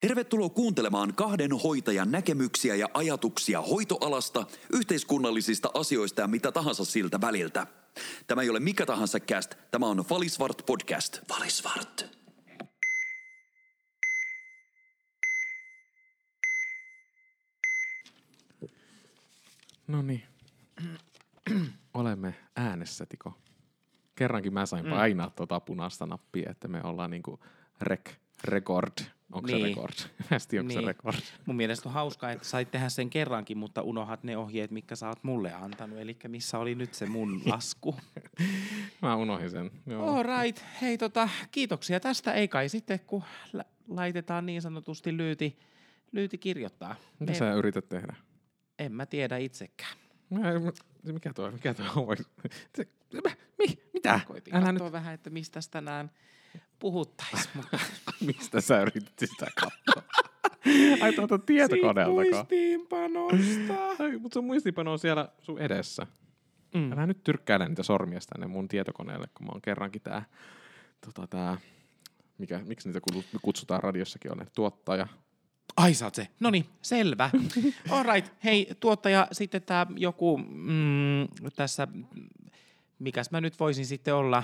Tervetuloa 0.00 0.48
kuuntelemaan 0.48 1.14
kahden 1.14 1.52
hoitajan 1.52 2.10
näkemyksiä 2.10 2.74
ja 2.74 2.88
ajatuksia 2.94 3.62
hoitoalasta, 3.62 4.46
yhteiskunnallisista 4.72 5.70
asioista 5.74 6.20
ja 6.20 6.26
mitä 6.26 6.52
tahansa 6.52 6.84
siltä 6.84 7.20
väliltä. 7.20 7.66
Tämä 8.26 8.42
ei 8.42 8.50
ole 8.50 8.60
mikä 8.60 8.86
tahansa 8.86 9.20
cast, 9.20 9.54
tämä 9.70 9.86
on 9.86 10.04
Valisvart 10.10 10.62
podcast. 10.66 11.18
Valisvart. 11.28 12.20
No 19.86 20.02
niin. 20.02 20.22
Olemme 21.94 22.34
äänessä, 22.56 23.06
Tiko. 23.06 23.38
Kerrankin 24.14 24.54
mä 24.54 24.66
sain 24.66 24.86
painaa 24.86 25.26
mm. 25.26 25.32
tuota 25.36 25.60
punaista 25.60 26.06
nappia, 26.06 26.50
että 26.50 26.68
me 26.68 26.80
ollaan 26.84 27.10
niinku 27.10 27.40
rec, 27.80 28.10
record. 28.44 28.92
Onko 29.32 29.46
niin. 29.46 29.60
se 29.60 29.64
record? 29.68 29.92
Mä 30.30 30.36
en 30.36 30.40
tiedä, 30.48 30.62
onko 30.62 30.68
Niin. 30.74 30.80
se 30.80 30.86
record. 30.86 31.16
Mun 31.46 31.56
mielestä 31.56 31.88
on 31.88 31.92
hauskaa, 31.92 32.30
että 32.30 32.48
sait 32.48 32.70
tehdä 32.70 32.88
sen 32.88 33.10
kerrankin, 33.10 33.58
mutta 33.58 33.82
unohat 33.82 34.24
ne 34.24 34.36
ohjeet, 34.36 34.70
mitkä 34.70 34.96
sä 34.96 35.08
oot 35.08 35.24
mulle 35.24 35.52
antanut. 35.52 35.98
Eli 35.98 36.16
missä 36.28 36.58
oli 36.58 36.74
nyt 36.74 36.94
se 36.94 37.06
mun 37.06 37.40
lasku. 37.46 37.94
Mä 39.02 39.16
unohdin 39.16 39.50
sen. 39.50 39.70
Joo. 39.86 40.16
All 40.16 40.22
right. 40.42 40.64
Hei 40.82 40.98
tota, 40.98 41.28
kiitoksia 41.50 42.00
tästä. 42.00 42.32
Ei 42.32 42.48
kai 42.48 42.68
sitten, 42.68 43.00
kun 43.06 43.22
lä- 43.52 43.64
laitetaan 43.88 44.46
niin 44.46 44.62
sanotusti 44.62 45.16
lyyti, 45.16 45.58
lyyti 46.12 46.38
kirjoittaa. 46.38 46.96
Mitä 47.18 47.32
Me- 47.32 47.38
sä 47.38 47.52
yrität 47.52 47.88
tehdä? 47.88 48.14
En 48.78 48.92
mä 48.92 49.06
tiedä 49.06 49.36
itsekään. 49.36 49.92
Mä, 50.30 50.40
mikä 51.12 51.32
toi, 51.32 51.50
mikä 51.52 51.74
toi 51.74 51.86
on? 51.96 52.16
Mi, 53.58 53.66
mitä? 53.94 54.20
Koitin 54.26 54.54
Älä 54.56 54.66
katsoa 54.66 54.86
nyt, 54.86 54.92
vähän, 54.92 55.14
että 55.14 55.30
mistä 55.30 55.60
tänään 55.70 56.10
puhuttais. 56.78 57.48
Mutta 57.54 57.78
mistä 58.26 58.60
sä 58.60 58.80
yritit 58.80 59.18
sitä 59.18 59.46
katsoa? 59.60 60.02
Ai 61.02 61.12
tuolta 61.12 61.38
tietokoneelta. 61.38 62.12
muistiinpanosta. 62.12 64.04
Ai, 64.04 64.18
mutta 64.18 64.34
sun 64.34 64.44
muistipano 64.44 64.92
on 64.92 64.98
siellä 64.98 65.28
sun 65.38 65.58
edessä. 65.58 66.06
Mm. 66.74 66.92
Älä 66.92 67.06
nyt 67.06 67.24
tyrkkäile 67.24 67.68
niitä 67.68 67.82
sormia 67.82 68.18
tänne 68.32 68.46
mun 68.46 68.68
tietokoneelle, 68.68 69.26
kun 69.34 69.46
mä 69.46 69.50
oon 69.52 69.62
kerrankin 69.62 70.02
tää, 70.02 70.24
tota, 71.00 71.26
tää 71.26 71.56
mikä, 72.38 72.60
miksi 72.64 72.88
niitä 72.88 73.00
kutsutaan 73.42 73.82
radiossakin 73.82 74.32
on, 74.32 74.46
tuottaja. 74.54 75.06
Ai 75.76 75.94
sä 75.94 76.06
oot 76.06 76.14
se. 76.14 76.28
No 76.40 76.50
niin, 76.50 76.66
selvä. 76.82 77.30
All 77.90 78.12
right. 78.14 78.32
Hei, 78.44 78.68
tuottaja, 78.80 79.28
sitten 79.32 79.62
tämä 79.62 79.86
joku 79.96 80.38
mm, 80.38 81.28
tässä, 81.56 81.88
mikäs 83.00 83.30
mä 83.30 83.40
nyt 83.40 83.60
voisin 83.60 83.86
sitten 83.86 84.14
olla 84.14 84.42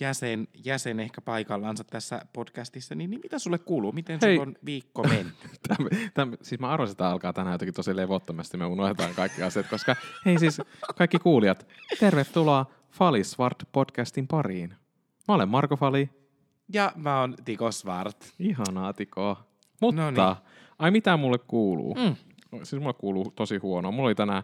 jäsen, 0.00 0.48
jäsen 0.64 1.00
ehkä 1.00 1.20
paikallansa 1.20 1.84
tässä 1.84 2.20
podcastissa, 2.32 2.94
niin, 2.94 3.10
niin 3.10 3.20
mitä 3.22 3.38
sulle 3.38 3.58
kuuluu? 3.58 3.92
Miten 3.92 4.18
Hei. 4.22 4.36
sulla 4.36 4.48
on 4.48 4.56
viikko 4.64 5.02
mennyt? 5.02 5.34
Täm, 5.68 5.86
täm, 6.14 6.32
siis 6.42 6.60
mä 6.60 6.68
arvasin, 6.70 6.92
että 6.92 7.08
alkaa 7.08 7.32
tänään 7.32 7.54
jotenkin 7.54 7.74
tosi 7.74 7.96
levottomasti, 7.96 8.56
me 8.56 8.64
unohdetaan 8.66 9.14
kaikki 9.14 9.42
asiat, 9.42 9.66
koska 9.66 9.96
hei 10.26 10.38
siis 10.38 10.60
kaikki 10.96 11.18
kuulijat, 11.18 11.66
tervetuloa 12.00 12.66
Falisvart 12.90 13.64
podcastin 13.72 14.28
pariin. 14.28 14.74
Mä 15.28 15.34
olen 15.34 15.48
Marko 15.48 15.76
Fali, 15.76 16.10
Ja 16.72 16.92
mä 16.96 17.20
oon 17.20 17.34
Tiko 17.44 17.72
Svart. 17.72 18.32
ihanaa 18.38 18.92
Tiko. 18.92 19.38
Mutta, 19.80 20.02
Noniin. 20.02 20.36
ai 20.78 20.90
mitä 20.90 21.16
mulle 21.16 21.38
kuuluu? 21.38 21.94
Mm. 21.94 22.16
Siis 22.62 22.82
mulle 22.82 22.94
kuuluu 22.94 23.32
tosi 23.36 23.56
huonoa. 23.56 23.90
Mulla 23.92 24.06
oli 24.08 24.14
tänään, 24.14 24.42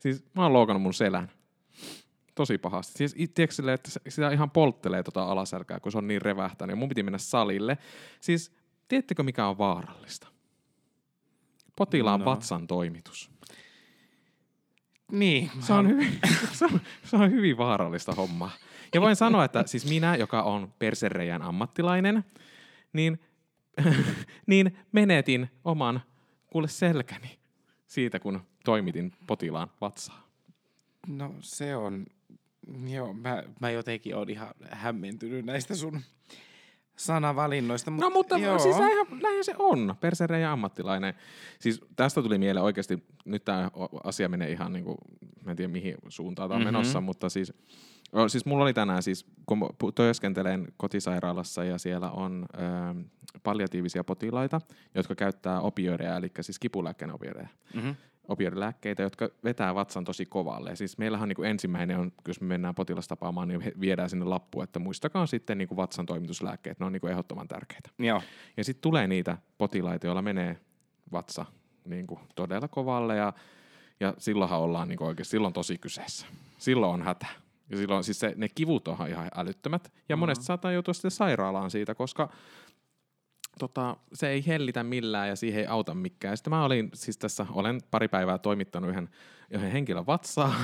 siis 0.00 0.24
mä 0.34 0.42
oon 0.42 0.52
loukannut 0.52 0.82
mun 0.82 0.94
selän. 0.94 1.30
Tosi 2.34 2.58
pahasti. 2.58 2.98
Siis 2.98 3.14
tiedätkö 3.14 3.54
silleen, 3.54 3.74
että 3.74 3.90
sitä 4.08 4.30
ihan 4.30 4.50
polttelee 4.50 5.02
tota 5.02 5.24
alaselkää, 5.24 5.80
kun 5.80 5.92
se 5.92 5.98
on 5.98 6.08
niin 6.08 6.22
revähtänyt. 6.22 6.72
Ja 6.72 6.76
mun 6.76 6.88
piti 6.88 7.02
mennä 7.02 7.18
salille. 7.18 7.78
Siis, 8.20 8.52
tiedättekö 8.88 9.22
mikä 9.22 9.46
on 9.46 9.58
vaarallista? 9.58 10.28
Potilaan 11.76 12.20
No. 12.20 12.24
no. 12.24 12.30
vatsan 12.30 12.66
toimitus. 12.66 13.30
Niin. 15.12 15.50
Se 15.60 15.72
on, 15.72 15.88
hyvin, 15.88 16.18
se, 16.58 16.64
on, 16.64 16.80
se 17.04 17.16
on 17.16 17.30
hyvin 17.30 17.56
vaarallista 17.56 18.12
hommaa. 18.12 18.50
Ja 18.94 19.00
voin 19.00 19.16
sanoa, 19.16 19.44
että 19.44 19.66
siis 19.66 19.88
minä, 19.88 20.16
joka 20.16 20.42
on 20.42 20.72
persereijän 20.78 21.42
ammattilainen, 21.42 22.24
niin, 22.92 23.20
niin 24.46 24.78
menetin 24.92 25.50
oman 25.64 26.00
kuule 26.46 26.68
selkäni 26.68 27.38
siitä, 27.86 28.20
kun 28.20 28.40
toimitin 28.64 29.12
potilaan 29.26 29.70
vatsaa. 29.80 30.28
No 31.08 31.34
se 31.40 31.76
on, 31.76 32.06
joo, 32.88 33.12
mä, 33.12 33.42
mä 33.60 33.70
jotenkin 33.70 34.16
oon 34.16 34.30
ihan 34.30 34.48
hämmentynyt 34.70 35.44
näistä 35.44 35.74
sun 35.74 36.00
sanavalinnoista. 36.96 37.90
No 37.90 38.10
mutta 38.10 38.38
joo. 38.38 38.58
siis 38.58 38.78
näinhän, 38.78 39.06
näinhän 39.22 39.44
se 39.44 39.54
on, 39.58 39.94
persereijän 40.00 40.52
ammattilainen. 40.52 41.14
Siis 41.58 41.80
tästä 41.96 42.22
tuli 42.22 42.38
mieleen 42.38 42.64
oikeasti, 42.64 43.02
nyt 43.24 43.44
tämä 43.44 43.70
asia 44.04 44.28
menee 44.28 44.50
ihan 44.50 44.72
niin 44.72 44.84
kuin, 44.84 44.96
mä 45.44 45.50
en 45.50 45.56
tiedä 45.56 45.72
mihin 45.72 45.94
suuntaan 46.08 46.48
tämä 46.48 46.56
on 46.56 46.62
Mhm. 46.62 46.68
menossa, 46.74 47.00
mutta 47.00 47.28
siis, 47.28 47.52
o, 48.12 48.28
siis 48.28 48.46
mulla 48.46 48.64
oli 48.64 48.74
tänään 48.74 49.02
siis, 49.02 49.26
kun 49.46 49.68
työskentelen 49.94 50.68
kotisairaalassa 50.76 51.64
ja 51.64 51.78
siellä 51.78 52.10
on 52.10 52.46
ö, 52.54 52.58
palliatiivisia 53.42 54.04
potilaita, 54.04 54.60
jotka 54.94 55.14
käyttää 55.14 55.60
opioideja, 55.60 56.16
eli 56.16 56.30
siis 56.40 56.58
kipulääkkeen 56.58 57.12
opioideja. 57.14 57.48
Mm-hmm. 57.74 57.94
Opioidilääkkeitä, 58.28 59.02
jotka 59.02 59.28
vetää 59.44 59.74
vatsan 59.74 60.04
tosi 60.04 60.26
kovalle. 60.26 60.70
Ja 60.70 60.76
siis 60.76 60.98
meillähän 60.98 61.28
niin 61.28 61.44
ensimmäinen 61.44 61.98
on, 61.98 62.12
jos 62.28 62.40
me 62.40 62.46
mennään 62.46 62.74
potilastapaamaan, 62.74 63.48
niin 63.48 63.72
viedään 63.80 64.10
sinne 64.10 64.24
lappu, 64.24 64.62
että 64.62 64.78
muistakaa 64.78 65.26
sitten 65.26 65.58
niin 65.58 65.76
vatsan 65.76 66.06
toimituslääkkeet, 66.06 66.80
ne 66.80 66.86
on 66.86 66.92
niin 66.92 67.08
ehdottoman 67.08 67.48
tärkeitä. 67.48 67.90
Joo. 67.98 68.22
Ja 68.56 68.64
sitten 68.64 68.82
tulee 68.82 69.06
niitä 69.06 69.38
potilaita, 69.58 70.06
joilla 70.06 70.22
menee 70.22 70.60
vatsa 71.12 71.44
niin 71.84 72.06
kuin 72.06 72.20
todella 72.34 72.68
kovalle 72.68 73.16
ja, 73.16 73.32
ja 74.00 74.14
silloinhan 74.18 74.60
ollaan 74.60 74.88
niin 74.88 75.02
oikein, 75.02 75.26
silloin 75.26 75.54
tosi 75.54 75.78
kyseessä. 75.78 76.26
Silloin 76.58 76.94
on 76.94 77.02
hätä. 77.02 77.26
Ja 77.70 77.76
silloin 77.76 78.04
siis 78.04 78.20
se, 78.20 78.34
ne 78.36 78.48
kivut 78.48 78.88
on 78.88 79.08
ihan 79.08 79.28
älyttömät. 79.36 79.92
Ja 80.08 80.16
monesti 80.16 80.44
saattaa 80.44 80.72
joutua 80.72 80.94
sitten 80.94 81.10
sairaalaan 81.10 81.70
siitä, 81.70 81.94
koska 81.94 82.28
tota, 83.58 83.96
se 84.12 84.28
ei 84.28 84.46
hellitä 84.46 84.84
millään 84.84 85.28
ja 85.28 85.36
siihen 85.36 85.60
ei 85.60 85.66
auta 85.66 85.94
mikään. 85.94 86.36
Sitten 86.36 86.50
mä 86.50 86.64
olin, 86.64 86.90
siis 86.94 87.18
tässä 87.18 87.46
olen 87.50 87.80
pari 87.90 88.08
päivää 88.08 88.38
toimittanut 88.38 88.90
yhden, 88.90 89.08
yhden 89.50 89.72
henkilön 89.72 90.06
vatsaa, 90.06 90.54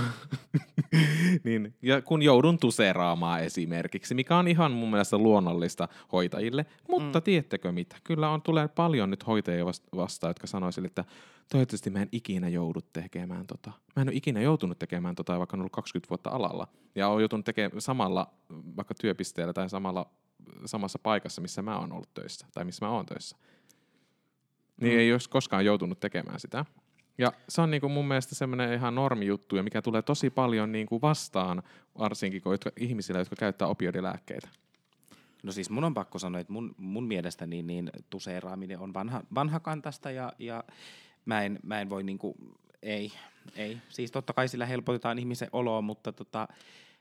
niin, 1.45 1.75
ja 1.83 2.03
kun 2.03 2.23
joudun 2.23 2.59
tuseraamaan 2.59 3.45
esimerkiksi, 3.45 4.15
mikä 4.15 4.37
on 4.37 4.49
ihan 4.49 4.73
mun 4.73 4.91
mielestä 4.91 5.19
luonnollista 5.19 5.89
hoitajille, 6.13 6.67
mutta 6.89 7.19
mm. 7.19 7.23
tiedättekö 7.23 7.73
mitä? 7.73 7.97
Kyllä 8.05 8.31
on, 8.31 8.43
tulee 8.43 8.69
paljon 8.69 9.11
nyt 9.11 9.27
hoitajia 9.27 9.65
vast- 9.65 9.89
vastaan, 9.97 10.31
jotka 10.31 10.47
sanoisivat, 10.47 10.87
että 10.87 11.05
toivottavasti 11.51 11.91
mä 11.91 12.03
en 12.03 12.09
ikinä 12.13 12.49
joudu 12.49 12.81
tekemään 12.93 13.47
tota. 13.47 13.73
Mä 13.97 14.03
en 14.03 14.09
ole 14.09 14.17
ikinä 14.17 14.41
joutunut 14.41 14.79
tekemään 14.79 15.15
tota, 15.15 15.39
vaikka 15.39 15.57
on 15.57 15.61
ollut 15.61 15.73
20 15.73 16.09
vuotta 16.11 16.31
alalla. 16.31 16.69
Ja 16.95 17.09
olen 17.09 17.23
joutunut 17.23 17.45
tekemään 17.45 17.81
samalla 17.81 18.31
vaikka 18.77 18.95
työpisteellä 18.95 19.53
tai 19.53 19.71
samalla, 19.71 20.11
samassa 20.65 20.99
paikassa, 20.99 21.41
missä 21.41 21.63
mä 21.63 21.79
oon 21.79 21.93
ollut 21.93 22.15
töissä 22.15 22.47
tai 22.55 22.65
missä 22.65 22.87
mä 22.87 22.93
oon 22.93 23.07
töissä. 23.07 23.37
Niin 24.81 24.93
Mm. 24.93 24.99
ei 24.99 25.13
olisi 25.13 25.31
koskaan 25.31 25.65
joutunut 25.65 26.01
tekemään 26.01 26.41
sitä. 26.41 26.65
Ja 27.19 27.33
se 27.49 27.61
on 27.61 27.71
niinku 27.71 27.89
mun 27.89 28.09
mielestä 28.09 28.35
semmoinen 28.35 28.73
ihan 28.73 28.95
normijuttu, 28.95 29.57
ja 29.57 29.63
mikä 29.63 29.83
tulee 29.83 30.03
tosi 30.03 30.31
paljon 30.31 30.73
niinku 30.73 31.01
vastaan, 31.03 31.63
varsinkin 31.99 32.43
kun 32.43 32.53
jotka, 32.53 32.71
ihmisillä, 32.77 33.19
jotka 33.19 33.37
käyttää 33.37 33.69
opioidilääkkeitä. 33.69 34.49
No 35.43 35.53
siis 35.53 35.71
mun 35.71 35.85
on 35.85 35.95
pakko 35.95 36.19
sanoa, 36.19 36.41
että 36.41 36.53
mun, 36.53 36.75
mun 36.77 37.05
mielestä 37.05 37.47
niin, 37.47 37.67
niin 37.67 37.91
tuseeraaminen 38.11 38.79
on 38.79 38.95
vanha, 38.95 39.23
vanhakantasta 39.35 40.11
ja, 40.11 40.33
ja 40.39 40.65
mä, 41.25 41.43
en, 41.43 41.59
mä 41.63 41.81
en 41.81 41.91
voi 41.91 42.03
niinku, 42.03 42.37
ei, 42.83 43.13
ei. 43.57 43.79
Siis 43.89 44.11
totta 44.11 44.33
kai 44.33 44.49
sillä 44.49 44.67
helpotetaan 44.67 45.19
ihmisen 45.19 45.49
oloa, 45.53 45.83
mutta 45.83 46.13
tota, 46.13 46.49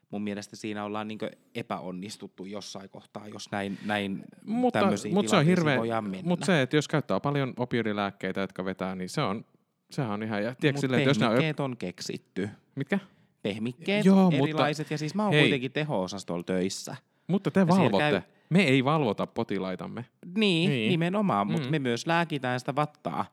mun 0.09 0.21
mielestä 0.23 0.55
siinä 0.55 0.83
ollaan 0.83 1.07
niinku 1.07 1.25
epäonnistuttu 1.55 2.45
jossain 2.45 2.89
kohtaa, 2.89 3.27
jos 3.27 3.51
näin, 3.51 3.77
näin 3.85 4.23
Mutta, 4.45 4.79
tämmöisiin 4.79 5.13
mutta 5.13 5.29
se 5.29 5.35
on 5.35 5.45
hirveä, 5.45 5.77
voidaan 5.77 6.03
mennä. 6.03 6.27
mutta 6.29 6.45
se, 6.45 6.61
että 6.61 6.75
jos 6.75 6.87
käyttää 6.87 7.19
paljon 7.19 7.53
opioidilääkkeitä, 7.57 8.41
jotka 8.41 8.65
vetää, 8.65 8.95
niin 8.95 9.09
se 9.09 9.21
on, 9.21 9.45
sehän 9.91 10.11
on 10.11 10.23
ihan, 10.23 10.43
ja 10.43 10.55
tiedätkö 10.55 10.81
silleen, 10.81 11.03
jos 11.03 11.19
ne 11.19 11.25
on, 11.59 11.77
keksitty. 11.77 12.49
mitkä? 12.75 12.99
Pehmikkeet 13.41 14.05
Joo, 14.05 14.15
Joo, 14.17 14.23
mutta- 14.31 14.43
erilaiset, 14.43 14.91
ja 14.91 14.97
siis 14.97 15.15
mä 15.15 15.23
oon 15.23 15.33
hei. 15.33 15.41
kuitenkin 15.43 15.71
teho-osastolla 15.71 16.43
töissä. 16.43 16.95
Mutta 17.27 17.51
te 17.51 17.59
Ja 17.59 17.67
valvotte. 17.67 17.97
käy- 18.11 18.21
Me 18.49 18.63
ei 18.63 18.85
valvota 18.85 19.27
potilaitamme. 19.27 20.05
Niin, 20.25 20.35
Niin. 20.35 20.69
niin. 20.69 20.89
nimenomaan, 20.89 21.47
mutta 21.47 21.61
Mm. 21.61 21.67
mm. 21.67 21.71
me 21.71 21.79
myös 21.79 22.07
lääkitään 22.07 22.59
sitä 22.59 22.75
vattaa 22.75 23.25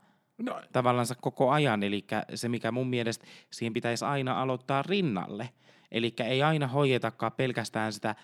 No, 0.43 0.61
tavallaan 0.73 1.07
koko 1.21 1.51
ajan. 1.51 1.83
Eli 1.83 2.05
se, 2.35 2.49
mikä 2.49 2.73
mun 2.73 2.87
mielestä 2.89 3.27
siihen 3.53 3.73
pitäisi 3.73 4.05
aina 4.05 4.43
aloittaa 4.43 4.83
rinnalle. 4.83 5.49
Eli 5.95 6.15
ei 6.25 6.43
aina 6.43 6.67
hoidetakaan 6.67 7.33
pelkästään 7.33 7.93
sitä 7.93 8.15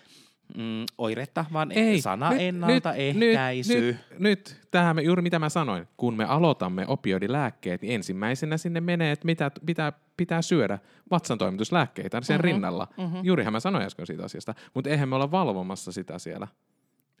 mm, 0.57 0.85
oiretta, 0.97 1.45
vaan 1.53 1.71
Ei, 1.71 2.01
sana 2.01 2.29
nyt- 2.29 2.41
ennaltaehkäisy. 2.41 3.81
Nyt, 3.81 3.95
nyt, 4.09 4.19
nyt 4.19 4.61
tähän 4.71 4.95
me, 4.95 5.01
juuri 5.01 5.21
mitä 5.21 5.39
mä 5.39 5.49
sanoin. 5.49 5.87
Kun 5.97 6.13
me 6.17 6.25
aloitamme 6.25 6.85
opioidilääkkeet, 6.87 7.81
niin 7.81 7.93
ensimmäisenä 7.95 8.57
sinne 8.57 8.81
menee, 8.81 9.11
että 9.11 9.25
mitä 9.25 9.51
pitää, 9.65 9.93
pitää 10.17 10.41
syödä 10.41 10.79
vatsantoimituslääkkeitä 11.11 12.21
sen 12.21 12.35
Mhm, 12.37 12.43
rinnalla. 12.43 12.87
mhm. 12.97 13.15
Juurihan 13.23 13.53
mä 13.53 13.59
sanoin 13.59 13.85
äsken 13.85 14.07
siitä 14.07 14.23
asiasta. 14.23 14.53
Mutta 14.73 14.89
eihän 14.89 15.09
me 15.09 15.15
olla 15.15 15.31
valvomassa 15.31 15.91
sitä 15.91 16.19
siellä. 16.19 16.47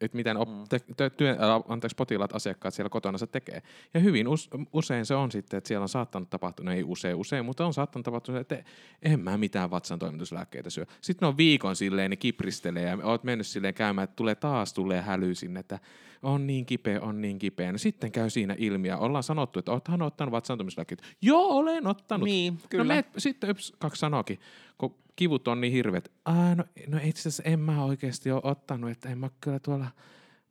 Että 0.01 0.15
miten 0.17 0.37
op, 0.37 0.49
te, 0.69 0.79
te, 0.97 1.09
työ, 1.09 1.37
anteeksi, 1.67 1.95
potilaat, 1.95 2.35
asiakkaat 2.35 2.73
siellä 2.73 2.89
kotona 2.89 3.17
se 3.17 3.27
tekee. 3.27 3.61
Ja 3.93 3.99
hyvin 3.99 4.27
us, 4.27 4.49
usein 4.73 5.05
se 5.05 5.15
on 5.15 5.31
sitten, 5.31 5.57
että 5.57 5.67
siellä 5.67 5.83
on 5.83 5.89
saattanut 5.89 6.29
tapahtua, 6.29 6.65
no 6.65 6.71
ei 6.71 6.83
usein 6.83 7.15
usein, 7.15 7.45
mutta 7.45 7.65
on 7.65 7.73
saattanut 7.73 8.05
tapahtua, 8.05 8.39
että 8.39 8.63
en 9.01 9.19
mä 9.19 9.37
mitään 9.37 9.71
vatsan 9.71 9.99
toimituslääkkeitä 9.99 10.69
syö. 10.69 10.85
Sitten 11.01 11.25
ne 11.25 11.27
on 11.27 11.37
viikon 11.37 11.75
silleen, 11.75 12.09
ne 12.09 12.15
kipristelee 12.15 12.83
ja 12.83 12.97
oot 13.03 13.23
mennyt 13.23 13.47
silleen 13.47 13.73
käymään, 13.73 14.03
että 14.03 14.15
tulee 14.15 14.35
taas 14.35 14.73
tulee 14.73 15.01
häly 15.01 15.35
sinne, 15.35 15.59
että 15.59 15.79
on 16.23 16.47
niin 16.47 16.65
kipeä, 16.65 17.01
on 17.01 17.21
niin 17.21 17.39
kipeä. 17.39 17.71
No 17.71 17.77
sitten 17.77 18.11
käy 18.11 18.29
siinä 18.29 18.55
ilmi 18.57 18.87
ja 18.87 18.97
ollaan 18.97 19.23
sanottu, 19.23 19.59
että 19.59 19.71
oothan 19.71 20.01
ottanut 20.01 20.31
vatsantumislääkkeitä. 20.31 21.03
Joo, 21.21 21.47
olen 21.47 21.87
ottanut. 21.87 22.25
Niin, 22.25 22.53
No 22.53 22.59
kyllä. 22.69 22.83
me, 22.83 23.05
sitten 23.17 23.49
yps, 23.49 23.73
kaksi 23.79 23.99
sanoakin, 23.99 24.39
kun 24.77 24.95
kivut 25.21 25.47
on 25.47 25.61
niin 25.61 25.73
hirveät. 25.73 26.11
Aa, 26.25 26.55
no, 26.55 26.63
no 26.87 26.99
itse 27.03 27.21
asiassa 27.21 27.43
en 27.43 27.59
mä 27.59 27.83
oikeasti 27.83 28.31
ole 28.31 28.41
ottanut, 28.43 28.89
että 28.89 29.09
en 29.09 29.17
mä 29.17 29.29
kyllä 29.41 29.59
tuolla, 29.59 29.85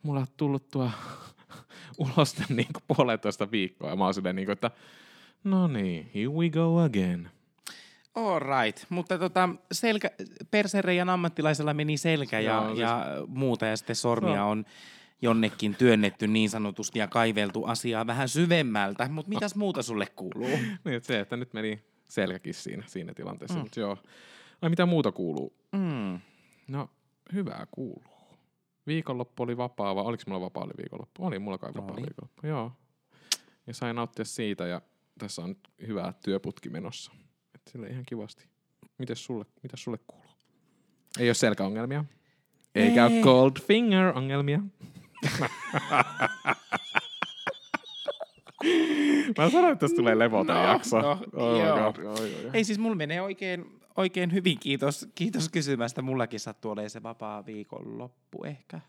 mulla 0.02 0.20
on 0.20 0.26
tullut 0.36 0.68
tuo 0.68 0.90
uloste 1.98 2.44
niin 2.48 2.68
kuin 2.72 2.96
puolentoista 2.96 3.50
viikkoa. 3.50 3.90
Ja 3.90 3.96
mä 3.96 4.04
oon 4.04 4.14
silleen 4.14 4.36
niin 4.36 4.46
kuin, 4.46 4.52
että 4.52 4.70
no 5.44 5.66
niin, 5.68 6.10
here 6.14 6.28
we 6.28 6.50
go 6.50 6.78
again. 6.78 7.28
All 8.14 8.38
right, 8.40 8.84
mutta 8.88 9.18
tota, 9.18 9.48
selkä, 9.72 10.10
persereijan 10.50 11.08
ammattilaisella 11.08 11.74
meni 11.74 11.96
selkä 11.96 12.40
ja, 12.40 12.52
Joo, 12.52 12.66
siis- 12.66 12.78
ja 12.78 13.06
muuta 13.26 13.66
ja 13.66 13.76
sitten 13.76 13.96
sormia 13.96 14.36
No. 14.36 14.50
on 14.50 14.64
jonnekin 15.22 15.74
työnnetty 15.74 16.26
niin 16.26 16.50
sanotusti 16.50 16.98
ja 16.98 17.08
kaiveltu 17.08 17.64
asiaa 17.64 18.06
vähän 18.06 18.28
syvemmältä, 18.28 19.08
mutta 19.08 19.28
mitäs 19.28 19.54
muuta 19.54 19.82
sulle 19.82 20.06
kuuluu? 20.06 20.48
Niin, 20.84 20.96
että 20.96 21.06
se, 21.06 21.20
että 21.20 21.36
nyt 21.36 21.52
meni 21.52 21.80
selkäkin 22.04 22.54
siinä, 22.54 22.84
siinä 22.86 23.14
tilanteessa. 23.14 23.56
Mm. 23.58 23.62
Mutta 23.62 23.80
joo. 23.80 23.96
Ai 24.62 24.70
mitä 24.70 24.86
muuta 24.86 25.12
kuuluu? 25.12 25.52
Mm. 25.72 26.20
No, 26.68 26.90
hyvää 27.32 27.66
kuuluu. 27.70 28.04
Viikonloppu 28.86 29.42
oli 29.42 29.56
vapaa, 29.56 29.94
vai 29.94 30.04
oliko 30.04 30.22
mulla 30.26 30.40
vapaa 30.40 30.64
oli 30.64 30.72
viikonloppu? 30.78 31.26
Oli 31.26 31.38
mulla 31.38 31.58
kai 31.58 31.70
vapaa 31.74 31.92
Oli. 31.92 32.02
viikonloppu, 32.02 32.46
joo. 32.46 32.72
Ja 33.66 33.74
sain 33.74 33.96
nauttia 33.96 34.24
siitä 34.24 34.66
ja 34.66 34.82
tässä 35.18 35.42
on 35.42 35.56
hyvä 35.86 36.12
työputki 36.24 36.68
menossa. 36.68 37.12
Et 37.54 37.60
sille 37.72 37.86
ihan 37.86 38.04
kivasti. 38.06 38.44
Mites 38.98 39.24
sulle, 39.24 39.44
mitäs 39.62 39.82
sulle 39.84 39.98
kuuluu? 40.06 40.30
Ei 41.18 41.28
ole 41.28 41.34
selkäongelmia? 41.34 42.04
Eikä 42.74 43.06
ole 43.06 43.12
Ei. 43.16 43.22
cold 43.22 43.52
finger 43.66 44.18
ongelmia? 44.18 44.60
Mä 49.38 49.50
sanoin, 49.50 49.72
että 49.72 49.80
tässä 49.80 49.96
tulee 49.96 50.18
levoton 50.18 50.56
No, 50.56 50.62
jakso. 50.64 51.00
no, 51.00 51.10
oh 51.32 51.58
joo. 51.60 51.86
Oi, 51.96 52.06
oi, 52.06 52.34
oi. 52.44 52.50
Ei 52.52 52.64
siis 52.64 52.78
mulla 52.78 52.96
menee 52.96 53.20
oikein, 53.22 53.79
oikein 54.00 54.32
hyvin, 54.32 54.58
kiitos, 54.60 55.08
kiitos 55.14 55.48
kysymästä. 55.48 56.02
Mullakin 56.02 56.40
sattuu 56.40 56.70
olemaan 56.70 56.90
se 56.90 57.02
vapaa 57.02 57.46
viikonloppu 57.46 58.44
ehkä. 58.44 58.80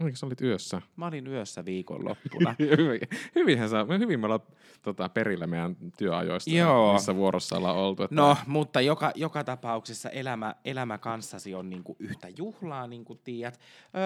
Oliko 0.00 0.16
sä 0.16 0.26
olit 0.26 0.40
yössä? 0.40 0.82
Mä 0.96 1.06
olin 1.06 1.26
yössä 1.26 1.64
viikonloppuna. 1.64 2.54
Hyvin, 2.78 3.00
hyvinhän 3.34 3.68
saa, 3.68 3.84
me 3.84 3.98
hyvin 3.98 4.20
me 4.20 4.26
ollaan 4.26 4.40
tota, 4.82 5.08
perillä 5.08 5.46
meidän 5.46 5.76
työajoista, 5.98 6.50
Joo. 6.50 6.92
missä 6.92 7.16
vuorossa 7.16 7.56
ollaan 7.56 7.76
oltu. 7.76 8.02
Että 8.02 8.14
No, 8.14 8.36
mutta 8.46 8.80
joka, 8.80 9.12
joka 9.14 9.44
tapauksessa 9.44 10.10
elämä, 10.10 10.54
elämä 10.64 10.98
kanssasi 10.98 11.54
on 11.54 11.70
niinku 11.70 11.96
yhtä 11.98 12.28
juhlaa, 12.36 12.86
niin 12.86 13.04
kuin 13.04 13.20
tiedät. 13.24 13.60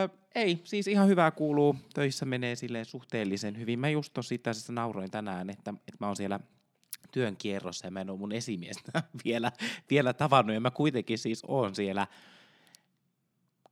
Ö, 0.05 0.09
ei, 0.35 0.61
siis 0.65 0.89
ihan 0.89 1.09
hyvää 1.09 1.31
kuuluu. 1.31 1.77
Töissä 1.95 2.25
menee 2.25 2.55
silleen 2.57 2.85
suhteellisen 2.85 3.59
hyvin. 3.59 3.79
Mä 3.79 3.89
just 3.89 4.13
tossa 4.13 4.35
itse 4.35 4.51
asiassa 4.51 4.73
nauroin 4.73 5.11
tänään, 5.11 5.51
että, 5.51 5.71
että 5.71 5.97
mä 6.01 6.07
oon 6.07 6.17
siellä 6.17 6.41
työn 7.15 7.37
kierrossa 7.37 7.87
ja 7.87 7.91
mä 7.91 8.01
en 8.01 8.11
ole 8.11 8.19
mun 8.19 8.33
esimiestä 8.33 9.03
vielä, 9.25 9.53
vielä 9.91 10.13
tavannut. 10.13 10.55
Ja 10.55 10.61
mä 10.61 10.71
kuitenkin 10.71 11.19
siis 11.19 11.43
oon 11.47 11.75
siellä 11.75 12.07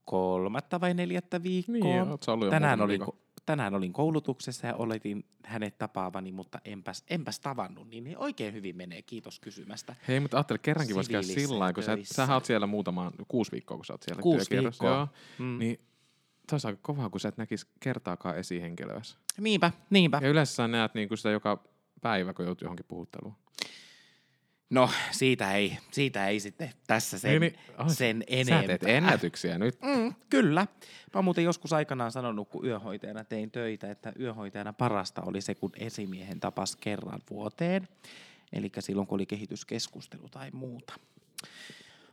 kolmatta 0.05 0.81
vai 0.81 0.95
neljättä 0.95 1.43
viikkoa. 1.43 1.73
Niin, 1.75 2.05
sä 2.21 2.33
tänään, 2.51 2.51
muutaman 2.51 2.81
olin, 2.81 2.89
viikon. 2.89 3.15
ko- 3.15 3.43
tänään 3.47 3.75
olin 3.75 3.93
koulutuksessa 3.93 4.67
ja 4.67 4.75
oletin 4.75 5.25
hänet 5.45 5.79
tapaavani, 5.79 6.33
mutta 6.33 6.61
enpäs, 6.65 7.05
enpäs 7.11 7.41
tavannut. 7.41 7.89
Niin, 7.91 8.19
oikein 8.19 8.55
hyvin 8.55 8.77
menee, 8.77 9.03
kiitos 9.03 9.41
kysymästä. 9.41 9.97
Hei, 10.09 10.21
mutta 10.21 10.37
ajattele, 10.37 10.59
kerrankin 10.59 10.95
voisi 10.97 11.11
käydä 11.11 11.23
sillä 11.27 11.59
lailla, 11.59 11.73
kun 11.73 11.83
sä, 11.83 11.99
sähän 12.03 12.35
oot 12.35 12.45
siellä 12.45 12.67
muutamaan, 12.67 13.13
kuusi 13.29 13.53
viikkoa, 13.53 13.77
kun 13.77 13.85
sä 13.85 13.93
oot 13.93 14.03
siellä 14.03 14.23
Kuusi 14.23 14.51
viikkoa. 14.51 14.91
Joo, 14.91 15.09
Mm. 15.39 15.59
niin 15.59 15.81
se 16.49 16.55
olisi 16.55 16.67
aika 16.67 16.79
kovaa, 16.83 17.11
kun 17.11 17.21
sä 17.21 17.29
et 17.29 17.37
näkisi 17.37 17.67
kertaakaan 17.81 18.39
esihenkilöä. 18.39 19.01
Niinpä, 19.39 19.73
niinpä. 19.91 20.19
Ja 20.23 20.29
yleensä 20.29 20.55
sä 20.55 20.69
näet 20.69 20.95
niin 20.95 21.09
sitä 21.17 21.31
joka 21.31 21.65
päivä, 22.03 22.35
kun 22.35 22.45
joutuu 22.45 22.67
johonkin 22.67 22.87
puhutteluun. 22.89 23.35
No, 24.71 24.91
siitä 25.11 25.53
ei, 25.53 25.79
siitä 25.93 26.29
ei 26.29 26.41
sitten 26.41 26.71
tässä 26.87 27.19
sen, 27.19 27.41
Niin, 27.41 27.55
ai, 27.77 27.91
sen 27.95 28.25
Sä 28.29 28.35
enempää. 28.35 28.67
teet 28.79 28.83
ennätyksiä 28.97 29.59
nyt. 29.59 29.79
Mm, 29.83 30.15
kyllä. 30.31 30.61
Mä 30.61 30.69
oon 31.15 31.25
muuten 31.25 31.45
joskus 31.45 31.73
aikanaan 31.73 32.13
sanonut, 32.13 32.49
kun 32.49 32.67
yöhoitajana 32.67 33.25
tein 33.25 33.51
töitä, 33.51 33.91
että 33.91 34.13
yöhoitajana 34.21 34.73
parasta 34.73 35.23
oli 35.23 35.41
se, 35.41 35.55
kun 35.55 35.71
esimiehen 35.77 36.41
tapas 36.41 36.77
kerran 36.77 37.21
vuoteen. 37.31 37.89
Eli 38.53 38.73
silloin, 38.79 39.07
kun 39.07 39.17
oli 39.17 39.27
kehityskeskustelu 39.27 40.29
tai 40.29 40.51
muuta. 40.53 40.95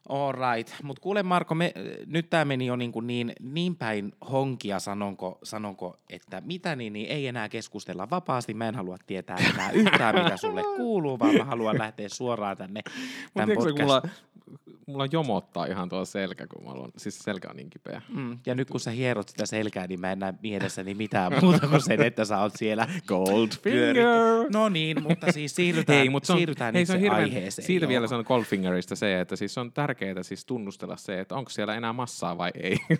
All 0.10 0.32
right. 0.32 0.74
Mutta 0.84 1.02
kuule 1.02 1.24
Marko, 1.24 1.56
me, 1.56 1.74
nyt 2.06 2.30
tämä 2.30 2.46
meni 2.46 2.66
jo 2.66 2.76
niin, 2.76 2.92
kuin 2.92 3.08
niin, 3.08 3.34
niin 3.42 3.76
päin 3.76 4.14
honkia, 4.32 4.80
sanonko, 4.80 5.40
sanonko, 5.44 5.98
että 6.10 6.42
mitä 6.46 6.76
niin, 6.76 6.94
niin 6.94 7.10
ei 7.10 7.28
enää 7.28 7.50
keskustella 7.50 8.10
vapaasti. 8.10 8.54
Mä 8.54 8.68
en 8.68 8.76
halua 8.76 8.98
tietää 9.08 9.38
enää 9.54 9.72
yhtään, 9.72 10.16
mitä 10.24 10.38
sulle 10.38 10.64
kuuluu, 10.78 11.20
vaan 11.20 11.36
mä 11.36 11.46
haluan 11.46 11.80
lähteä 11.80 12.10
suoraan 12.10 12.58
tänne 12.58 12.82
Mutta 12.86 13.32
tämän 13.34 13.48
tiedätkö, 13.48 13.70
kun 13.70 13.88
podcast. 13.88 14.06
mulla, 14.06 14.16
mulla 14.86 15.08
jomottaa 15.12 15.66
ihan 15.66 15.90
tuo 15.90 16.06
selkä, 16.06 16.48
kun 16.48 16.64
mä 16.64 16.70
haluan, 16.70 16.92
siis 16.98 17.20
selkä 17.20 17.50
on 17.50 17.56
niin 17.56 17.70
kipeä. 17.70 18.02
Mm, 18.10 18.40
ja 18.46 18.56
nyt 18.56 18.70
kun 18.70 18.80
sä 18.80 18.92
hierot 18.92 19.30
sitä 19.30 19.46
selkää, 19.46 19.88
niin 19.88 20.00
mä 20.00 20.12
en 20.12 20.20
näe 20.20 20.34
mielessäni 20.42 20.94
mitään 20.94 21.32
muuta 21.42 21.68
kuin 21.68 21.82
sen, 21.82 22.02
että 22.02 22.26
sä 22.26 22.40
oot 22.40 22.56
siellä 22.56 22.88
Gold 23.08 23.50
pyörittänyt. 23.62 24.54
No 24.54 24.70
niin, 24.70 25.04
mutta 25.04 25.32
siis 25.32 25.56
siirrytään, 25.56 26.00
Hei, 26.00 26.10
mutta 26.10 26.28
se 26.28 26.34
on, 26.34 26.40
siirrytään 26.40 26.74
nyt 26.74 26.88
se 26.88 26.94
on 26.94 27.00
se 27.00 27.04
hirveän, 27.04 27.24
aiheeseen. 27.24 27.66
siitä 27.66 27.84
joo. 27.86 27.90
vielä 27.90 28.08
sanon 28.08 28.26
Goldfingerista 28.28 28.96
se, 28.96 29.20
että 29.20 29.36
siis 29.36 29.58
on 29.58 29.72
tärkeää 29.72 30.24
siis 30.24 30.46
tunnustella 30.46 30.98
se, 30.98 31.20
että 31.20 31.36
onko 31.36 31.50
siellä 31.50 31.76
enää 31.76 31.94
massaa 31.94 32.38
vai 32.38 32.52
ei. 32.56 32.78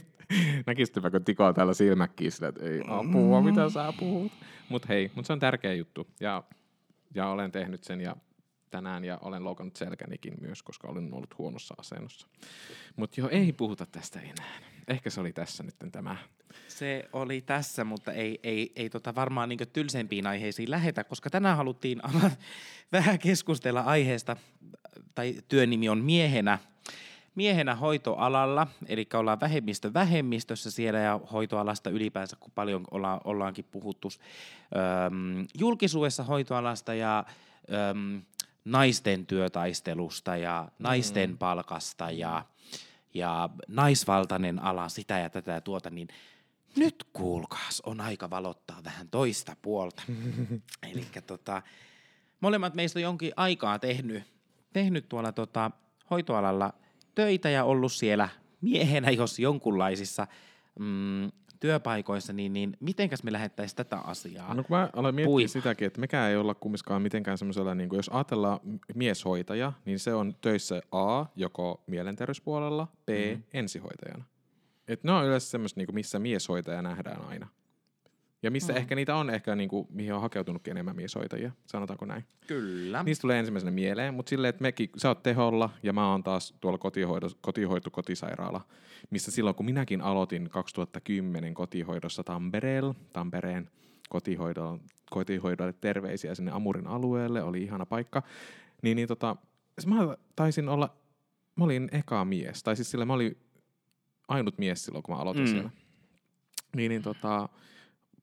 Näkisittepä, 0.68 1.12
kun 1.12 1.24
Tiko 1.24 1.46
on 1.46 1.56
täällä 1.56 1.74
silmäkkiin 1.74 2.32
sillä, 2.32 2.48
että 2.48 2.66
ei 2.66 2.82
apua, 2.88 3.42
mitä 3.42 3.70
sä 3.70 3.94
puhut. 4.00 4.32
Mutta 4.70 4.88
hei, 4.90 5.12
mutta 5.16 5.28
se 5.28 5.34
on 5.34 5.40
tärkeä 5.40 5.74
juttu. 5.74 6.08
Ja, 6.20 6.44
ja 7.16 7.30
olen 7.30 7.52
tehnyt 7.52 7.84
sen 7.84 8.02
ja 8.02 8.16
tänään 8.70 9.06
ja 9.06 9.18
olen 9.22 9.44
loukannut 9.44 9.76
selkänikin 9.76 10.34
myös, 10.42 10.64
koska 10.64 10.88
olen 10.88 11.14
ollut 11.14 11.38
huonossa 11.38 11.76
asennossa. 11.78 12.28
Mutta 12.96 13.22
joo, 13.22 13.30
ei 13.30 13.54
puhuta 13.54 13.86
tästä 13.86 14.20
enää. 14.20 14.60
Ehkä 14.88 15.10
se 15.10 15.22
oli 15.22 15.34
tässä 15.34 15.64
nyt 15.64 15.76
tämä. 15.92 16.18
Se 16.68 17.10
oli 17.14 17.42
tässä, 17.42 17.84
mutta 17.84 18.12
ei, 18.12 18.40
ei, 18.44 18.72
ei 18.76 18.90
tota 18.90 19.16
varmaan 19.16 19.50
niin 19.50 19.60
tylsempiin 19.74 20.28
aiheisiin 20.28 20.72
lähetä, 20.72 21.04
koska 21.04 21.30
tänään 21.30 21.58
haluttiin 21.58 22.02
vähän 22.92 23.20
keskustella 23.20 23.82
aiheesta, 23.82 24.38
tai 25.16 25.36
työn 25.48 25.70
nimi 25.70 25.90
on 25.90 25.98
miehenä, 25.98 26.60
miehenä 27.36 27.76
hoitoalalla, 27.76 28.68
eli 28.86 29.08
ollaan 29.14 29.40
vähemmistö 29.40 29.94
vähemmistössä 29.94 30.72
siellä 30.72 31.00
ja 31.00 31.20
hoitoalasta 31.32 31.90
ylipäänsä, 31.90 32.36
kun 32.40 32.52
paljon 32.56 32.86
olla, 32.92 33.22
ollaankin 33.24 33.66
puhuttu 33.72 34.08
öm, 35.06 35.48
julkisuudessa 35.60 36.24
hoitoalasta 36.24 36.94
ja 36.94 37.26
öm, 37.92 38.22
naisten 38.72 39.26
työtaistelusta 39.26 40.38
ja 40.38 40.68
naisten 40.80 41.38
palkasta 41.38 42.12
ja, 42.12 42.46
ja 43.14 43.50
naisvaltainen 43.68 44.60
ala, 44.64 44.90
sitä 44.90 45.20
ja 45.20 45.30
tätä 45.30 45.52
ja 45.52 45.62
tuota, 45.62 45.90
niin 45.90 46.08
nyt 46.76 47.06
kuulkaas, 47.14 47.82
on 47.86 48.02
aika 48.02 48.30
valottaa 48.30 48.84
vähän 48.84 49.10
toista 49.10 49.56
puolta. 49.62 50.04
Eli 50.92 51.06
tota, 51.28 51.62
molemmat 52.40 52.74
meistä 52.74 53.00
on 53.00 53.04
jonkin 53.04 53.34
aikaa 53.36 53.80
tehnyt, 53.80 54.24
tehnyt 54.74 55.10
tuolla 55.10 55.32
tota, 55.32 55.72
hoitoalalla 56.10 56.74
töitä 57.16 57.50
ja 57.50 57.64
ollut 57.64 57.94
siellä 57.94 58.30
miehenä, 58.62 59.12
jos 59.12 59.40
jonkunlaisissa 59.40 60.28
mm, 60.80 61.32
työpaikoissa, 61.60 62.34
niin, 62.34 62.54
niin 62.54 62.78
mitenkäs 62.80 63.24
me 63.24 63.32
lähettäisiin 63.32 63.78
tätä 63.78 63.98
asiaa? 63.98 64.54
No 64.54 64.64
kun 64.64 64.78
mä 64.78 64.90
aloin 64.96 65.16
miettiä 65.16 65.32
Puimaan. 65.32 65.50
sitäkin, 65.50 65.88
että 65.88 66.00
mekään 66.00 66.30
ei 66.30 66.38
olla 66.38 66.56
kumminkaan 66.56 67.02
mitenkään 67.02 67.38
semmoisella, 67.38 67.76
niin 67.76 67.90
kuin 67.90 67.98
jos 67.98 68.10
ajatellaan 68.10 68.60
mieshoitaja, 68.96 69.74
niin 69.86 70.00
se 70.00 70.14
on 70.14 70.36
töissä 70.42 70.82
A, 70.92 71.26
joko 71.36 71.84
mielenterveyspuolella, 71.88 72.88
B, 73.06 73.10
mm. 73.10 73.44
ensihoitajana. 73.54 74.26
Et 74.88 75.04
ne 75.04 75.12
on 75.12 75.26
yleensä 75.26 75.50
semmoista, 75.50 75.80
niin 75.80 75.96
missä 75.96 76.20
mieshoitaja 76.20 76.82
nähdään 76.82 77.22
aina. 77.26 77.48
Ja 78.44 78.52
missä 78.52 78.74
mm. 78.74 78.78
ehkä 78.78 78.96
niitä 78.96 79.16
on 79.16 79.30
ehkä, 79.30 79.56
niin 79.56 79.70
kuin, 79.70 79.88
mihin 79.90 80.14
on 80.14 80.22
hakeutunutkin 80.22 80.72
enemmän 80.72 80.96
mieshoitajia, 80.96 81.52
sanotaanko 81.66 82.06
näin. 82.06 82.26
Kyllä. 82.48 83.04
Niistä 83.04 83.22
tulee 83.22 83.40
ensimmäisenä 83.40 83.72
mieleen, 83.72 84.14
mutta 84.14 84.30
silleen, 84.30 84.50
että 84.50 84.62
mekin, 84.62 84.90
sä 84.98 85.08
oot 85.08 85.24
teholla 85.24 85.70
ja 85.84 85.94
mä 85.94 86.12
oon 86.12 86.24
taas 86.24 86.54
tuolla 86.62 86.78
kotihoido, 86.78 87.28
kotihoito 87.42 87.92
kotisairaala, 87.92 88.62
missä 89.10 89.32
silloin 89.32 89.56
kun 89.56 89.66
minäkin 89.66 90.02
aloitin 90.02 90.50
2010 90.50 91.54
kotihoidossa 91.54 92.24
Tampereella, 92.24 92.96
Tampereen 93.14 93.70
kotihoidolle, 94.10 94.80
kotihoidolle 95.10 95.74
terveisiä 95.74 96.36
sinne 96.36 96.52
Amurin 96.52 96.88
alueelle, 96.88 97.44
oli 97.44 97.64
ihana 97.64 97.86
paikka, 97.86 98.24
niin, 98.82 98.96
niin 98.96 99.08
tota, 99.08 99.36
s- 99.82 99.88
mä 99.88 99.96
taisin 100.36 100.70
olla, 100.70 100.98
mä 101.56 101.64
olin 101.64 101.90
eka 101.92 102.26
mies, 102.26 102.64
tai 102.64 102.76
siis 102.76 102.92
sillä 102.92 103.06
mä 103.06 103.14
olin 103.14 103.38
ainut 104.28 104.58
mies 104.58 104.86
silloin, 104.86 105.04
kun 105.04 105.16
mä 105.16 105.22
aloitin 105.22 105.44
mm. 105.44 105.50
siellä. 105.50 105.70
niin, 106.76 106.90
niin 106.90 107.02
tota, 107.02 107.50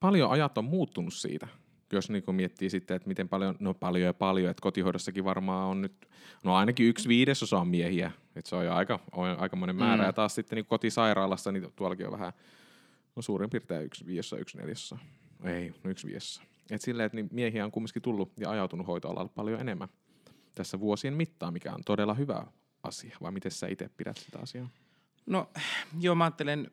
paljon 0.01 0.31
ajat 0.31 0.59
on 0.59 0.65
muuttunut 0.65 1.15
siitä, 1.15 1.49
jos 1.93 2.11
niin 2.11 2.23
miettii 2.33 2.71
sitten, 2.71 2.95
että 2.95 3.09
miten 3.09 3.29
paljon, 3.29 3.57
no 3.61 3.75
paljon 3.75 4.05
ja 4.05 4.15
paljon, 4.15 4.51
että 4.51 4.63
kotihoidossakin 4.63 5.25
varmaan 5.25 5.67
on 5.67 5.81
nyt, 5.81 6.09
no 6.45 6.55
ainakin 6.55 6.87
yksi 6.87 7.09
viidesosa 7.09 7.59
on 7.59 7.69
miehiä, 7.69 8.13
että 8.37 8.49
se 8.49 8.57
on 8.57 8.65
jo 8.65 8.75
aika, 8.75 9.01
on 9.13 9.39
aika 9.39 9.57
monen 9.57 9.77
määrä, 9.77 10.03
mm. 10.03 10.07
ja 10.07 10.13
taas 10.13 10.35
sitten 10.35 10.57
niin 10.57 10.67
kotisairaalassa, 10.67 11.53
niin 11.53 11.73
tuollakin 11.77 12.07
on 12.07 12.13
vähän, 12.13 12.33
no 13.17 13.23
suurin 13.23 13.51
piirtein 13.51 13.85
yksi 13.85 14.07
viidesosa, 14.07 14.39
yksi 14.39 14.59
neljäsosa, 14.59 14.99
ei, 15.45 15.75
no 15.85 15.91
yksi 15.91 16.07
viidesosa. 16.07 16.43
Että 16.71 16.85
silleen, 16.85 17.07
että 17.07 17.17
niin 17.17 17.29
miehiä 17.33 17.65
on 17.65 17.71
kumminkin 17.71 18.03
tullut 18.03 18.33
ja 18.41 18.51
ajautunut 18.51 18.87
hoitoalalle 18.87 19.31
paljon 19.35 19.61
enemmän 19.61 19.89
tässä 20.55 20.81
vuosien 20.81 21.15
mittaan, 21.15 21.53
mikä 21.53 21.73
on 21.73 21.81
todella 21.87 22.15
hyvä 22.15 22.47
asia, 22.83 23.17
vai 23.23 23.33
miten 23.33 23.53
sä 23.53 23.67
itse 23.67 23.91
pidät 23.97 24.17
sitä 24.17 24.39
asiaa? 24.39 24.69
No 25.27 25.51
joo, 26.01 26.15
mä 26.15 26.25
ajattelen, 26.25 26.71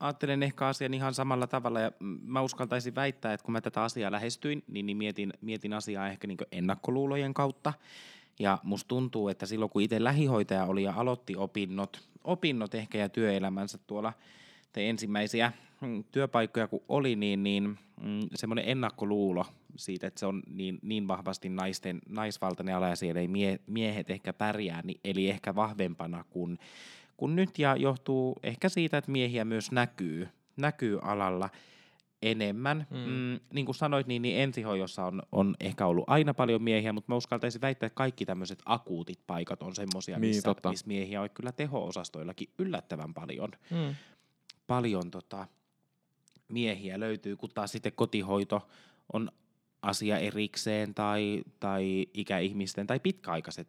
ajattelen 0.00 0.42
ehkä 0.42 0.66
asian 0.66 0.94
ihan 0.94 1.14
samalla 1.14 1.46
tavalla 1.46 1.80
ja 1.80 1.92
mä 2.22 2.40
uskaltaisin 2.40 2.94
väittää, 2.94 3.32
että 3.32 3.44
kun 3.44 3.52
mä 3.52 3.60
tätä 3.60 3.82
asiaa 3.82 4.12
lähestyin, 4.12 4.62
niin, 4.66 4.86
niin 4.86 4.96
mietin, 4.96 5.32
mietin 5.40 5.72
asiaa 5.72 6.08
ehkä 6.08 6.26
niin 6.26 6.38
ennakkoluulojen 6.52 7.34
kautta. 7.34 7.72
Ja 8.38 8.58
musta 8.62 8.88
tuntuu, 8.88 9.28
että 9.28 9.46
silloin 9.46 9.70
kun 9.70 9.82
itse 9.82 10.04
lähihoitaja 10.04 10.64
oli 10.64 10.82
ja 10.82 10.94
aloitti 10.96 11.36
opinnot, 11.36 12.08
opinnot 12.24 12.74
ehkä 12.74 12.98
ja 12.98 13.08
työelämänsä 13.08 13.78
tuolla 13.86 14.12
te 14.72 14.90
ensimmäisiä 14.90 15.52
mm, 15.80 16.04
työpaikkoja 16.12 16.68
kun 16.68 16.82
oli, 16.88 17.16
niin, 17.16 17.42
niin 17.42 17.78
mm, 18.02 18.20
semmoinen 18.34 18.68
ennakkoluulo 18.68 19.46
siitä, 19.76 20.06
että 20.06 20.20
se 20.20 20.26
on 20.26 20.42
niin, 20.46 20.78
niin 20.82 21.08
vahvasti 21.08 21.48
naisten, 21.48 22.00
naisvaltainen 22.08 22.76
ala 22.76 22.88
ja 22.88 22.96
siellä 22.96 23.20
ei 23.20 23.28
mie, 23.28 23.60
miehet 23.66 24.10
ehkä 24.10 24.32
pärjää, 24.32 24.82
niin, 24.84 25.00
eli 25.04 25.30
ehkä 25.30 25.54
vahvempana 25.54 26.24
kuin, 26.30 26.58
kuin 27.18 27.36
nyt 27.36 27.58
ja 27.58 27.76
johtuu 27.76 28.36
ehkä 28.42 28.68
siitä, 28.68 28.98
että 28.98 29.10
miehiä 29.10 29.44
myös 29.44 29.72
näkyy, 29.72 30.28
näkyy 30.56 30.98
alalla 31.02 31.50
enemmän. 32.22 32.86
Mm. 32.90 32.96
Mm, 32.96 33.40
niin 33.52 33.66
kuin 33.66 33.74
sanoit, 33.74 34.06
niin, 34.06 34.22
niin 34.22 34.40
ensihoidossa 34.40 35.04
on, 35.04 35.22
on 35.32 35.54
ehkä 35.60 35.86
ollut 35.86 36.04
aina 36.06 36.34
paljon 36.34 36.62
miehiä, 36.62 36.92
mutta 36.92 37.12
mä 37.12 37.16
uskaltaisin 37.16 37.60
väittää, 37.60 37.86
että 37.86 37.96
kaikki 37.96 38.26
tämmöiset 38.26 38.62
akuutit 38.64 39.18
paikat 39.26 39.62
on 39.62 39.74
semmoisia, 39.74 40.18
niin, 40.18 40.34
missä, 40.34 40.54
missä 40.70 40.86
miehiä 40.86 41.22
on 41.22 41.30
kyllä 41.30 41.52
teho-osastoillakin 41.52 42.48
yllättävän 42.58 43.14
paljon. 43.14 43.50
Mm. 43.70 43.94
Paljon 44.66 45.10
tota, 45.10 45.46
miehiä 46.48 47.00
löytyy, 47.00 47.36
kun 47.36 47.50
taas 47.54 47.72
sitten 47.72 47.92
kotihoito 47.92 48.68
on 49.12 49.30
asia 49.82 50.18
erikseen 50.18 50.94
tai, 50.94 51.42
tai 51.60 52.06
ikäihmisten 52.14 52.86
tai 52.86 53.00
pitkäaikaiset 53.00 53.68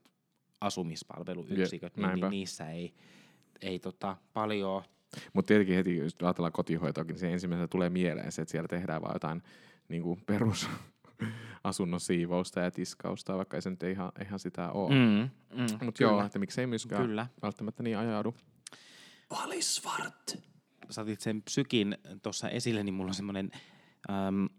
asumispalveluyksiköt, 0.61 1.97
niin, 1.97 2.09
niin 2.15 2.29
niissä 2.29 2.69
ei, 2.69 2.93
ei 3.61 3.79
tota, 3.79 4.17
paljon 4.33 4.83
mutta 5.33 5.47
tietenkin 5.47 5.75
heti, 5.75 5.97
jos 5.97 6.15
ajatellaan 6.21 6.51
kotihoitoakin, 6.51 7.13
niin 7.13 7.19
se 7.19 7.33
ensimmäisenä 7.33 7.67
tulee 7.67 7.89
mieleen 7.89 8.31
se, 8.31 8.41
että 8.41 8.51
siellä 8.51 8.67
tehdään 8.67 9.01
vain 9.01 9.15
jotain 9.15 9.43
niin 9.89 10.03
kuin 10.03 10.21
perus 10.25 10.69
asunnon 11.63 11.99
siivousta 11.99 12.59
ja 12.59 12.71
tiskausta, 12.71 13.37
vaikka 13.37 13.57
ei 13.57 13.61
se 13.61 13.69
nyt 13.69 13.83
ihan, 13.83 14.11
ihan 14.21 14.39
sitä 14.39 14.71
ole. 14.71 14.95
Mm, 14.95 15.29
mm, 15.61 15.85
Mutta 15.85 16.03
joo, 16.03 16.25
että 16.25 16.39
miksei 16.39 16.67
myöskään 16.67 17.01
kyllä. 17.01 17.27
välttämättä 17.41 17.83
niin 17.83 17.97
ajaudu. 17.97 18.35
Valisvart. 19.29 20.37
Sä 20.89 21.01
otit 21.01 21.21
sen 21.21 21.41
psykin 21.41 21.97
tuossa 22.23 22.49
esille, 22.49 22.83
niin 22.83 22.93
mulla 22.93 23.09
on 23.09 23.13
semmoinen 23.13 23.51
äm, 24.09 24.49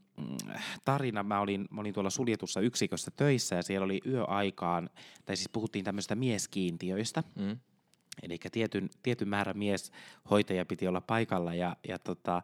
tarina. 0.85 1.23
Mä 1.23 1.41
olin, 1.41 1.69
mä 1.71 1.81
olin 1.81 1.95
tuolla 1.95 2.11
suljetussa 2.11 2.61
yksikössä 2.61 3.11
töissä 3.17 3.57
ja 3.57 3.63
siellä 3.63 3.85
oli 3.85 4.01
yöaikaan, 4.07 4.91
tai 5.25 5.37
siis 5.37 5.49
puhuttiin 5.49 5.85
tämmöistä 5.85 6.15
mieskiintiöistä. 6.15 7.23
Mm. 7.35 7.59
Eli 8.23 8.39
tietyn, 8.53 8.91
tietyn 9.03 9.29
määrän 9.29 9.59
mieshoitajia 9.59 10.67
piti 10.67 10.89
olla 10.89 11.01
paikalla 11.01 11.55
ja, 11.55 11.77
ja 11.89 11.99
tota, 11.99 12.43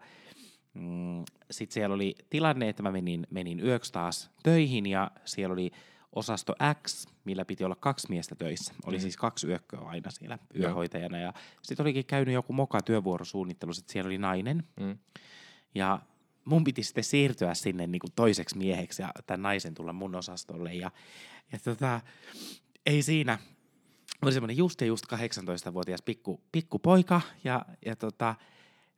mm, 0.74 1.24
sitten 1.50 1.74
siellä 1.74 1.94
oli 1.94 2.14
tilanne, 2.30 2.68
että 2.68 2.82
mä 2.82 2.92
menin, 2.92 3.26
menin 3.30 3.60
yöksi 3.60 3.92
taas 3.92 4.30
töihin 4.42 4.86
ja 4.86 5.10
siellä 5.24 5.52
oli 5.52 5.70
osasto 6.12 6.54
X, 6.86 7.06
millä 7.24 7.44
piti 7.44 7.64
olla 7.64 7.76
kaksi 7.80 8.06
miestä 8.10 8.34
töissä. 8.34 8.74
Oli 8.86 8.96
mm. 8.96 9.00
siis 9.00 9.16
kaksi 9.16 9.46
yökköä 9.46 9.80
aina 9.80 10.10
siellä 10.10 10.38
yöhoitajana. 10.58 11.18
Ja 11.18 11.32
sitten 11.62 11.84
olikin 11.84 12.06
käynyt 12.06 12.34
joku 12.34 12.52
moka 12.52 12.82
työvuorosuunnittelussa, 12.82 13.80
että 13.80 13.92
siellä 13.92 14.08
oli 14.08 14.18
nainen. 14.18 14.64
Mm. 14.80 14.98
Ja 15.74 16.00
mun 16.44 16.64
piti 16.64 16.82
sitten 16.82 17.04
siirtyä 17.04 17.54
sinne 17.54 17.86
niin 17.86 18.00
kuin 18.00 18.12
toiseksi 18.16 18.58
mieheksi 18.58 19.02
ja 19.02 19.10
tämän 19.26 19.42
naisen 19.42 19.74
tulla 19.74 19.92
mun 19.92 20.14
osastolle. 20.14 20.74
Ja, 20.74 20.90
ja 21.52 21.58
tota, 21.58 22.00
ei 22.86 23.02
siinä, 23.02 23.38
oli 24.22 24.32
semmoinen 24.32 24.56
just 24.56 24.80
ja 24.80 24.86
just 24.86 25.06
18-vuotias 25.12 26.02
pikku, 26.02 26.40
pikku 26.52 26.78
poika 26.78 27.20
ja, 27.44 27.64
ja 27.86 27.96
tota, 27.96 28.34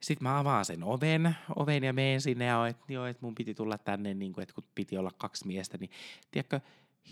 sitten 0.01 0.27
mä 0.27 0.39
avaan 0.39 0.65
sen 0.65 0.83
oven, 0.83 1.35
oven 1.55 1.83
ja 1.83 1.93
meen 1.93 2.21
sinne 2.21 2.45
ja 2.45 2.67
että 2.67 2.93
joo, 2.93 3.05
et 3.05 3.21
mun 3.21 3.35
piti 3.35 3.53
tulla 3.53 3.77
tänne, 3.77 4.13
niin 4.13 4.33
kuin, 4.33 4.43
että 4.43 4.55
kun 4.55 4.63
piti 4.75 4.97
olla 4.97 5.11
kaksi 5.17 5.47
miestä, 5.47 5.77
niin 5.77 5.89
tiedätkö, 6.31 6.59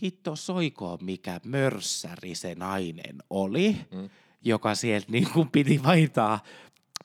hitto 0.02 0.36
soikoon 0.36 1.00
mikä 1.02 1.40
mörssäri 1.46 2.36
se 2.36 2.56
nainen 2.56 3.16
oli, 3.30 3.78
mm. 3.92 4.10
joka 4.42 4.76
sieltä 4.76 5.12
niin 5.12 5.30
kuin 5.34 5.50
piti 5.50 5.84
vaihtaa 5.84 6.40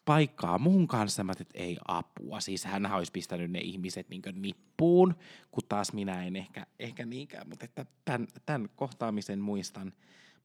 paikkaa 0.05 0.59
mun 0.59 0.89
kanssa. 0.89 1.25
Mä 1.25 1.33
että 1.33 1.59
ei 1.59 1.79
apua. 1.89 2.41
Siis 2.41 2.65
hän 2.65 2.93
olisi 2.93 3.13
pistänyt 3.13 3.51
ne 3.51 3.59
ihmiset 3.59 4.09
niin 4.09 4.23
nippuun, 4.33 5.15
kun 5.51 5.63
taas 5.69 5.93
minä 5.93 6.25
en 6.25 6.37
ehkä, 6.37 6.67
ehkä 6.79 7.07
niinkään. 7.07 7.49
Mutta 7.49 7.65
että 7.65 7.87
tämän, 8.05 8.29
tämän 8.47 8.69
kohtaamisen 8.77 9.39
muistan, 9.39 9.93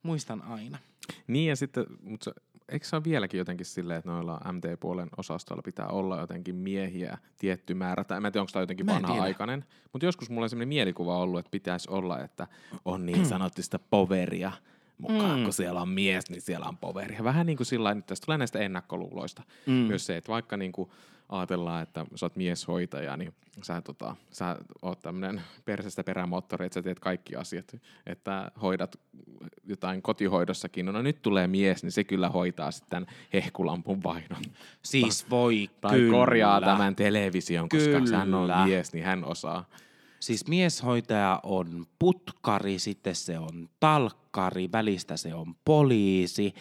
muistan 0.04 0.42
aina. 0.42 0.78
Niin 1.28 1.50
ja 1.50 1.56
sitten, 1.56 1.86
mutta 2.02 2.32
eikö 2.70 2.86
se 2.86 2.96
ole 2.96 3.04
vieläkin 3.04 3.38
jotenkin 3.38 3.66
silleen, 3.66 3.98
että 3.98 4.12
noilla 4.12 4.42
MT-puolen 4.52 5.10
osastoilla 5.18 5.62
pitää 5.62 5.88
olla 5.88 6.20
jotenkin 6.20 6.56
miehiä 6.56 7.18
tietty 7.38 7.74
määrä, 7.74 8.04
tai 8.04 8.18
en 8.18 8.24
tiedä, 8.24 8.42
onko 8.42 8.52
tämä 8.52 8.64
jotenkin 8.64 8.86
vanha-aikainen, 8.86 9.66
mutta 9.94 10.06
joskus 10.06 10.30
mulla 10.30 10.46
on 10.46 10.50
sellainen 10.50 10.68
mielikuva 10.68 11.18
ollut, 11.18 11.40
että 11.40 11.52
pitäisi 11.52 11.90
olla, 11.92 12.20
että 12.20 12.48
on 12.86 13.06
niin 13.06 13.26
sanotusta 13.26 13.80
poveria 13.80 14.52
mukaan, 14.98 15.40
mm. 15.40 15.44
kun 15.44 15.54
siellä 15.54 15.82
on 15.82 15.90
mies, 15.90 16.30
niin 16.30 16.42
siellä 16.42 16.66
on 16.66 16.78
poveria. 16.78 17.24
Vähän 17.24 17.46
niin 17.46 17.58
kuin 17.58 17.68
sillä 17.68 17.92
että 17.92 18.06
tästä 18.06 18.26
tulee 18.26 18.38
näistä 18.38 18.60
ennakkoluuloista. 18.60 19.44
Mm. 19.66 19.74
Myös 19.74 20.06
se, 20.06 20.18
että 20.18 20.32
vaikka 20.32 20.58
niin 20.58 20.72
kuin 20.72 20.90
ajatellaan, 21.30 21.84
että 21.84 22.06
sä 22.16 22.26
oot 22.26 22.36
mieshoitaja, 22.36 23.18
niin 23.18 23.34
sä, 23.64 23.82
tota, 23.82 24.16
sä 24.32 24.58
oot 24.82 25.00
tämmönen 25.02 25.42
persestä 25.66 26.04
perämoottori, 26.04 26.66
että 26.66 26.74
sä 26.74 26.82
teet 26.82 27.00
kaikki 27.00 27.36
asiat. 27.36 27.76
Että 28.06 28.52
hoidat 28.62 29.00
jotain 29.64 30.02
kotihoidossakin, 30.02 30.86
no, 30.86 30.92
no 30.92 31.02
nyt 31.02 31.22
tulee 31.22 31.48
mies, 31.48 31.84
niin 31.84 31.92
se 31.92 32.04
kyllä 32.04 32.30
hoitaa 32.30 32.72
sitten 32.72 33.06
hehkulampun 33.34 34.04
vainon. 34.04 34.42
Siis 34.82 35.30
voi, 35.30 35.70
Tai 35.82 35.92
kyllä. 35.92 36.18
korjaa 36.18 36.62
tämän 36.62 36.96
television, 36.96 37.70
koska 37.70 38.00
kyllä. 38.00 38.18
hän 38.18 38.34
on 38.34 38.50
mies, 38.66 38.94
niin 38.94 39.06
hän 39.06 39.24
osaa. 39.24 39.66
Siis 40.20 40.48
mieshoitaja 40.48 41.40
on 41.44 41.86
putkari, 42.00 42.80
sitten 42.80 43.16
se 43.16 43.40
on 43.40 43.70
talkkari, 43.80 44.72
välistä 44.72 45.18
se 45.18 45.34
on 45.34 45.56
poliisi, 45.66 46.54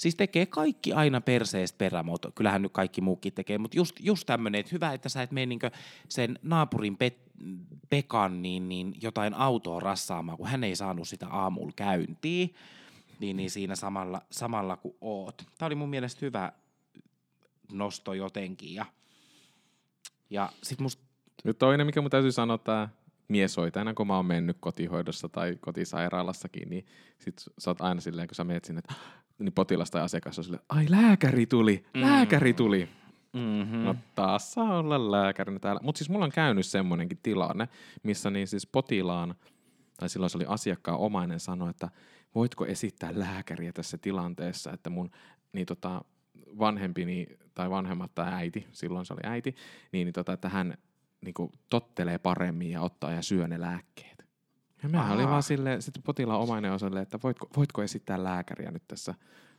Siis 0.00 0.14
tekee 0.14 0.46
kaikki 0.46 0.92
aina 0.92 1.20
perseestä 1.20 1.78
perämuoto. 1.78 2.32
Kyllähän 2.34 2.62
nyt 2.62 2.72
kaikki 2.72 3.00
muukin 3.00 3.32
tekee, 3.32 3.58
mutta 3.58 3.76
just, 3.76 3.96
just 4.00 4.26
tämmöinen, 4.26 4.58
että 4.58 4.70
hyvä, 4.72 4.92
että 4.92 5.08
sä 5.08 5.22
et 5.22 5.30
mene 5.30 5.58
sen 6.08 6.38
naapurin 6.42 6.96
pet, 6.96 7.18
Pekan 7.90 8.42
niin, 8.42 8.68
niin 8.68 8.94
jotain 9.02 9.34
autoa 9.34 9.80
rassaamaan, 9.80 10.38
kun 10.38 10.46
hän 10.46 10.64
ei 10.64 10.76
saanut 10.76 11.08
sitä 11.08 11.28
aamulla 11.28 11.72
käyntiin, 11.76 12.54
niin, 13.18 13.36
niin 13.36 13.50
siinä 13.50 13.76
samalla, 13.76 14.22
samalla 14.30 14.76
kun 14.76 14.94
oot. 15.00 15.42
Tämä 15.58 15.66
oli 15.66 15.74
mun 15.74 15.90
mielestä 15.90 16.26
hyvä 16.26 16.52
nosto 17.72 18.14
jotenkin. 18.14 18.74
Ja, 18.74 18.86
ja 20.30 20.52
sit 20.62 20.80
musta... 20.80 21.02
Nyt 21.44 21.58
toinen, 21.58 21.86
mikä 21.86 22.00
mun 22.00 22.10
täytyy 22.10 22.32
sanoa, 22.32 22.58
tämä 22.58 22.88
mieshoitajana, 23.28 23.94
kun 23.94 24.06
mä 24.06 24.16
oon 24.16 24.26
mennyt 24.26 24.56
kotihoidossa 24.60 25.28
tai 25.28 25.56
kotisairaalassakin, 25.60 26.70
niin 26.70 26.86
sit 27.18 27.42
sä 27.58 27.70
oot 27.70 27.80
aina 27.80 28.00
silleen, 28.00 28.28
kun 28.28 28.34
sä 28.34 28.44
menet 28.44 28.64
sinne, 28.64 28.78
että 28.78 28.94
niin 29.40 29.52
potilas 29.52 29.90
tai 29.90 30.02
asiakas 30.02 30.38
on 30.38 30.44
silleen, 30.44 30.64
ai 30.68 30.86
lääkäri 30.88 31.46
tuli, 31.46 31.84
mm. 31.94 32.00
lääkäri 32.00 32.52
tuli. 32.52 32.88
Mm-hmm. 33.32 33.78
No 33.78 33.96
taas 34.14 34.52
saa 34.52 34.78
olla 34.78 35.10
lääkärinä 35.10 35.58
täällä. 35.58 35.80
Mutta 35.84 35.98
siis 35.98 36.10
mulla 36.10 36.24
on 36.24 36.32
käynyt 36.32 36.66
semmoinenkin 36.66 37.18
tilanne, 37.22 37.68
missä 38.02 38.30
niin 38.30 38.46
siis 38.48 38.66
potilaan, 38.66 39.34
tai 39.96 40.08
silloin 40.08 40.30
se 40.30 40.38
oli 40.38 40.46
asiakkaan 40.48 40.98
omainen 40.98 41.40
sanoi, 41.40 41.70
että 41.70 41.88
voitko 42.34 42.66
esittää 42.66 43.10
lääkäriä 43.14 43.72
tässä 43.72 43.98
tilanteessa, 43.98 44.72
että 44.72 44.90
mun 44.90 45.10
niin 45.52 45.66
tota, 45.66 46.04
vanhempini 46.58 47.26
tai 47.54 47.70
vanhemmat 47.70 48.14
tai 48.14 48.32
äiti, 48.32 48.66
silloin 48.72 49.06
se 49.06 49.12
oli 49.12 49.20
äiti, 49.24 49.54
niin, 49.92 50.04
niin 50.04 50.12
tota, 50.12 50.32
että 50.32 50.48
hän 50.48 50.78
niin 51.20 51.34
kuin, 51.34 51.52
tottelee 51.70 52.18
paremmin 52.18 52.70
ja 52.70 52.80
ottaa 52.80 53.12
ja 53.12 53.22
syö 53.22 53.48
ne 53.48 53.60
lääkkeet. 53.60 54.19
Ja 54.82 54.88
mä 54.88 55.12
olin 55.12 55.28
vaan 55.28 55.42
silleen, 55.42 55.82
sitten 55.82 56.02
potilaan 56.02 56.40
omainen 56.40 56.72
on 56.72 56.80
silleen, 56.80 57.02
että 57.02 57.18
voitko, 57.22 57.48
voitko 57.56 57.82
esittää 57.82 58.24
lääkäriä 58.24 58.70
nyt 58.70 58.82
tässä, 58.88 59.14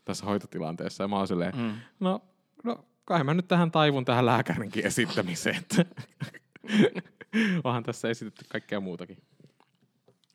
tässä 0.06 0.26
hoitotilanteessa. 0.26 1.04
Ja 1.04 1.08
mä 1.08 1.18
oon 1.18 1.28
silleen, 1.28 1.58
mm. 1.58 1.74
no, 2.00 2.22
no 2.64 2.86
kai 3.06 3.24
mä 3.24 3.34
nyt 3.34 3.48
tähän 3.48 3.72
taivun 3.72 4.06
tähän 4.06 4.26
lääkärinkin 4.26 4.86
esittämiseen. 4.86 5.66
Onhan 7.64 7.84
tässä 7.84 8.10
esitetty 8.10 8.46
kaikkea 8.50 8.80
muutakin. 8.80 9.18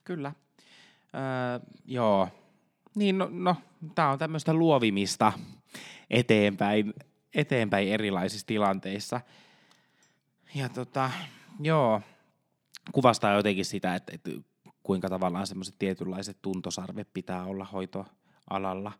Kyllä. 0.04 0.32
Öö, 1.14 1.68
joo. 1.84 2.28
Niin, 2.94 3.18
no, 3.18 3.28
no 3.32 3.56
tämä 3.94 4.10
on 4.10 4.18
tämmöistä 4.18 4.54
luovimista 4.54 5.32
eteenpäin, 6.10 6.94
eteenpäin 7.34 7.88
erilaisissa 7.88 8.46
tilanteissa. 8.46 9.20
ja 10.54 10.68
tota, 10.68 11.10
joo, 11.60 12.00
kuvastaa 12.92 13.34
jotenkin 13.34 13.64
sitä, 13.64 13.94
että, 13.94 14.12
että 14.14 14.30
kuinka 14.86 15.08
tavallaan 15.08 15.46
semmoiset 15.46 15.74
tietynlaiset 15.78 16.38
tuntosarvet 16.42 17.08
pitää 17.14 17.44
olla 17.44 17.64
hoitoalalla. 18.50 18.92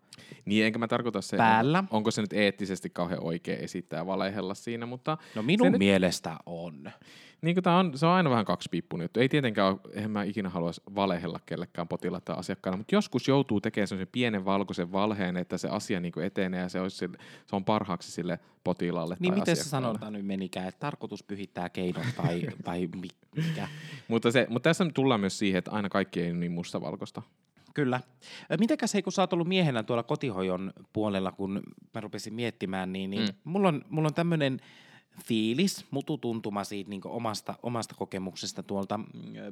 Niin, 0.44 0.66
enkä 0.66 0.78
mä 0.78 0.88
tarkoita 0.88 1.20
se, 1.20 1.36
Päällä. 1.36 1.84
onko, 1.90 2.10
se 2.10 2.20
nyt 2.20 2.32
eettisesti 2.32 2.90
kauhean 2.90 3.22
oikea 3.24 3.56
esittää 3.56 4.06
valehella 4.06 4.54
siinä, 4.54 4.86
mutta 4.86 5.18
No 5.34 5.42
minun 5.42 5.66
Se 5.66 5.70
nyt- 5.70 5.78
mielestä 5.78 6.36
on. 6.46 6.90
niin 7.42 7.54
kuin 7.54 7.64
tää 7.64 7.76
on, 7.78 7.98
se 7.98 8.06
on 8.06 8.12
aina 8.12 8.30
vähän 8.30 8.44
kaksipiippunen 8.44 9.04
juttu. 9.04 9.20
Ei 9.20 9.28
tietenkään 9.28 9.68
ole, 9.72 9.80
eihän 9.94 10.10
mä 10.10 10.22
ikinä 10.22 10.48
haluaisi 10.48 10.80
valehella 10.94 11.40
kellekään 11.46 11.88
potilaille 11.88 12.22
tai 12.24 12.36
asiakkaana, 12.38 12.76
mutta 12.76 12.94
joskus 12.94 13.28
joutuu 13.28 13.60
tekemään 13.60 13.88
sellaisen 13.88 14.08
pienen 14.12 14.44
valkoisen 14.44 14.92
valheen, 14.92 15.36
että 15.36 15.58
se 15.58 15.68
asia 15.68 16.00
niin 16.00 16.12
etenee 16.22 16.60
ja 16.60 16.68
se, 16.68 16.80
olisi, 16.80 16.96
sille- 16.96 17.18
se 17.46 17.56
on 17.56 17.64
parhaaksi 17.64 18.10
sille 18.12 18.38
potilaalle 18.64 19.16
Niin 19.20 19.32
tai 19.32 19.40
miten 19.40 19.56
se 19.56 19.64
sanonta 19.64 20.10
nyt 20.10 20.26
menikään, 20.26 20.68
että 20.68 20.80
tarkoitus 20.80 21.22
pyhittää 21.22 21.68
keinot 21.68 22.06
tai, 22.16 22.42
tai 22.64 22.88
mi- 23.00 23.42
mikä? 23.48 23.68
Mutta, 24.08 24.30
se, 24.30 24.46
mutta 24.50 24.68
tässä 24.70 24.86
tullaan 24.94 25.20
myös 25.20 25.38
siihen, 25.38 25.58
että 25.58 25.70
aina 25.70 25.88
kaikki 25.88 26.20
ei 26.22 26.30
ole 26.30 26.38
niin 26.38 26.52
mustavalkoista. 26.52 27.22
Kyllä. 27.76 28.00
Ö, 28.52 28.56
Mitenkäs 28.56 28.94
hei, 28.94 29.02
kun 29.02 29.12
sä 29.12 29.22
oot 29.22 29.32
ollut 29.32 29.48
miehenä 29.48 29.82
tuolla 29.82 30.02
kotihoidon 30.02 30.72
puolella, 30.92 31.32
kun 31.32 31.62
mä 31.94 32.00
rupesin 32.00 32.34
miettimään, 32.34 32.92
niin, 32.92 33.10
niin 33.10 33.22
Mm. 33.28 33.34
mulla 33.44 33.68
on, 33.68 33.84
mulla 33.88 34.08
on 34.08 34.14
tämmöinen 34.14 34.60
fiilis, 35.24 35.84
mututuntuma 35.90 36.64
siitä 36.64 36.90
niin 36.90 37.00
omasta, 37.04 37.54
omasta 37.62 37.94
kokemuksesta 37.94 38.62
tuolta 38.62 38.98
mm, 38.98 39.04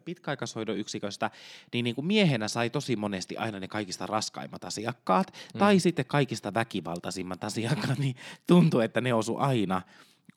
pitkäaikaishoidon 0.04 0.78
yksiköstä, 0.78 1.30
niin, 1.72 1.84
niin 1.84 1.94
kuin 1.94 2.06
miehenä 2.06 2.48
sai 2.48 2.70
tosi 2.70 2.96
monesti 2.96 3.36
aina 3.36 3.60
ne 3.60 3.68
kaikista 3.68 4.06
raskaimmat 4.06 4.64
asiakkaat, 4.64 5.32
mm. 5.54 5.58
tai 5.58 5.78
sitten 5.78 6.06
kaikista 6.06 6.54
väkivaltaisimmat 6.54 7.44
asiakkaat, 7.44 7.98
niin 7.98 8.16
tuntuu, 8.46 8.80
että 8.80 9.00
ne 9.00 9.14
osu 9.14 9.36
aina 9.36 9.82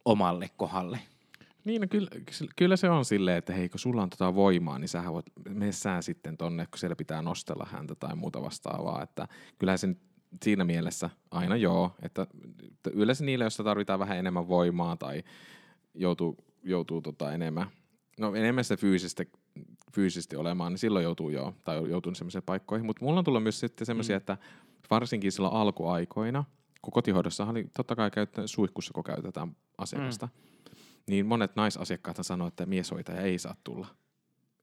omalle 0.06 0.50
kohdalle. 0.58 1.00
Niin, 1.68 1.82
no 1.82 1.88
kyllä, 1.90 2.10
kyllä 2.56 2.76
se 2.76 2.90
on 2.90 3.06
silleen, 3.06 3.38
että 3.38 3.54
hei, 3.54 3.70
kun 3.70 3.80
sulla 3.80 4.04
on 4.04 4.10
tota 4.10 4.36
voimaa, 4.36 4.80
niin 4.80 4.90
sähän 4.90 5.14
voit, 5.14 5.26
sä 5.72 6.02
sitten 6.02 6.38
tonne, 6.38 6.66
kun 6.66 6.80
siellä 6.80 6.96
pitää 6.96 7.22
nostella 7.22 7.68
häntä 7.72 7.96
tai 7.96 8.16
muuta 8.16 8.42
vastaavaa. 8.42 9.04
Että 9.04 9.28
kyllähän 9.60 9.80
se 9.80 9.88
nyt 9.88 9.98
siinä 10.44 10.64
mielessä 10.64 11.10
aina 11.32 11.56
joo, 11.56 11.96
että 12.02 12.28
että 12.72 12.90
yleensä 12.94 13.26
niille, 13.26 13.44
joissa 13.44 13.64
tarvitaan 13.64 14.00
vähän 14.00 14.18
enemmän 14.18 14.48
voimaa 14.48 14.96
tai 14.96 15.24
joutuu, 15.96 16.38
joutuu 16.64 17.02
tota 17.02 17.34
enemmän, 17.34 17.68
no 18.20 18.36
enemmän 18.36 18.64
se 18.64 18.78
fyysisesti, 18.78 19.32
fyysisesti 19.94 20.36
olemaan, 20.36 20.72
niin 20.72 20.80
silloin 20.80 21.04
joutuu 21.04 21.30
joo, 21.30 21.54
tai 21.64 21.90
joutuu 21.90 22.16
semmoisiin 22.16 22.44
paikkoihin. 22.44 22.86
Mutta 22.86 23.06
mulla 23.06 23.20
on 23.20 23.26
tullut 23.26 23.44
myös 23.44 23.60
sitten 23.60 23.86
semmoisia, 23.86 24.16
mm. 24.16 24.18
että 24.18 24.38
varsinkin 24.90 25.32
silloin 25.32 25.54
alkuaikoina, 25.54 26.44
kun 26.82 26.94
kotihoidossa 26.94 27.46
oli 27.46 27.66
totta 27.78 27.96
kai 27.96 28.12
käyttää 28.12 28.48
suihkussa, 28.48 28.94
kun 28.94 29.04
käytetään 29.04 29.56
asiakasta, 29.78 30.26
mm 30.26 30.48
niin 31.08 31.26
monet 31.26 31.56
naisasiakkaat 31.56 32.18
sanoo, 32.22 32.48
että 32.48 32.66
mieshoitaja 32.66 33.22
ei 33.22 33.40
saa 33.40 33.56
tulla. 33.64 33.88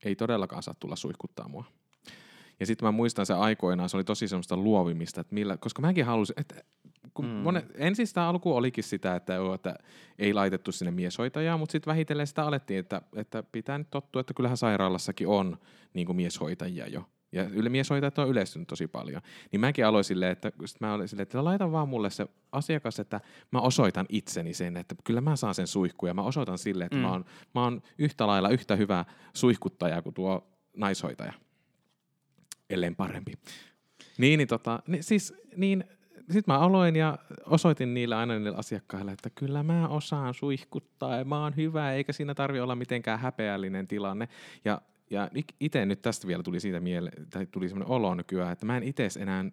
Ei 0.05 0.17
todellakaan 0.17 0.63
saa 0.63 0.75
tulla 0.81 0.97
suihkuttaa 0.97 1.49
mua. 1.49 1.65
Ja 2.61 2.67
sitten 2.67 2.87
mä 2.87 2.93
muistan 2.93 3.27
se 3.27 3.35
aikoinaan, 3.35 3.89
se 3.89 3.97
oli 3.97 4.05
tosi 4.05 4.29
semmoista 4.29 4.57
luovimista, 4.57 5.21
että 5.21 5.35
millä, 5.35 5.57
koska 5.57 5.83
mäkin 5.83 6.05
halusin, 6.05 6.41
että 6.41 6.63
kun 7.15 7.25
mm. 7.25 7.31
Mm. 7.31 7.37
monet, 7.37 7.67
ensin 7.75 8.07
sitä 8.07 8.29
alku 8.29 8.57
olikin 8.57 8.85
sitä, 8.85 9.17
että, 9.17 9.35
joo, 9.35 9.55
että 9.55 9.75
ei 10.19 10.35
laitettu 10.35 10.73
sinne 10.73 10.91
mieshoitajaa, 10.91 11.59
mutta 11.59 11.73
sitten 11.73 11.91
vähitellen 11.91 12.27
sitä 12.27 12.45
alettiin, 12.45 12.81
että, 12.81 13.03
että 13.17 13.43
pitää 13.43 13.79
nyt 13.79 13.91
tottua, 13.91 14.21
että 14.21 14.35
kyllähän 14.35 14.57
sairaalassakin 14.57 15.29
on 15.29 15.59
niin 15.95 16.07
kuin 16.07 16.17
mieshoitajia 16.17 16.87
jo. 16.87 17.09
Ja 17.35 17.45
yle, 17.45 17.69
mieshoitajat 17.69 18.19
on 18.19 18.29
yleistynyt 18.29 18.69
tosi 18.69 18.87
paljon. 18.87 19.23
Niin 19.53 19.61
mäkin 19.61 19.87
aloin 19.87 20.05
silleen, 20.05 20.33
että, 20.33 20.53
sit 20.65 20.81
mä 20.81 20.95
olin 20.95 21.09
silleen, 21.09 21.23
että 21.23 21.45
laita 21.45 21.73
vaan 21.73 21.89
mulle 21.89 22.11
se 22.11 22.27
asiakas, 22.53 23.01
että 23.01 23.21
mä 23.51 23.61
osoitan 23.61 24.07
itseni 24.09 24.55
sen, 24.55 24.77
että 24.77 24.95
kyllä 25.05 25.21
mä 25.21 25.37
saan 25.37 25.55
sen 25.55 25.67
suihkuun 25.67 26.11
ja 26.11 26.15
mä 26.15 26.23
osoitan 26.23 26.59
sille, 26.59 26.85
että 26.85 26.97
mm. 26.97 27.03
Mm. 27.03 27.07
mä, 27.07 27.13
oon, 27.13 27.25
mä 27.55 27.65
oon 27.65 27.83
yhtä 27.99 28.27
lailla 28.27 28.49
yhtä 28.49 28.77
hyvä 28.77 29.05
suihkuttaja 29.35 30.03
kuin 30.03 30.15
tuo 30.15 30.47
naishoitaja. 30.77 31.33
Ellen 32.71 32.97
parempi. 32.97 33.33
Niin, 34.19 34.39
niin, 34.39 34.49
tota, 34.49 34.83
niin 34.87 35.03
siis 35.03 35.35
niin, 35.57 35.85
sitten 36.31 36.55
mä 36.55 36.59
aloin 36.59 36.97
ja 36.97 37.19
osoitin 37.47 37.95
niille 37.95 38.15
aina 38.15 38.35
niille 38.35 38.57
asiakkaille, 38.57 39.13
että 39.13 39.31
kyllä 39.31 39.63
mä 39.63 39.89
osaan 39.89 40.35
suihkuttaa 40.35 41.17
ja 41.17 41.25
mä 41.25 41.43
oon 41.43 41.57
hyvä, 41.57 41.93
eikä 41.93 42.13
siinä 42.13 42.35
tarvi 42.35 42.61
olla 42.61 42.77
mitenkään 42.77 43.19
häpeällinen 43.19 43.89
tilanne. 43.89 44.29
Ja, 44.65 44.81
ja 45.11 45.31
itse 45.61 45.87
nyt 45.87 46.03
tästä 46.03 46.27
vielä 46.27 46.43
tuli 46.43 46.61
siitä 46.61 46.81
mieleen, 46.81 47.27
tai 47.31 47.47
tuli 47.47 47.69
semmoinen 47.69 47.93
olo 47.93 48.15
nykyään, 48.15 48.53
että 48.53 48.67
mä 48.67 48.77
en 48.77 48.83
itse 48.83 49.09
enää 49.19 49.45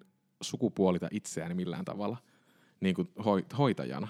sukupuolita 0.41 1.07
itseäni 1.11 1.53
millään 1.53 1.85
tavalla 1.85 2.17
niin 2.79 2.95
kuin 2.95 3.09
hoi- 3.25 3.45
hoitajana. 3.57 4.07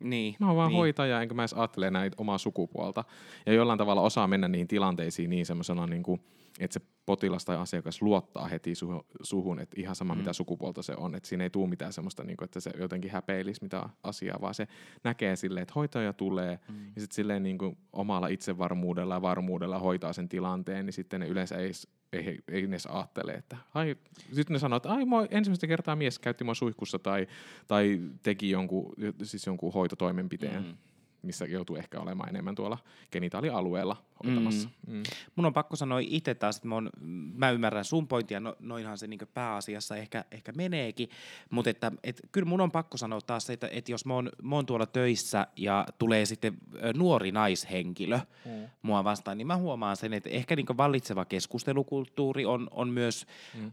Niin. 0.00 0.36
Mä 0.38 0.46
oon 0.46 0.56
vaan 0.56 0.68
niin. 0.68 0.76
hoitaja, 0.76 1.22
enkä 1.22 1.34
mä 1.34 1.42
edes 1.42 1.52
ajattele 1.52 1.90
näitä 1.90 2.14
omaa 2.18 2.38
sukupuolta. 2.38 3.04
Ja 3.46 3.52
jollain 3.52 3.78
tavalla 3.78 4.00
osaa 4.00 4.28
mennä 4.28 4.48
niihin 4.48 4.68
tilanteisiin 4.68 5.30
niin 5.30 5.46
semmoisena, 5.46 5.86
niin 5.86 6.02
kuin, 6.02 6.20
että 6.60 6.80
se 6.80 6.86
potilas 7.06 7.44
tai 7.44 7.56
asiakas 7.56 8.02
luottaa 8.02 8.48
heti 8.48 8.74
suhun, 8.74 9.04
suhun 9.22 9.60
että 9.60 9.80
ihan 9.80 9.96
sama 9.96 10.14
mm. 10.14 10.18
mitä 10.18 10.32
sukupuolta 10.32 10.82
se 10.82 10.94
on. 10.96 11.14
Että 11.14 11.28
siinä 11.28 11.44
ei 11.44 11.50
tule 11.50 11.68
mitään 11.68 11.92
semmoista, 11.92 12.24
niin 12.24 12.36
kuin, 12.36 12.44
että 12.44 12.60
se 12.60 12.70
jotenkin 12.78 13.10
häpeilisi 13.10 13.62
mitä 13.62 13.88
asiaa, 14.02 14.40
vaan 14.40 14.54
se 14.54 14.68
näkee 15.04 15.36
silleen, 15.36 15.62
että 15.62 15.74
hoitaja 15.74 16.12
tulee 16.12 16.58
mm. 16.68 16.84
ja 16.84 17.00
sitten 17.00 17.14
silleen 17.14 17.42
niin 17.42 17.58
kuin 17.58 17.78
omalla 17.92 18.28
itsevarmuudella 18.28 19.14
ja 19.14 19.22
varmuudella 19.22 19.78
hoitaa 19.78 20.12
sen 20.12 20.28
tilanteen, 20.28 20.86
niin 20.86 20.94
sitten 20.94 21.20
ne 21.20 21.26
yleensä 21.26 21.56
ei, 21.56 21.70
ei, 22.12 22.38
ei, 22.48 22.64
edes 22.64 22.86
ajattele, 22.86 23.32
että 23.32 23.56
ai, 23.74 23.96
sitten 24.32 24.54
ne 24.54 24.58
sanoo, 24.58 24.76
että 24.76 24.92
ai 24.92 25.04
moi, 25.04 25.28
ensimmäistä 25.30 25.66
kertaa 25.66 25.96
mies 25.96 26.18
käytti 26.18 26.44
mua 26.44 26.54
suihkussa 26.54 26.98
tai, 26.98 27.26
tai 27.66 28.00
teki 28.22 28.50
jonkun, 28.50 28.92
siis 29.22 29.46
jonkun 29.46 29.72
hoitotoimenpiteen. 29.72 30.62
Mm 30.62 30.76
missä 31.24 31.44
joutuu 31.44 31.76
ehkä 31.76 32.00
olemaan 32.00 32.28
enemmän 32.28 32.54
tuolla 32.54 32.78
genitaalialueella 33.12 33.96
hoitamassa. 34.24 34.68
Mm. 34.86 34.94
Mm. 34.94 35.02
Mun 35.36 35.46
on 35.46 35.54
pakko 35.54 35.76
sanoa 35.76 35.98
itse 35.98 36.34
taas, 36.34 36.56
että 36.56 36.68
mä, 36.68 36.76
on, 36.76 36.90
mä 37.34 37.50
ymmärrän 37.50 37.84
sun 37.84 38.08
pointia, 38.08 38.40
no, 38.40 38.56
noinhan 38.60 38.98
se 38.98 39.06
niinku 39.06 39.24
pääasiassa 39.34 39.96
ehkä, 39.96 40.24
ehkä 40.30 40.52
meneekin, 40.52 41.08
mutta 41.50 41.70
että 41.70 41.92
et, 42.04 42.20
kyllä 42.32 42.48
mun 42.48 42.60
on 42.60 42.70
pakko 42.70 42.96
sanoa 42.96 43.20
taas, 43.20 43.50
että, 43.50 43.68
että 43.72 43.92
jos 43.92 44.06
mä 44.06 44.14
oon, 44.14 44.30
mä 44.42 44.54
oon 44.54 44.66
tuolla 44.66 44.86
töissä 44.86 45.46
ja 45.56 45.86
tulee 45.98 46.26
sitten 46.26 46.56
nuori 46.96 47.32
naishenkilö 47.32 48.18
mm. 48.44 48.68
mua 48.82 49.04
vastaan, 49.04 49.38
niin 49.38 49.46
mä 49.46 49.56
huomaan 49.56 49.96
sen, 49.96 50.12
että 50.12 50.30
ehkä 50.30 50.56
niinku 50.56 50.76
vallitseva 50.76 51.24
keskustelukulttuuri 51.24 52.44
on, 52.44 52.68
on 52.70 52.88
myös 52.88 53.26
mm. 53.54 53.66
ö, 53.66 53.70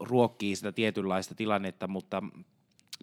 ruokkii 0.00 0.56
sitä 0.56 0.72
tietynlaista 0.72 1.34
tilannetta, 1.34 1.88
mutta, 1.88 2.22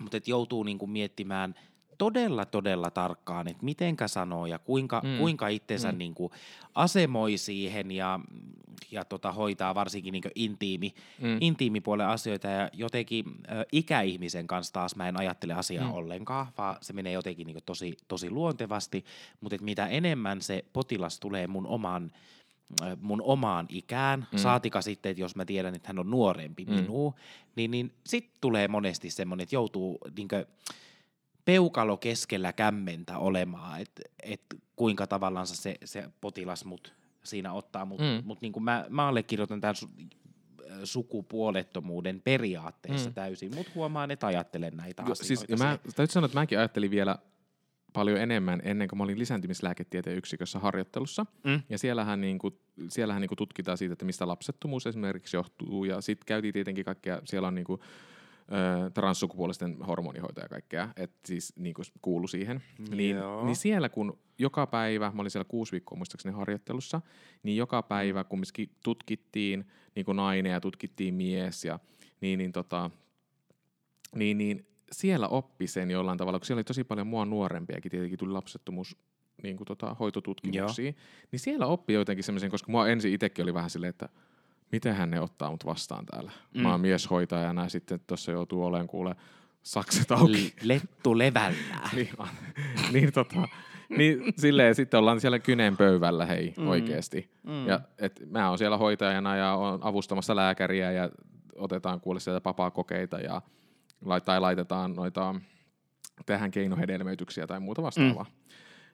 mutta 0.01 0.17
et 0.17 0.27
joutuu 0.27 0.63
niinku 0.63 0.87
miettimään 0.87 1.55
todella, 1.97 2.45
todella 2.45 2.91
tarkkaan, 2.91 3.47
että 3.47 3.65
mitenkä 3.65 4.07
sanoo 4.07 4.45
ja 4.45 4.59
kuinka, 4.59 5.01
mm. 5.03 5.17
kuinka 5.17 5.47
itsensä 5.47 5.91
mm. 5.91 5.97
niin 5.97 6.13
kuin 6.13 6.31
asemoi 6.75 7.37
siihen 7.37 7.91
ja, 7.91 8.19
ja 8.91 9.05
tota, 9.05 9.31
hoitaa 9.31 9.75
varsinkin 9.75 10.11
niin 10.11 10.23
intiimi, 10.35 10.93
mm. 11.21 11.37
intiimipuolen 11.41 12.07
asioita 12.07 12.47
ja 12.47 12.69
jotenkin 12.73 13.25
ö, 13.27 13.65
ikäihmisen 13.71 14.47
kanssa 14.47 14.73
taas 14.73 14.95
mä 14.95 15.07
en 15.07 15.19
ajattele 15.19 15.53
asiaa 15.53 15.85
mm. 15.85 15.93
ollenkaan, 15.93 16.47
vaan 16.57 16.77
se 16.81 16.93
menee 16.93 17.13
jotenkin 17.13 17.47
niin 17.47 17.57
tosi, 17.65 17.97
tosi 18.07 18.29
luontevasti, 18.29 19.05
mutta 19.41 19.55
et 19.55 19.61
mitä 19.61 19.87
enemmän 19.87 20.41
se 20.41 20.65
potilas 20.73 21.19
tulee 21.19 21.47
mun 21.47 21.67
oman 21.67 22.11
mun 23.01 23.21
omaan 23.21 23.65
ikään, 23.69 24.27
mm. 24.31 24.37
saatika 24.37 24.81
sitten, 24.81 25.09
että 25.09 25.21
jos 25.21 25.35
mä 25.35 25.45
tiedän, 25.45 25.75
että 25.75 25.89
hän 25.89 25.99
on 25.99 26.11
nuorempi 26.11 26.65
mm. 26.65 26.73
minua, 26.73 27.13
niin, 27.55 27.71
niin 27.71 27.93
sit 28.05 28.31
tulee 28.41 28.67
monesti 28.67 29.09
semmoinen, 29.09 29.43
että 29.43 29.55
joutuu 29.55 29.97
niinkö, 30.17 30.45
peukalo 31.47 31.97
keskellä 31.97 32.53
kämmentä 32.53 33.17
olemaan, 33.17 33.81
että 33.81 34.01
et 34.23 34.41
kuinka 34.75 35.07
tavallaan 35.07 35.47
se, 35.47 35.75
se 35.85 36.09
potilas 36.21 36.65
mut 36.65 36.93
siinä 37.23 37.53
ottaa, 37.53 37.85
mutta 37.85 38.03
mm. 38.03 38.23
mut 38.25 38.41
niin 38.41 38.63
mä, 38.63 38.85
mä 38.89 39.07
allekirjoitan 39.07 39.61
tämän 39.61 39.75
su, 39.75 39.89
sukupuolettomuuden 40.83 42.21
periaatteessa 42.21 43.09
mm. 43.09 43.13
täysin, 43.13 43.55
mutta 43.55 43.71
huomaan, 43.75 44.11
että 44.11 44.27
ajattelen 44.27 44.77
näitä 44.77 45.03
Jo, 45.03 45.11
asioita. 45.11 45.23
Siis, 45.23 45.45
ja 45.49 45.57
mä 45.57 45.77
täytyy 45.95 46.13
sanoa, 46.13 46.25
että 46.25 46.39
mäkin 46.39 46.57
ajattelin 46.57 46.91
vielä 46.91 47.17
paljon 47.93 48.21
enemmän 48.21 48.61
ennen 48.63 48.87
kuin 48.87 48.97
mä 48.97 49.03
olin 49.03 49.19
lisääntymislääketieteen 49.19 50.17
yksikössä 50.17 50.59
harjoittelussa. 50.59 51.25
Mm. 51.43 51.61
Ja 51.69 51.77
siellähän, 51.77 52.21
niinku, 52.21 52.59
siellähän 52.89 53.21
niinku 53.21 53.35
tutkitaan 53.35 53.77
siitä, 53.77 53.93
että 53.93 54.05
mistä 54.05 54.27
lapsettomuus 54.27 54.87
esimerkiksi 54.87 55.37
johtuu. 55.37 55.85
Ja 55.85 56.01
sitten 56.01 56.25
käytiin 56.25 56.53
tietenkin 56.53 56.85
kaikkea, 56.85 57.21
siellä 57.25 57.47
on 57.47 57.55
transsukupuolisten 58.93 59.77
hormonihoitoja 59.77 60.45
ja 60.45 60.49
kaikkea, 60.49 60.89
että 60.95 61.17
siis 61.25 61.53
niin 61.55 61.73
kuin 61.73 61.85
kuulu 62.01 62.27
siihen. 62.27 62.63
Niin, 62.89 63.17
niin 63.43 63.55
siellä 63.55 63.89
kun 63.89 64.19
joka 64.39 64.67
päivä, 64.67 65.11
mä 65.15 65.21
olin 65.21 65.31
siellä 65.31 65.47
kuusi 65.47 65.71
viikkoa 65.71 65.97
muistaakseni 65.97 66.35
harjoittelussa, 66.35 67.01
niin 67.43 67.57
joka 67.57 67.83
päivä 67.83 68.23
kumminkin 68.23 68.71
tutkittiin 68.83 69.67
niin 69.95 70.05
kuin 70.05 70.15
nainen 70.15 70.51
ja 70.51 70.61
tutkittiin 70.61 71.13
mies 71.13 71.65
ja 71.65 71.79
niin, 72.21 72.39
niin, 72.39 72.51
tota, 72.51 72.91
niin, 74.15 74.37
niin 74.37 74.67
siellä 74.91 75.27
oppi 75.27 75.67
sen 75.67 75.91
jollain 75.91 76.17
tavalla, 76.17 76.39
kun 76.39 76.45
siellä 76.45 76.59
oli 76.59 76.63
tosi 76.63 76.83
paljon 76.83 77.07
mua 77.07 77.25
nuorempiakin, 77.25 77.91
tietenkin 77.91 78.19
tuli 78.19 78.31
lapsettomuus 78.31 78.97
niin 79.43 79.57
kuin 79.57 79.67
tota, 79.67 79.93
hoitotutkimuksia, 79.99 80.93
niin 81.31 81.39
siellä 81.39 81.65
oppi 81.65 81.93
jotenkin 81.93 82.23
semmoisen, 82.23 82.51
koska 82.51 82.71
mua 82.71 82.87
ensin 82.87 83.13
itsekin 83.13 83.43
oli 83.43 83.53
vähän 83.53 83.69
silleen, 83.69 83.89
että 83.89 84.09
mitenhän 84.71 85.11
ne 85.11 85.21
ottaa 85.21 85.51
mut 85.51 85.65
vastaan 85.65 86.05
täällä. 86.05 86.31
Mm. 86.53 86.61
Mä 86.61 86.71
oon 86.71 86.81
mieshoitajana 86.81 87.63
ja 87.63 87.69
sitten 87.69 87.99
tuossa 88.07 88.31
joutuu 88.31 88.65
olemaan 88.65 88.87
kuule 88.87 89.15
sakset 89.63 90.11
auki. 90.11 90.53
Lettu 90.63 91.17
levällään. 91.17 91.89
niin, 91.95 92.09
niin, 92.91 93.13
tota, 93.13 93.47
niin 93.97 94.33
silleen 94.37 94.75
sitten 94.75 94.97
ollaan 94.97 95.21
siellä 95.21 95.39
kyneen 95.39 95.77
pöydällä 95.77 96.25
hei 96.25 96.53
mm. 96.57 96.67
oikeesti. 96.67 97.31
Mm. 97.43 97.67
Ja 97.67 97.79
et 97.97 98.23
mä 98.29 98.49
oon 98.49 98.57
siellä 98.57 98.77
hoitajana 98.77 99.35
ja 99.35 99.53
on 99.53 99.79
avustamassa 99.83 100.35
lääkäriä 100.35 100.91
ja 100.91 101.09
otetaan 101.55 102.01
kuule 102.01 102.19
sieltä 102.19 102.41
papakokeita 102.41 103.19
ja 103.19 103.41
tai 104.25 104.39
laitetaan 104.39 104.93
noita, 104.93 105.35
tehdään 106.25 106.51
keinohedelmöityksiä 106.51 107.47
tai 107.47 107.59
muuta 107.59 107.83
vastaavaa. 107.83 108.23
Mm. 108.23 108.47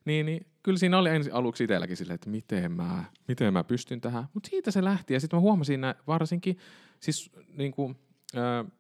Niin, 0.06 0.26
niin 0.26 0.46
kyllä 0.64 0.78
siinä 0.78 0.98
oli 0.98 1.10
ensin 1.10 1.34
aluksi 1.34 1.64
itselläkin 1.64 1.98
silleen, 1.98 2.16
että 2.16 2.30
miten 2.30 2.72
mä, 2.72 3.04
miten 3.28 3.54
mä 3.54 3.64
pystyn 3.64 4.02
tähän. 4.02 4.26
Mutta 4.34 4.50
siitä 4.50 4.72
se 4.72 4.84
lähti 4.84 5.14
ja 5.14 5.20
sitten 5.20 5.38
mä 5.38 5.42
huomasin 5.42 5.82
nää, 5.82 5.96
varsinkin, 6.08 6.58
siis 7.00 7.32
niin 7.58 7.72
kuin, 7.72 7.96
äh, 8.38 8.72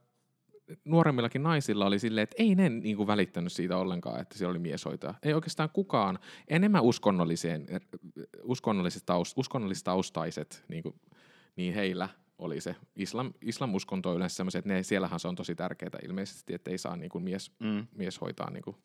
nuoremmillakin 0.86 1.43
naisilla 1.43 1.86
oli 1.86 1.99
silleen, 1.99 2.23
että 2.23 2.36
ei 2.39 2.55
ne 2.55 2.69
niin 2.69 2.97
kuin 2.97 3.07
välittänyt 3.07 3.53
siitä 3.53 3.77
ollenkaan, 3.77 4.21
että 4.21 4.38
siellä 4.38 4.51
oli 4.51 4.59
mieshoitaja. 4.59 5.13
Ei 5.23 5.33
oikeastaan 5.33 5.69
kukaan, 5.69 6.19
enemmän 6.47 6.83
uskonnolliseen, 6.83 7.67
uskonnolliset 8.43 9.05
taust, 9.05 9.38
uskonnollistaustaiset, 9.38 10.63
niin, 10.67 10.83
kuin, 10.83 10.95
niin 11.55 11.73
heillä 11.73 12.09
oli 12.38 12.62
se 12.62 12.75
islam, 12.95 13.33
islam-uskonto 13.41 14.09
on 14.09 14.15
yleensä 14.15 14.36
semmoisia, 14.36 14.59
että 14.59 14.73
ne, 14.73 14.83
siellähän 14.83 15.19
se 15.19 15.27
on 15.27 15.36
tosi 15.36 15.55
tärkeää 15.55 15.99
ilmeisesti, 16.03 16.53
että 16.53 16.71
ei 16.71 16.77
saa 16.77 16.95
niin 16.95 17.09
kuin 17.09 17.23
mies, 17.23 17.51
mm. 17.59 17.88
mies 17.95 18.21
hoitaa 18.21 18.49
niin 18.49 18.63
kuin 18.63 18.75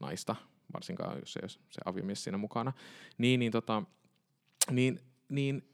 naista, 0.00 0.36
varsinkaan 0.74 1.18
jos 1.18 1.36
ei 1.36 1.40
ole 1.42 1.48
se 1.48 1.80
aviomies 1.84 2.24
siinä 2.24 2.38
mukana. 2.38 2.72
Niin, 3.18 3.40
niin, 3.40 3.52
tota, 3.52 3.82
niin, 4.70 5.00
niin 5.28 5.68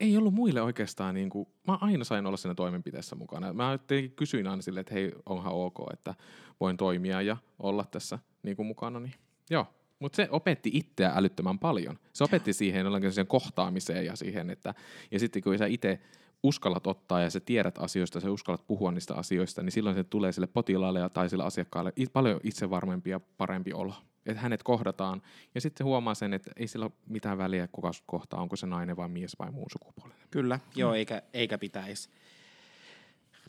ei 0.00 0.16
ollut 0.16 0.34
muille 0.34 0.62
oikeastaan, 0.62 1.14
niin 1.14 1.30
kuin, 1.30 1.48
mä 1.66 1.78
aina 1.80 2.04
sain 2.04 2.26
olla 2.26 2.36
siinä 2.36 2.54
toimenpiteessä 2.54 3.16
mukana. 3.16 3.52
Mä 3.52 3.78
kysyin 4.16 4.46
aina 4.46 4.62
silleen, 4.62 4.80
että 4.80 4.94
hei, 4.94 5.12
onhan 5.26 5.52
ok, 5.52 5.78
että 5.92 6.14
voin 6.60 6.76
toimia 6.76 7.22
ja 7.22 7.36
olla 7.58 7.84
tässä 7.84 8.18
niin 8.42 8.56
kuin 8.56 8.66
mukana. 8.66 9.00
Niin, 9.00 9.14
joo, 9.50 9.66
mutta 9.98 10.16
se 10.16 10.28
opetti 10.30 10.70
itseä 10.72 11.12
älyttömän 11.14 11.58
paljon. 11.58 11.98
Se 12.12 12.24
opetti 12.24 12.52
siihen 12.52 12.86
siihen 13.12 13.26
kohtaamiseen 13.26 14.06
ja 14.06 14.16
siihen, 14.16 14.50
että 14.50 14.74
ja 15.10 15.18
sitten 15.18 15.42
kun 15.42 15.58
sä 15.58 15.66
itse 15.66 16.00
uskallat 16.42 16.86
ottaa 16.86 17.20
ja 17.20 17.30
sä 17.30 17.40
tiedät 17.40 17.78
asioista, 17.78 18.20
sä 18.20 18.30
uskallat 18.30 18.66
puhua 18.66 18.92
niistä 18.92 19.14
asioista, 19.14 19.62
niin 19.62 19.72
silloin 19.72 19.96
se 19.96 20.04
tulee 20.04 20.32
sille 20.32 20.46
potilaalle 20.46 21.08
tai 21.08 21.28
sille 21.28 21.44
asiakkaalle 21.44 21.92
paljon 22.12 22.40
itsevarmempi 22.42 23.10
ja 23.10 23.20
parempi 23.20 23.72
olo. 23.72 23.94
Että 24.26 24.42
hänet 24.42 24.62
kohdataan 24.62 25.22
ja 25.54 25.60
sitten 25.60 25.86
huomaa 25.86 26.14
sen, 26.14 26.34
että 26.34 26.50
ei 26.56 26.66
sillä 26.66 26.84
ole 26.84 26.92
mitään 27.06 27.38
väliä, 27.38 27.68
kuka 27.72 27.90
kohtaa, 28.06 28.40
onko 28.40 28.56
se 28.56 28.66
nainen 28.66 28.96
vai 28.96 29.08
mies 29.08 29.38
vai 29.38 29.50
muu 29.50 29.66
sukupuolinen. 29.72 30.26
Kyllä, 30.30 30.56
mm. 30.56 30.62
joo, 30.76 30.94
eikä, 30.94 31.22
eikä 31.32 31.58
pitäisi 31.58 32.08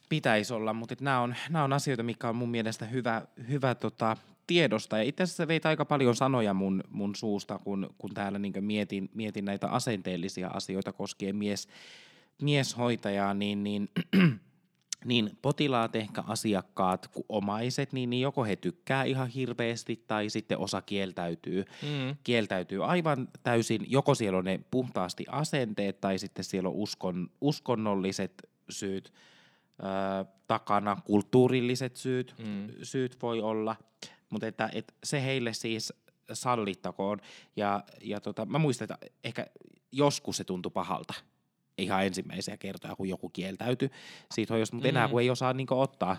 pitäis 0.09 0.51
olla, 0.51 0.73
mutta 0.73 0.95
nämä 1.01 1.21
on, 1.21 1.35
on 1.63 1.73
asioita, 1.73 2.03
mikä 2.03 2.29
on 2.29 2.35
mun 2.35 2.49
mielestä 2.49 2.85
hyvä, 2.85 3.21
hyvä 3.49 3.75
tota, 3.75 4.17
tiedosta. 4.47 4.97
Ja 4.97 5.03
itse 5.03 5.23
asiassa 5.23 5.47
veit 5.47 5.65
aika 5.65 5.85
paljon 5.85 6.15
sanoja 6.15 6.53
mun, 6.53 6.83
mun 6.89 7.15
suusta, 7.15 7.59
kun, 7.63 7.89
kun 7.97 8.13
täällä 8.13 8.39
niin 8.39 8.53
mietin, 8.59 9.09
mietin 9.13 9.45
näitä 9.45 9.67
asenteellisia 9.67 10.47
asioita 10.47 10.93
koskien 10.93 11.35
mies, 11.35 11.67
mieshoitajaa, 12.41 13.33
niin, 13.33 13.63
niin, 13.63 13.89
niin 15.05 15.37
potilaat, 15.41 15.95
ehkä 15.95 16.23
asiakkaat, 16.27 17.09
omaiset, 17.29 17.93
niin, 17.93 18.09
niin 18.09 18.21
joko 18.21 18.43
he 18.43 18.55
tykkää 18.55 19.03
ihan 19.03 19.27
hirveästi 19.27 20.03
tai 20.07 20.29
sitten 20.29 20.57
osa 20.57 20.81
kieltäytyy, 20.81 21.65
mm. 21.81 22.17
kieltäytyy 22.23 22.85
aivan 22.85 23.27
täysin. 23.43 23.85
Joko 23.87 24.15
siellä 24.15 24.37
on 24.37 24.45
ne 24.45 24.59
puhtaasti 24.71 25.25
asenteet 25.29 26.01
tai 26.01 26.19
sitten 26.19 26.45
siellä 26.45 26.69
on 26.69 26.75
uskon, 26.75 27.29
uskonnolliset 27.41 28.49
syyt 28.69 29.13
ö, 29.79 30.25
takana, 30.47 31.01
kulttuurilliset 31.05 31.95
syyt, 31.95 32.35
mm. 32.37 32.67
syyt 32.83 33.21
voi 33.21 33.41
olla, 33.41 33.75
mutta 34.29 34.47
että, 34.47 34.69
että 34.73 34.93
se 35.03 35.23
heille 35.23 35.53
siis 35.53 35.93
sallittakoon. 36.33 37.19
Ja, 37.55 37.83
ja 38.01 38.21
tota, 38.21 38.45
mä 38.45 38.57
muistan, 38.57 38.85
että 38.91 39.07
ehkä 39.23 39.47
joskus 39.91 40.37
se 40.37 40.43
tuntui 40.43 40.71
pahalta 40.71 41.13
ihan 41.77 42.05
ensimmäisiä 42.05 42.57
kertoja, 42.57 42.95
kun 42.95 43.09
joku 43.09 43.29
kieltäytyi 43.29 43.89
siitä 44.33 44.53
hoidosta, 44.53 44.75
mutta 44.75 44.87
mm. 44.87 44.95
enää 44.95 45.07
kun 45.07 45.21
ei 45.21 45.29
osaa 45.29 45.53
niin 45.53 45.67
ottaa 45.69 46.17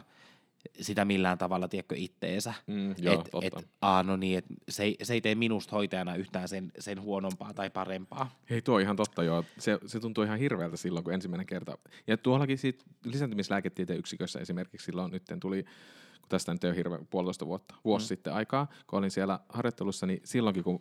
sitä 0.81 1.05
millään 1.05 1.38
tavalla, 1.38 1.68
tiedätkö, 1.68 1.94
itteensä. 1.99 2.55
Mm, 2.66 2.94
joo, 2.99 3.14
et, 3.14 3.29
et, 3.42 3.68
aa, 3.81 4.03
no 4.03 4.16
niin, 4.16 4.38
et 4.38 4.44
se, 4.68 4.83
ei, 4.83 4.97
se 5.03 5.14
ei 5.14 5.21
tee 5.21 5.35
minusta 5.35 5.77
hoitajana 5.77 6.16
yhtään 6.16 6.49
sen, 6.49 6.73
sen 6.79 7.03
huonompaa 7.03 7.55
tai 7.55 7.71
parempaa. 7.71 8.38
Hei, 8.51 8.62
tuo 8.62 8.75
on 8.75 8.81
ihan 8.81 8.97
totta, 8.97 9.23
joo. 9.23 9.44
Se, 9.59 9.79
se 9.87 10.01
tuntuu 10.01 10.25
ihan 10.25 10.38
hirveältä 10.38 10.77
silloin, 10.77 11.05
kun 11.05 11.14
ensimmäinen 11.14 11.47
kerta. 11.47 11.79
Ja 12.07 12.16
tuollakin 12.16 12.59
siitä 12.59 12.85
lisääntymislääketieteen 13.05 13.99
yksikössä 13.99 14.40
esimerkiksi 14.40 14.85
silloin 14.85 15.12
nyt 15.12 15.23
tuli, 15.40 15.62
kun 16.21 16.29
tästä 16.29 16.53
nyt 16.53 16.64
ei 16.64 16.71
ole 16.71 16.77
hirveän 16.77 17.07
puolitoista 17.07 17.47
vuotta, 17.47 17.75
vuosi 17.85 18.05
mm. 18.05 18.09
sitten 18.09 18.33
aikaa, 18.33 18.66
kun 18.87 18.99
olin 18.99 19.11
siellä 19.11 19.40
harjoittelussa, 19.49 20.07
niin 20.07 20.21
silloinkin, 20.25 20.64
kun 20.64 20.81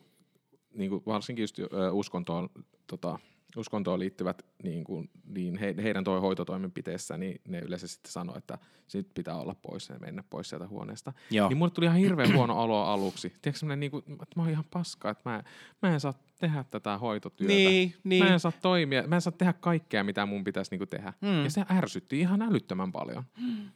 niin 0.74 0.90
kuin 0.90 1.04
varsinkin 1.06 1.44
just 1.44 1.58
uskontoon 1.92 2.50
tota, 2.88 3.20
uskontoon 3.58 4.00
liittyvät 4.00 4.46
niin 4.64 4.84
kuin, 4.84 5.10
niin 5.26 5.58
he, 5.58 5.76
heidän 5.84 6.04
toi 6.04 6.20
hoitotoimenpiteessä, 6.20 7.18
niin 7.18 7.42
ne 7.48 7.60
yleensä 7.60 7.88
sitten 7.88 8.12
sanoo, 8.12 8.38
että 8.38 8.58
sit 8.88 9.14
pitää 9.14 9.36
olla 9.36 9.56
pois 9.62 9.90
ja 9.90 10.00
mennä 10.00 10.24
pois 10.30 10.50
sieltä 10.50 10.68
huoneesta. 10.68 11.14
Joo. 11.32 11.50
Niin 11.50 11.58
mulle 11.58 11.72
tuli 11.72 11.86
ihan 11.86 11.98
hirveän 11.98 12.36
huono 12.36 12.62
olo 12.62 12.84
aluksi. 12.84 13.34
Tiedätkö 13.42 13.76
niin 13.76 13.92
kuin, 13.92 14.04
että 14.04 14.36
mä 14.36 14.42
oon 14.42 14.52
ihan 14.52 14.66
paska, 14.72 15.10
että 15.10 15.30
mä, 15.30 15.44
mä 15.82 15.94
en 15.94 16.00
saa 16.00 16.14
tehdä 16.40 16.66
tätä 16.72 16.98
hoitotyötä. 16.98 17.54
Niin, 17.54 17.94
niin. 18.04 18.24
Mä 18.24 18.34
en 18.34 18.40
saa 18.40 18.52
toimia, 18.62 19.08
mä 19.08 19.16
en 19.16 19.22
saa 19.22 19.34
tehdä 19.38 19.54
kaikkea, 19.54 20.04
mitä 20.04 20.26
mun 20.26 20.44
pitäisi 20.44 20.72
niin 20.72 20.80
kuin 20.80 20.90
tehdä. 20.90 21.14
Mm. 21.22 21.44
Ja 21.44 21.50
se 21.50 21.66
ärsytti 21.72 22.20
ihan 22.20 22.42
älyttömän 22.42 22.92
paljon. 22.92 23.24
Mm. 23.42 23.70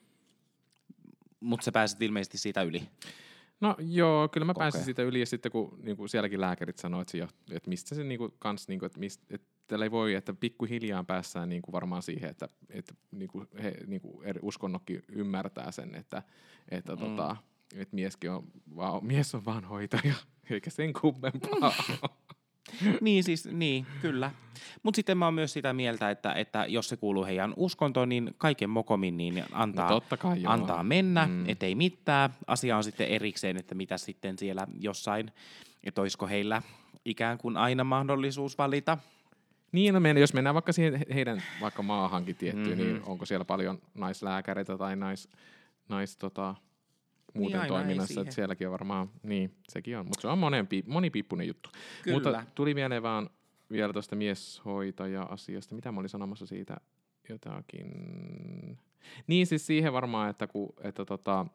Mutta 1.39 1.63
sä 1.63 1.71
pääsit 1.71 2.01
ilmeisesti 2.01 2.37
siitä 2.37 2.61
yli. 2.61 2.83
No 3.61 3.75
joo, 3.79 4.27
kyllä 4.27 4.45
mä 4.45 4.53
pääsin 4.53 4.83
siitä 4.83 5.01
yli 5.01 5.19
ja 5.19 5.25
sitten 5.25 5.51
kun 5.51 5.79
niin 5.83 5.97
kuin 5.97 6.09
sielläkin 6.09 6.41
lääkärit 6.41 6.77
sanoivat, 6.77 7.15
että, 7.15 7.27
että 7.51 7.69
mistä 7.69 7.95
se 7.95 8.03
niin 8.03 8.17
kuin, 8.17 8.33
kans, 8.39 8.67
niin 8.67 8.79
kuin, 8.79 8.87
että, 8.87 8.99
mistä, 8.99 9.23
että 9.29 9.47
tällä 9.67 9.85
ei 9.85 9.91
voi, 9.91 10.13
että 10.13 10.33
pikkuhiljaa 10.33 11.03
päässään 11.03 11.49
niin 11.49 11.61
kuin 11.61 11.73
varmaan 11.73 12.01
siihen, 12.01 12.29
että, 12.29 12.47
että 12.69 12.93
niin 13.11 13.27
kuin 13.27 13.47
he, 13.63 13.73
niin 13.87 14.01
kuin 14.01 14.23
eri 14.23 14.39
uskonnokki 14.43 14.99
ymmärtää 15.09 15.71
sen, 15.71 15.95
että, 15.95 16.23
että, 16.69 16.95
mm. 16.95 16.99
tota, 16.99 17.35
että 17.75 17.95
mieskin 17.95 18.31
on, 18.31 18.43
vaan, 18.75 19.05
mies 19.05 19.35
on 19.35 19.45
vaan 19.45 19.63
hoitaja, 19.63 20.13
eikä 20.49 20.69
sen 20.69 20.93
kummempaa. 20.93 21.73
niin 23.01 23.23
siis, 23.23 23.45
niin, 23.45 23.85
kyllä. 24.01 24.31
Mutta 24.83 24.95
sitten 24.95 25.17
mä 25.17 25.25
oon 25.25 25.33
myös 25.33 25.53
sitä 25.53 25.73
mieltä, 25.73 26.11
että, 26.11 26.33
että 26.33 26.65
jos 26.67 26.89
se 26.89 26.97
kuuluu 26.97 27.25
heidän 27.25 27.53
uskontoon, 27.55 28.09
niin 28.09 28.35
kaiken 28.37 28.69
mokomin 28.69 29.17
niin 29.17 29.43
antaa, 29.51 29.89
no 29.89 29.99
totta 29.99 30.17
kai, 30.17 30.43
antaa 30.45 30.83
mennä, 30.83 31.27
mm. 31.27 31.49
ettei 31.49 31.75
mitään. 31.75 32.33
Asia 32.47 32.77
on 32.77 32.83
sitten 32.83 33.07
erikseen, 33.07 33.57
että 33.57 33.75
mitä 33.75 33.97
sitten 33.97 34.37
siellä 34.37 34.67
jossain, 34.79 35.31
että 35.83 36.01
olisiko 36.01 36.27
heillä 36.27 36.61
ikään 37.05 37.37
kuin 37.37 37.57
aina 37.57 37.83
mahdollisuus 37.83 38.57
valita 38.57 38.97
niin, 39.71 39.93
no 39.93 39.99
mennä, 39.99 40.19
jos 40.19 40.33
mennään 40.33 40.53
vaikka 40.53 40.73
siihen 40.73 41.05
heidän 41.13 41.43
vaikka 41.61 41.83
maahankin 41.83 42.35
tiettyyn, 42.35 42.65
niin 42.65 42.77
mm-hmm. 42.77 42.93
niin 42.93 43.03
onko 43.05 43.25
siellä 43.25 43.45
paljon 43.45 43.81
naislääkäreitä 43.93 44.77
tai 44.77 44.95
nais, 44.95 45.29
nais 45.89 46.17
tota, 46.17 46.55
muuten 47.33 47.59
niin 47.59 47.67
toiminnassa, 47.67 48.21
että 48.21 48.33
sielläkin 48.33 48.67
on 48.67 48.71
varmaan, 48.71 49.09
niin 49.23 49.55
sekin 49.69 49.97
on, 49.97 50.05
mutta 50.05 50.21
se 50.21 50.27
on 50.27 50.37
monempi, 50.37 50.83
monipiippunen 50.87 51.47
juttu. 51.47 51.69
Kyllä. 52.03 52.15
Mutta 52.15 52.43
tuli 52.55 52.73
mieleen 52.73 53.03
vaan 53.03 53.29
vielä 53.71 53.93
tuosta 53.93 54.15
mieshoitaja-asiasta, 54.15 55.75
mitä 55.75 55.91
mä 55.91 55.99
olin 55.99 56.09
sanomassa 56.09 56.45
siitä 56.45 56.77
jotakin. 57.29 57.87
Niin 59.27 59.47
siis 59.47 59.67
siihen 59.67 59.93
varmaan, 59.93 60.29
että 60.29 60.47
kun, 60.47 60.73
että 60.83 61.05
tota, 61.05 61.45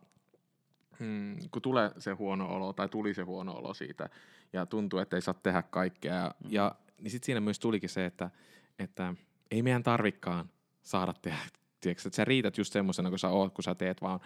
hmm, 1.00 1.36
kun 1.50 1.62
tulee 1.62 1.90
se 1.98 2.12
huono 2.12 2.54
olo, 2.54 2.72
tai 2.72 2.88
tuli 2.88 3.14
se 3.14 3.22
huono 3.22 3.52
olo 3.52 3.74
siitä, 3.74 4.08
ja 4.52 4.66
tuntuu, 4.66 4.98
että 4.98 5.16
ei 5.16 5.22
saa 5.22 5.34
tehdä 5.34 5.62
kaikkea, 5.62 6.34
mm. 6.44 6.50
ja 6.52 6.74
niin 7.00 7.10
sitten 7.10 7.26
siinä 7.26 7.40
myös 7.40 7.58
tulikin 7.58 7.88
se, 7.88 8.06
että, 8.06 8.30
että 8.78 9.14
ei 9.50 9.62
meidän 9.62 9.82
tarvikkaan 9.82 10.50
saada 10.82 11.12
tehdä, 11.12 11.38
tiedätkö, 11.80 12.08
että 12.08 12.16
sä 12.16 12.24
riität 12.24 12.58
just 12.58 12.72
semmoisena, 12.72 13.10
kun 13.10 13.18
sä 13.18 13.28
oot, 13.28 13.54
kun 13.54 13.64
sä 13.64 13.74
teet 13.74 14.02
vaan 14.02 14.20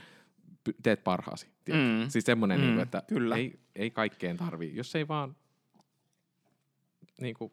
teet 0.83 1.05
parhaasi. 1.05 1.47
Mm. 1.69 2.09
Siis 2.09 2.25
semmoinen, 2.25 2.59
mm, 2.59 2.65
niin 2.65 2.75
kuin, 2.75 2.83
että 2.83 3.03
kyllä. 3.09 3.37
Ei, 3.37 3.61
ei 3.75 3.91
kaikkeen 3.91 4.37
tarvi, 4.37 4.73
jos 4.75 4.95
ei 4.95 5.09
vaan 5.09 5.37
niin 7.21 7.35
kuin... 7.35 7.53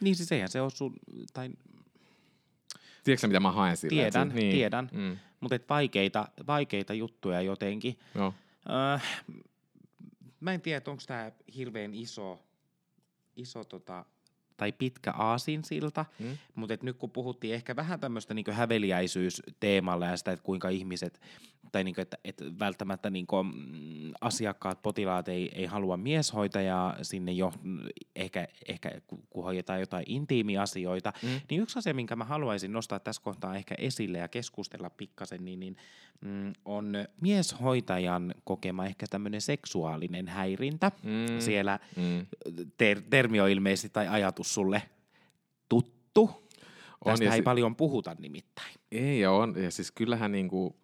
Niin 0.00 0.16
siis 0.16 0.32
eihän 0.32 0.48
se 0.48 0.60
ole 0.60 0.70
sun, 0.70 0.96
tai... 1.32 1.50
Tiedätkö 3.04 3.26
mitä 3.26 3.40
mä 3.40 3.52
haen 3.52 3.76
sillä? 3.76 3.90
Tiedän, 3.90 4.28
niin. 4.28 4.52
tiedän. 4.52 4.90
Mm. 4.92 5.16
Mutta 5.40 5.56
vaikeita, 5.68 6.28
vaikeita 6.46 6.94
juttuja 6.94 7.40
jotenkin. 7.40 7.98
Joo. 8.14 8.34
Öö, 8.68 8.98
mä 10.40 10.54
en 10.54 10.60
tiedä, 10.60 10.90
onko 10.90 11.02
tämä 11.06 11.32
hirveän 11.56 11.94
iso 11.94 12.43
iso 13.36 13.64
tota, 13.64 14.04
tai 14.56 14.72
pitkä 14.72 15.12
aasinsilta, 15.12 16.04
mm. 16.18 16.38
mutta 16.54 16.76
nyt 16.82 16.96
kun 16.96 17.10
puhuttiin 17.10 17.54
ehkä 17.54 17.76
vähän 17.76 18.00
tämmöistä 18.00 18.34
niin 18.34 18.52
häveliäisyysteemalla 18.52 20.06
ja 20.06 20.16
sitä, 20.16 20.32
että 20.32 20.44
kuinka 20.44 20.68
ihmiset 20.68 21.20
tai 21.74 21.84
niin 21.84 21.94
kuin, 21.94 22.02
että, 22.02 22.18
että 22.24 22.44
välttämättä 22.58 23.10
niin 23.10 23.26
kuin, 23.26 23.46
mm, 23.46 24.12
asiakkaat, 24.20 24.82
potilaat 24.82 25.28
ei, 25.28 25.50
ei 25.54 25.66
halua 25.66 25.96
mieshoitajaa 25.96 26.96
sinne 27.02 27.32
jo, 27.32 27.52
ehkä, 28.16 28.48
ehkä 28.68 29.00
kun 29.06 29.44
hoidetaan 29.44 29.80
jotain 29.80 30.04
intiimiasioita, 30.08 31.12
mm. 31.22 31.28
niin 31.50 31.60
yksi 31.62 31.78
asia, 31.78 31.94
minkä 31.94 32.16
mä 32.16 32.24
haluaisin 32.24 32.72
nostaa 32.72 32.98
tässä 32.98 33.22
kohtaa 33.22 33.56
ehkä 33.56 33.74
esille 33.78 34.18
ja 34.18 34.28
keskustella 34.28 34.90
pikkasen, 34.90 35.44
niin, 35.44 35.60
niin 35.60 35.76
mm, 36.20 36.52
on 36.64 36.92
mieshoitajan 37.20 38.34
kokema 38.44 38.86
ehkä 38.86 39.06
tämmöinen 39.10 39.40
seksuaalinen 39.40 40.28
häirintä. 40.28 40.92
Mm. 41.02 41.40
Siellä 41.40 41.78
mm. 41.96 42.26
Ter- 42.76 43.02
termi 43.10 43.40
on 43.40 43.50
ilmeisesti 43.50 43.88
tai 43.88 44.08
ajatus 44.08 44.54
sulle 44.54 44.82
tuttu. 45.68 46.30
Tästä 47.04 47.24
ei 47.24 47.32
si- 47.32 47.42
paljon 47.42 47.76
puhuta 47.76 48.16
nimittäin. 48.18 48.74
Ei, 48.92 49.20
ja 49.20 49.30
on. 49.30 49.54
Ja 49.62 49.70
siis 49.70 49.92
kyllähän 49.92 50.32
niinku, 50.32 50.76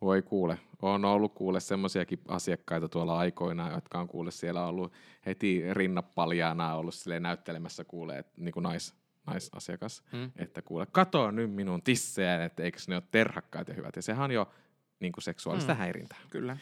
voi 0.00 0.22
kuule, 0.22 0.58
on 0.82 1.04
ollut 1.04 1.34
kuule 1.34 1.60
semmoisiakin 1.60 2.20
asiakkaita 2.28 2.88
tuolla 2.88 3.18
aikoina, 3.18 3.74
jotka 3.74 3.98
on 4.00 4.08
kuule 4.08 4.30
siellä 4.30 4.66
ollut 4.66 4.92
heti 5.26 5.74
rinnapaljaana 5.74 6.74
ollut 6.74 6.94
näyttelemässä 7.20 7.84
kuule, 7.84 8.18
että 8.18 8.32
niinku 8.36 8.60
nais, 8.60 8.94
naisasiakas, 9.26 10.02
hmm. 10.12 10.30
että 10.36 10.62
kuule, 10.62 10.86
katoa 10.92 11.32
nyt 11.32 11.52
minun 11.52 11.82
tissejä, 11.82 12.44
että 12.44 12.62
eikö 12.62 12.78
ne 12.88 12.94
ole 12.94 13.02
terhakkaat 13.10 13.68
ja 13.68 13.74
hyvät. 13.74 13.96
Ja 13.96 14.02
sehän 14.02 14.24
on 14.24 14.30
jo 14.30 14.48
niinku 15.00 15.20
seksuaalista 15.20 15.74
hmm. 15.74 15.78
häirintää. 15.78 16.18
Kyllä. 16.30 16.56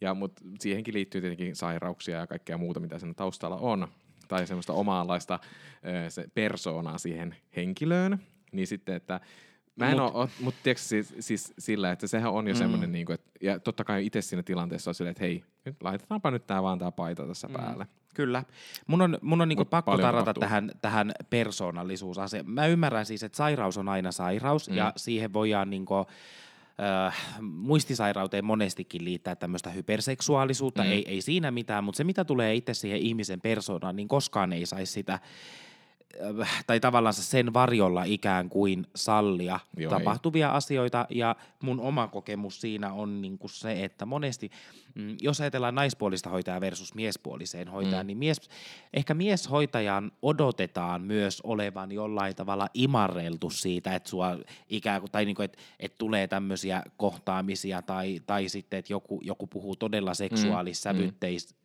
Ja, 0.00 0.14
mutta 0.14 0.42
siihenkin 0.60 0.94
liittyy 0.94 1.20
tietenkin 1.20 1.56
sairauksia 1.56 2.18
ja 2.18 2.26
kaikkea 2.26 2.58
muuta, 2.58 2.80
mitä 2.80 2.98
sen 2.98 3.14
taustalla 3.14 3.56
on 3.56 3.88
tai 4.28 4.46
semmoista 4.46 4.72
omaanlaista 4.72 5.38
se 6.08 6.28
persoonaa 6.34 6.98
siihen 6.98 7.36
henkilöön, 7.56 8.18
niin 8.52 8.66
sitten, 8.66 8.94
että 8.94 9.20
Mä 9.76 9.90
en 9.90 10.00
mut, 10.00 10.14
ole, 10.14 10.28
mutta 10.40 10.60
tiedätkö, 10.62 10.82
siis, 10.82 11.14
siis, 11.20 11.54
sillä, 11.58 11.92
että 11.92 12.06
sehän 12.06 12.32
on 12.32 12.48
jo 12.48 12.54
mm. 12.54 12.58
semmoinen, 12.58 12.92
niin 12.92 13.06
kuin, 13.06 13.14
että, 13.14 13.30
ja 13.40 13.60
totta 13.60 13.84
kai 13.84 14.06
itse 14.06 14.22
siinä 14.22 14.42
tilanteessa 14.42 14.90
on 14.90 14.94
silleen, 14.94 15.10
että 15.10 15.24
hei, 15.24 15.44
nyt 15.64 15.76
laitetaanpa 15.82 16.30
nyt 16.30 16.46
tää 16.46 16.62
vaan 16.62 16.78
tää 16.78 16.92
paita 16.92 17.26
tässä 17.26 17.48
mm. 17.48 17.54
päälle. 17.54 17.86
Kyllä. 18.14 18.44
Mun 18.86 19.00
on, 19.00 19.18
mun 19.22 19.40
on 19.40 19.48
niinku 19.48 19.64
pakko 19.64 19.98
tarrata 19.98 20.34
tähän, 20.34 20.70
tähän 20.80 21.12
persoonallisuusasiaan. 21.30 22.50
Mä 22.50 22.66
ymmärrän 22.66 23.06
siis, 23.06 23.22
että 23.22 23.36
sairaus 23.36 23.78
on 23.78 23.88
aina 23.88 24.12
sairaus, 24.12 24.70
mm. 24.70 24.76
ja 24.76 24.92
siihen 24.96 25.32
voidaan 25.32 25.70
niinku, 25.70 25.94
äh, 25.94 27.16
muistisairauteen 27.40 28.44
monestikin 28.44 29.04
liittää 29.04 29.36
tämmöistä 29.36 29.70
hyperseksuaalisuutta, 29.70 30.82
mm. 30.82 30.90
ei, 30.90 31.08
ei 31.08 31.20
siinä 31.20 31.50
mitään, 31.50 31.84
mutta 31.84 31.96
se 31.96 32.04
mitä 32.04 32.24
tulee 32.24 32.54
itse 32.54 32.74
siihen 32.74 33.00
ihmisen 33.00 33.40
persoonaan, 33.40 33.96
niin 33.96 34.08
koskaan 34.08 34.52
ei 34.52 34.66
saisi 34.66 34.92
sitä 34.92 35.18
tai 36.66 36.80
tavallaan 36.80 37.14
sen 37.14 37.54
varjolla 37.54 38.04
ikään 38.04 38.48
kuin 38.48 38.86
sallia 38.94 39.60
Joo, 39.76 39.90
tapahtuvia 39.90 40.48
ei. 40.48 40.56
asioita 40.56 41.06
ja 41.10 41.36
mun 41.62 41.80
oma 41.80 42.06
kokemus 42.06 42.60
siinä 42.60 42.92
on 42.92 43.22
niin 43.22 43.38
kuin 43.38 43.50
se, 43.50 43.84
että 43.84 44.06
monesti, 44.06 44.50
mm, 44.94 45.16
jos 45.20 45.40
ajatellaan 45.40 45.74
naispuolista 45.74 46.30
hoitajaa 46.30 46.60
versus 46.60 46.94
miespuoliseen 46.94 47.68
hoitajaan, 47.68 48.06
mm. 48.06 48.06
niin 48.06 48.18
mies, 48.18 48.40
ehkä 48.94 49.14
mieshoitajan 49.14 50.12
odotetaan 50.22 51.02
myös 51.02 51.40
olevan 51.40 51.92
jollain 51.92 52.36
tavalla 52.36 52.68
imarreltu 52.74 53.50
siitä, 53.50 53.94
että 53.94 54.10
sua 54.10 54.38
ikään 54.68 55.00
kuin, 55.00 55.10
tai 55.10 55.24
niin 55.24 55.36
kuin, 55.36 55.44
että, 55.44 55.58
että 55.80 55.98
tulee 55.98 56.26
tämmöisiä 56.26 56.82
kohtaamisia 56.96 57.82
tai, 57.82 58.20
tai 58.26 58.48
sitten, 58.48 58.78
että 58.78 58.92
joku, 58.92 59.20
joku 59.22 59.46
puhuu 59.46 59.76
todella 59.76 60.14
seksuaalissävytteistä 60.14 61.54
mm 61.54 61.64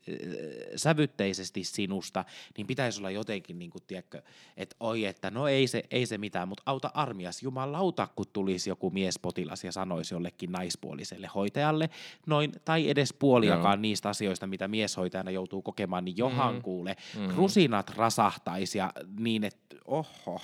sävytteisesti 0.76 1.64
sinusta, 1.64 2.26
niin 2.58 2.68
pitäisi 2.68 3.00
olla 3.00 3.12
jotenkin, 3.12 3.60
niin 3.60 3.72
kuin, 3.72 3.84
tiedätkö, 3.88 4.22
että 4.58 4.76
oi, 4.80 5.06
että 5.06 5.32
no 5.32 5.48
ei 5.48 5.68
se, 5.68 5.84
ei 5.92 6.06
se 6.06 6.18
mitään, 6.18 6.48
mutta 6.48 6.64
auta 6.66 6.92
armias, 6.94 7.44
jumalauta, 7.44 8.08
kun 8.16 8.26
tulisi 8.34 8.70
joku 8.70 8.90
miespotilas 8.90 9.64
ja 9.64 9.72
sanoisi 9.72 10.14
jollekin 10.14 10.52
naispuoliselle 10.52 11.30
hoitajalle, 11.36 11.90
noin, 12.26 12.52
tai 12.66 12.90
edes 12.90 13.14
puoliakaan 13.20 13.78
Joo. 13.78 13.82
niistä 13.82 14.10
asioista, 14.10 14.48
mitä 14.48 14.68
mieshoitajana 14.68 15.32
joutuu 15.32 15.62
kokemaan, 15.62 16.06
niin 16.06 16.18
johan 16.18 16.56
mm. 16.56 16.62
kuule, 16.62 16.96
mm. 17.18 17.36
rusinat 17.36 17.90
rasahtaisi 17.90 18.78
ja 18.78 18.94
niin, 19.20 19.44
että 19.44 19.76
oho, 19.86 20.42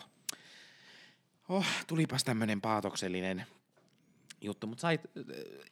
oh, 1.49 1.65
tulipas 1.87 2.23
tämmöinen 2.23 2.61
paatoksellinen 2.61 3.45
juttu, 4.41 4.67
mutta 4.67 4.81
sait, 4.81 5.01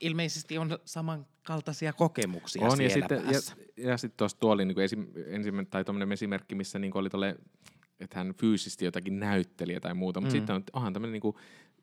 ilmeisesti 0.02 0.58
on 0.58 0.80
samankaltaisia 0.86 1.94
kokemuksia 1.94 2.66
on, 2.66 2.78
siellä 2.78 2.90
ja 2.90 2.94
sitten, 2.94 3.22
päässä. 3.22 3.56
Ja, 3.78 3.90
ja 3.90 3.98
sitten 3.98 4.18
tuossa 4.18 4.40
tuolla 4.40 4.66
niin 4.66 4.80
esim, 4.80 5.08
ensimmä, 5.28 5.66
tai 5.66 5.84
esimerkki, 6.14 6.56
missä 6.56 6.80
niin 6.80 6.98
oli 6.98 7.10
tolle, 7.10 7.36
että 8.00 8.18
hän 8.18 8.34
fyysisesti 8.40 8.86
jotakin 8.86 9.20
näytteli 9.20 9.80
tai 9.80 9.94
muuta, 9.94 10.22
mutta 10.22 10.36
mm. 10.36 10.40
sitten 10.40 10.56
on, 10.56 10.64
onhan 10.74 10.94
tämmöinen 10.94 11.22
niin 11.24 11.34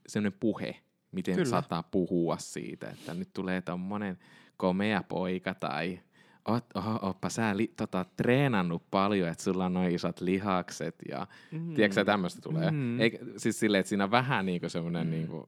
sellainen 0.06 0.38
puhe, 0.40 0.76
miten 1.12 1.34
Kyllä. 1.34 1.50
saattaa 1.50 1.82
puhua 1.82 2.36
siitä, 2.38 2.90
että 2.90 3.14
nyt 3.14 3.32
tulee 3.32 3.60
tommonen 3.60 4.18
komea 4.60 5.02
poika 5.02 5.54
tai 5.54 6.00
oot, 6.48 6.64
oho, 6.74 6.98
ootpa 7.02 7.28
sä 7.28 7.56
li, 7.56 7.72
tota, 7.76 8.04
treenannut 8.16 8.82
paljon, 8.90 9.28
että 9.28 9.44
sulla 9.44 9.64
on 9.64 9.74
noin 9.74 9.94
isot 9.94 10.20
lihakset 10.20 10.94
ja 11.08 11.26
mm. 11.52 11.74
tiedätkö 11.74 12.04
tämmöistä 12.04 12.40
tulee. 12.40 12.70
Mm. 12.70 13.00
Eikä, 13.00 13.18
siis 13.36 13.60
silleen, 13.60 13.80
että 13.80 13.88
siinä 13.88 14.04
on 14.04 14.10
vähän 14.10 14.46
niinku 14.46 14.68
semmoinen 14.68 15.06
mm. 15.06 15.10
niinku, 15.10 15.46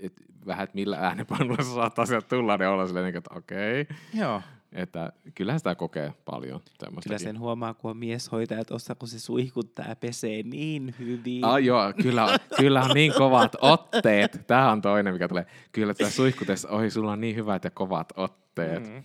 et 0.00 0.12
vähän, 0.46 0.64
että 0.64 0.74
millä 0.74 0.98
äänenpainulla 0.98 1.62
sä 1.62 1.74
saattaa 1.74 2.06
sieltä 2.06 2.28
tulla, 2.28 2.56
niin 2.56 2.68
olla 2.68 2.86
silleen, 2.86 3.16
että 3.16 3.34
okei. 3.34 3.80
Okay. 3.80 3.96
Joo. 4.14 4.42
Että 4.76 5.12
kyllähän 5.34 5.60
sitä 5.60 5.74
kokee 5.74 6.12
paljon. 6.24 6.60
Kyllä 7.02 7.18
sen 7.18 7.38
huomaa, 7.38 7.74
kun 7.74 7.90
on 7.90 7.96
mieshoitaja 7.96 8.64
tuossa, 8.64 8.94
kun 8.94 9.08
se 9.08 9.20
suihkuttaa 9.20 9.96
pesee 10.00 10.42
niin 10.42 10.94
hyvin. 10.98 11.44
Ah, 11.44 11.62
joo, 11.62 11.92
kyllä, 12.02 12.38
kyllä 12.56 12.82
on 12.82 12.90
niin 12.94 13.12
kovat 13.18 13.56
otteet. 13.60 14.44
Tämä 14.46 14.72
on 14.72 14.82
toinen, 14.82 15.12
mikä 15.12 15.28
tulee. 15.28 15.46
Kyllä 15.72 15.94
tämä 15.94 16.10
suihkutessa, 16.10 16.68
oi, 16.68 16.90
sulla 16.90 17.12
on 17.12 17.20
niin 17.20 17.36
hyvät 17.36 17.64
ja 17.64 17.70
kovat 17.70 18.12
otteet. 18.16 18.86
Mm. 18.86 19.02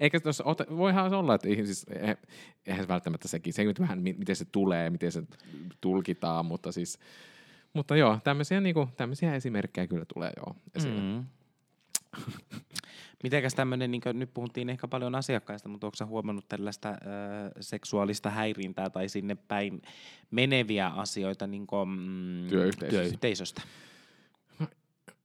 Eikä 0.00 0.18
ote, 0.44 0.66
voihan 0.76 1.10
se 1.10 1.16
olla, 1.16 1.34
että 1.34 1.48
siis, 1.48 1.86
eihän 2.66 2.84
se 2.84 2.88
välttämättä 2.88 3.28
sekin, 3.28 3.52
se 3.52 3.64
vähän 3.80 4.02
miten 4.02 4.36
se 4.36 4.44
tulee, 4.44 4.90
miten 4.90 5.12
se 5.12 5.22
tulkitaan, 5.80 6.46
mutta 6.46 6.72
siis 6.72 6.98
mutta 7.74 7.96
joo, 7.96 8.18
tämmöisiä, 8.24 8.60
niinku, 8.60 8.88
tämmöisiä 8.96 9.34
esimerkkejä 9.34 9.86
kyllä 9.86 10.04
tulee 10.14 10.30
joo 10.36 10.56
esille. 10.74 11.00
Mm. 11.00 11.24
Mitenkäs 13.24 13.54
tämmöinen, 13.54 13.90
niin 13.90 14.02
nyt 14.12 14.34
puhuttiin 14.34 14.70
ehkä 14.70 14.88
paljon 14.88 15.14
asiakkaista, 15.14 15.68
mutta 15.68 15.86
onko 15.86 16.06
huomannut 16.06 16.48
tällaista 16.48 16.88
ö, 16.88 16.94
seksuaalista 17.60 18.30
häirintää 18.30 18.90
tai 18.90 19.08
sinne 19.08 19.34
päin 19.34 19.82
meneviä 20.30 20.88
asioita 20.88 21.46
niin 21.46 21.66
kuin, 21.66 21.88
mm, 21.88 22.48
työyhteisöstä? 22.48 23.00
työyhteisöstä? 23.00 23.62
No, 24.58 24.66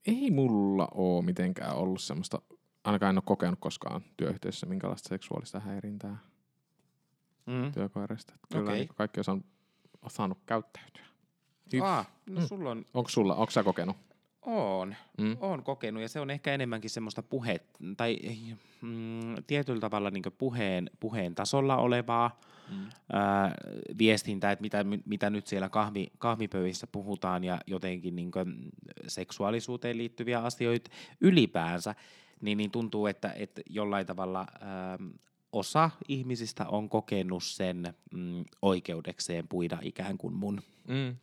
ei 0.08 0.32
mulla 0.32 0.88
ole 0.92 1.26
mitenkään 1.26 1.76
ollut 1.76 2.02
semmoista, 2.02 2.42
ainakaan 2.84 3.10
en 3.10 3.18
ole 3.18 3.24
kokenut 3.26 3.60
koskaan 3.60 4.02
työyhteisössä 4.18 4.66
minkälaista 4.66 5.10
seksuaalista 5.10 5.60
häirintää 5.60 6.18
mm. 7.46 7.72
työkoirista. 7.72 8.34
Kyllä 8.52 8.64
okay. 8.64 8.76
niin 8.76 8.88
kaikki 8.96 9.20
on 9.30 9.44
saanut 10.08 10.38
käyttäytyä. 10.46 11.06
Ah, 11.82 12.12
no 12.30 12.42
mm. 12.42 12.48
sulla 12.48 12.72
on... 12.72 12.86
Onko 12.94 13.10
sulla, 13.10 13.36
onko 13.36 13.52
sä 13.52 13.64
kokenut? 13.64 13.98
On, 14.50 14.96
mm. 15.18 15.38
on 15.40 15.64
kokenut 15.64 16.02
ja 16.02 16.10
se 16.10 16.20
on 16.20 16.30
ehkä 16.30 16.54
enemmänkin 16.54 16.90
semmoista 16.90 17.24
puhe, 17.24 17.60
tai 17.98 18.18
mm, 18.82 19.36
tietyllä 19.48 19.80
tavalla 19.80 20.10
niin 20.10 20.24
puheen, 20.38 20.90
puheen 21.00 21.36
tasolla 21.36 21.78
olevaa 21.78 22.40
mm. 22.70 22.86
ää, 23.14 23.56
viestintää, 23.98 24.52
että 24.52 24.62
mitä, 24.62 24.86
mitä 25.06 25.30
nyt 25.30 25.48
siellä 25.48 25.70
kahvi, 25.70 26.08
kahvipöyissä 26.18 26.88
puhutaan 26.88 27.44
ja 27.44 27.60
jotenkin 27.68 28.16
niin 28.16 28.32
seksuaalisuuteen 29.08 29.98
liittyviä 29.98 30.40
asioita 30.40 30.92
ylipäänsä, 31.22 31.96
niin, 32.42 32.58
niin 32.58 32.72
tuntuu, 32.72 33.08
että, 33.08 33.32
että 33.36 33.62
jollain 33.70 34.06
tavalla 34.06 34.48
ää, 34.62 34.98
osa 35.52 35.90
ihmisistä 36.08 36.68
on 36.68 36.90
kokenut 36.90 37.44
sen 37.44 37.94
mm, 38.14 38.46
oikeudekseen 38.62 39.48
puida 39.48 39.78
ikään 39.82 40.18
kuin 40.18 40.34
mun 40.34 40.62
mm 40.88 41.16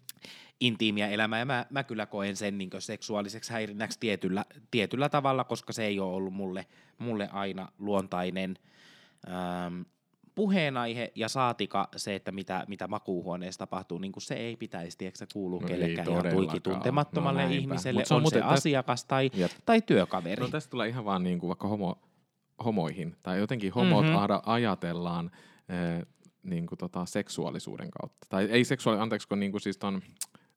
intiimiä 0.61 1.09
elämää, 1.09 1.39
ja 1.39 1.45
mä, 1.45 1.67
mä 1.71 1.85
kyllä 1.85 2.07
koen 2.07 2.37
sen 2.37 2.59
niin 2.59 2.71
seksuaaliseksi 2.79 3.53
häirinnäksi 3.53 4.01
tietyllä, 4.01 4.45
tietyllä 4.71 5.09
tavalla, 5.09 5.45
koska 5.45 5.73
se 5.73 5.85
ei 5.85 6.01
ole 6.01 6.15
ollut 6.15 6.35
mulle, 6.35 6.67
mulle 6.99 7.29
aina 7.33 7.69
luontainen 7.79 8.57
ähm, 9.29 9.81
puheenaihe, 10.35 11.13
ja 11.15 11.29
saatika 11.29 11.89
se, 11.97 12.15
että 12.15 12.33
mitä, 12.33 12.65
mitä 12.69 12.89
makuuhuoneessa 12.89 13.59
tapahtuu, 13.59 13.99
niin 13.99 14.13
kuin 14.13 14.23
se 14.23 14.35
ei 14.35 14.57
pitäisi, 14.57 14.99
tiedätkö, 14.99 15.19
se 15.19 15.27
kuuluu 15.33 15.61
no 15.61 15.69
kellekään 15.69 16.09
ihan 16.09 16.29
tuiki 16.31 16.61
tuntemattomalle 16.61 17.45
no 17.45 17.51
ihmiselle, 17.51 18.05
se 18.05 18.15
on, 18.15 18.25
on 18.25 18.31
se 18.31 18.39
tästä, 18.39 18.49
asiakas 18.49 19.05
tai, 19.05 19.31
tai 19.67 19.83
työkaveri. 19.83 20.43
No 20.43 20.49
tästä 20.49 20.71
tulee 20.71 20.89
ihan 20.89 21.05
vaan 21.05 21.23
niin 21.23 21.39
kuin 21.39 21.49
vaikka 21.49 21.69
homo, 21.69 21.99
homoihin, 22.65 23.17
tai 23.23 23.39
jotenkin 23.39 23.73
homot 23.73 24.07
mm-hmm. 24.07 24.41
ajatellaan, 24.47 25.31
äh, 25.71 26.07
niin 26.43 26.67
kuin 26.67 26.79
tota, 26.79 27.07
seksuaalisuuden 27.07 27.91
kautta. 27.91 28.27
Tai 28.29 28.45
ei 28.45 28.65
seksuaali, 28.65 29.01
anteeksi, 29.01 29.29
kun 29.29 29.41
niin 29.41 29.51
kuin 29.51 29.61
siis 29.61 29.79
ton, 29.79 30.03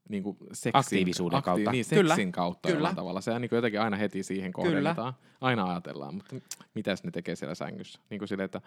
niin 0.09 0.23
kuin 0.23 0.37
seksin, 0.53 0.71
aktiivisuuden 0.79 1.39
akti- 1.39 1.45
kautta. 1.45 1.71
Niin, 1.71 1.85
seksin 1.85 1.97
Kyllä. 1.99 2.15
kautta 2.31 2.69
Kyllä. 2.71 2.93
tavalla. 2.95 3.21
Se 3.21 3.39
niin 3.39 3.49
kuin 3.49 3.57
jotenkin 3.57 3.81
aina 3.81 3.97
heti 3.97 4.23
siihen 4.23 4.53
kohdennetaan. 4.53 5.13
Aina 5.41 5.71
ajatellaan, 5.71 6.13
mutta 6.15 6.35
mitäs 6.75 7.03
ne 7.03 7.11
tekee 7.11 7.35
siellä 7.35 7.55
sängyssä? 7.55 7.99
Niin 8.09 8.19
kuin 8.19 8.27
sille, 8.29 8.43
että 8.43 8.61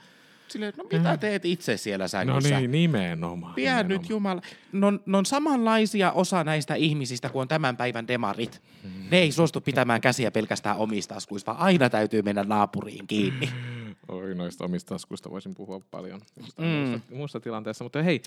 Silleen, 0.48 0.72
no 0.76 0.84
mitä 0.92 1.16
teet 1.16 1.44
itse 1.44 1.76
siellä 1.76 2.04
No 2.04 2.08
sängyssä? 2.08 2.58
niin, 2.60 2.70
nimenomaan. 2.70 3.54
Pidä 3.54 3.70
nimenomaan. 3.70 4.00
nyt 4.00 4.10
Jumala. 4.10 4.42
Ne 4.72 4.86
on, 4.86 5.00
ne 5.06 5.16
on 5.16 5.26
samanlaisia 5.26 6.12
osa 6.12 6.44
näistä 6.44 6.74
ihmisistä 6.74 7.28
kuin 7.28 7.40
on 7.42 7.48
tämän 7.48 7.76
päivän 7.76 8.08
demarit. 8.08 8.62
Ne 9.10 9.18
ei 9.18 9.32
suostu 9.32 9.60
pitämään 9.60 10.00
käsiä 10.00 10.30
pelkästään 10.30 10.76
omista 10.76 11.14
taskuista, 11.14 11.50
vaan 11.52 11.64
aina 11.64 11.90
täytyy 11.90 12.22
mennä 12.22 12.42
naapuriin 12.44 13.06
kiinni. 13.06 13.48
Oi, 14.08 14.34
noista 14.34 14.64
omista 14.64 14.94
taskuista 14.94 15.30
voisin 15.30 15.54
puhua 15.54 15.80
paljon 15.90 16.20
Mm. 16.58 16.64
mm. 16.66 16.66
muusta, 16.88 17.14
muusta 17.14 17.40
tilanteessa. 17.40 17.84
Mutta 17.84 18.02
hei, 18.02 18.22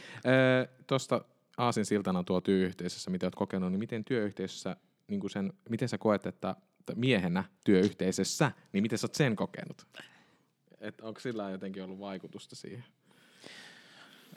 tuosta 0.88 1.22
Aasin 1.58 1.86
siltana 1.86 2.24
tuo 2.24 2.42
työyhteisössä, 2.42 3.12
mitä 3.12 3.26
olet 3.26 3.36
kokenut, 3.36 3.72
niin 3.72 3.80
miten 3.80 4.06
työyhteisössä, 4.06 4.76
niin 5.08 5.20
kuin 5.20 5.32
sen, 5.32 5.54
miten 5.70 5.90
sä 5.90 5.98
koet, 5.98 6.26
että 6.26 6.56
miehenä 6.96 7.44
työyhteisössä, 7.64 8.52
niin 8.74 8.82
miten 8.82 8.98
sä 8.98 9.06
oot 9.06 9.16
sen 9.16 9.36
kokenut? 9.36 9.88
Et 10.80 11.02
onko 11.02 11.20
sillä 11.20 11.50
jotenkin 11.50 11.84
ollut 11.84 12.00
vaikutusta 12.00 12.56
siihen 12.56 12.86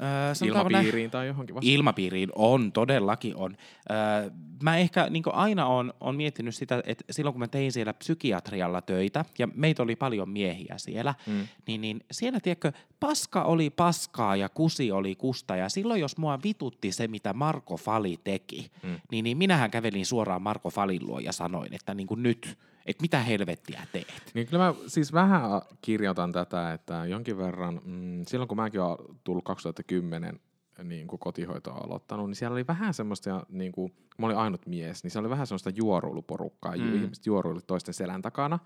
Öö, 0.00 0.32
näin- 0.40 0.48
ilmapiiriin 0.48 1.10
tai 1.10 1.26
johonkin 1.26 1.54
vastaan? 1.54 1.74
Ilmapiiriin 1.74 2.28
on, 2.34 2.72
todellakin 2.72 3.36
on. 3.36 3.56
Öö, 3.90 4.30
mä 4.62 4.76
ehkä 4.76 5.06
niin 5.10 5.22
aina 5.32 5.66
on, 5.66 5.92
on 6.00 6.16
miettinyt 6.16 6.54
sitä, 6.54 6.82
että 6.86 7.04
silloin 7.10 7.32
kun 7.32 7.40
mä 7.40 7.48
tein 7.48 7.72
siellä 7.72 7.92
psykiatrialla 7.92 8.80
töitä, 8.80 9.24
ja 9.38 9.48
meitä 9.54 9.82
oli 9.82 9.96
paljon 9.96 10.28
miehiä 10.28 10.74
siellä, 10.78 11.14
mm. 11.26 11.48
niin, 11.66 11.80
niin 11.80 12.00
siellä, 12.10 12.40
tiedätkö, 12.40 12.72
paska 13.00 13.42
oli 13.42 13.70
paskaa 13.70 14.36
ja 14.36 14.48
kusi 14.48 14.92
oli 14.92 15.14
kusta, 15.14 15.56
ja 15.56 15.68
silloin 15.68 16.00
jos 16.00 16.16
mua 16.16 16.38
vitutti 16.44 16.92
se, 16.92 17.08
mitä 17.08 17.32
Marko 17.32 17.76
Fali 17.76 18.20
teki, 18.24 18.70
mm. 18.82 19.00
niin, 19.10 19.22
niin 19.22 19.38
minähän 19.38 19.70
kävelin 19.70 20.06
suoraan 20.06 20.42
Marko 20.42 20.70
Falin 20.70 21.06
luo 21.06 21.18
ja 21.18 21.32
sanoin, 21.32 21.74
että 21.74 21.94
niin 21.94 22.06
kuin 22.06 22.22
nyt, 22.22 22.58
että 22.88 23.02
mitä 23.02 23.22
helvettiä 23.22 23.86
teet. 23.92 24.30
Niin 24.34 24.46
kyllä 24.46 24.64
mä 24.64 24.74
siis 24.86 25.12
vähän 25.12 25.40
kirjoitan 25.82 26.32
tätä, 26.32 26.72
että 26.72 27.06
jonkin 27.06 27.38
verran, 27.38 27.80
mm, 27.84 28.24
silloin 28.26 28.48
kun 28.48 28.56
mäkin 28.56 28.80
olen 28.80 28.98
tullut 29.24 29.44
2010 29.44 30.40
niin 30.84 31.06
kuin 31.06 31.20
kotihoitoa 31.20 31.74
aloittanut, 31.74 32.26
niin 32.26 32.36
siellä 32.36 32.54
oli 32.54 32.66
vähän 32.66 32.94
semmoista, 32.94 33.46
niin 33.48 33.72
kuin, 33.72 33.90
kun 33.90 34.00
mä 34.18 34.26
olin 34.26 34.36
ainut 34.36 34.66
mies, 34.66 35.02
niin 35.02 35.10
se 35.10 35.18
oli 35.18 35.30
vähän 35.30 35.46
semmoista 35.46 35.70
juoruiluporukkaa, 35.70 36.76
mm. 36.76 36.94
ihmiset 36.94 37.26
juoruilut 37.26 37.66
toisten 37.66 37.94
selän 37.94 38.22
takana, 38.22 38.58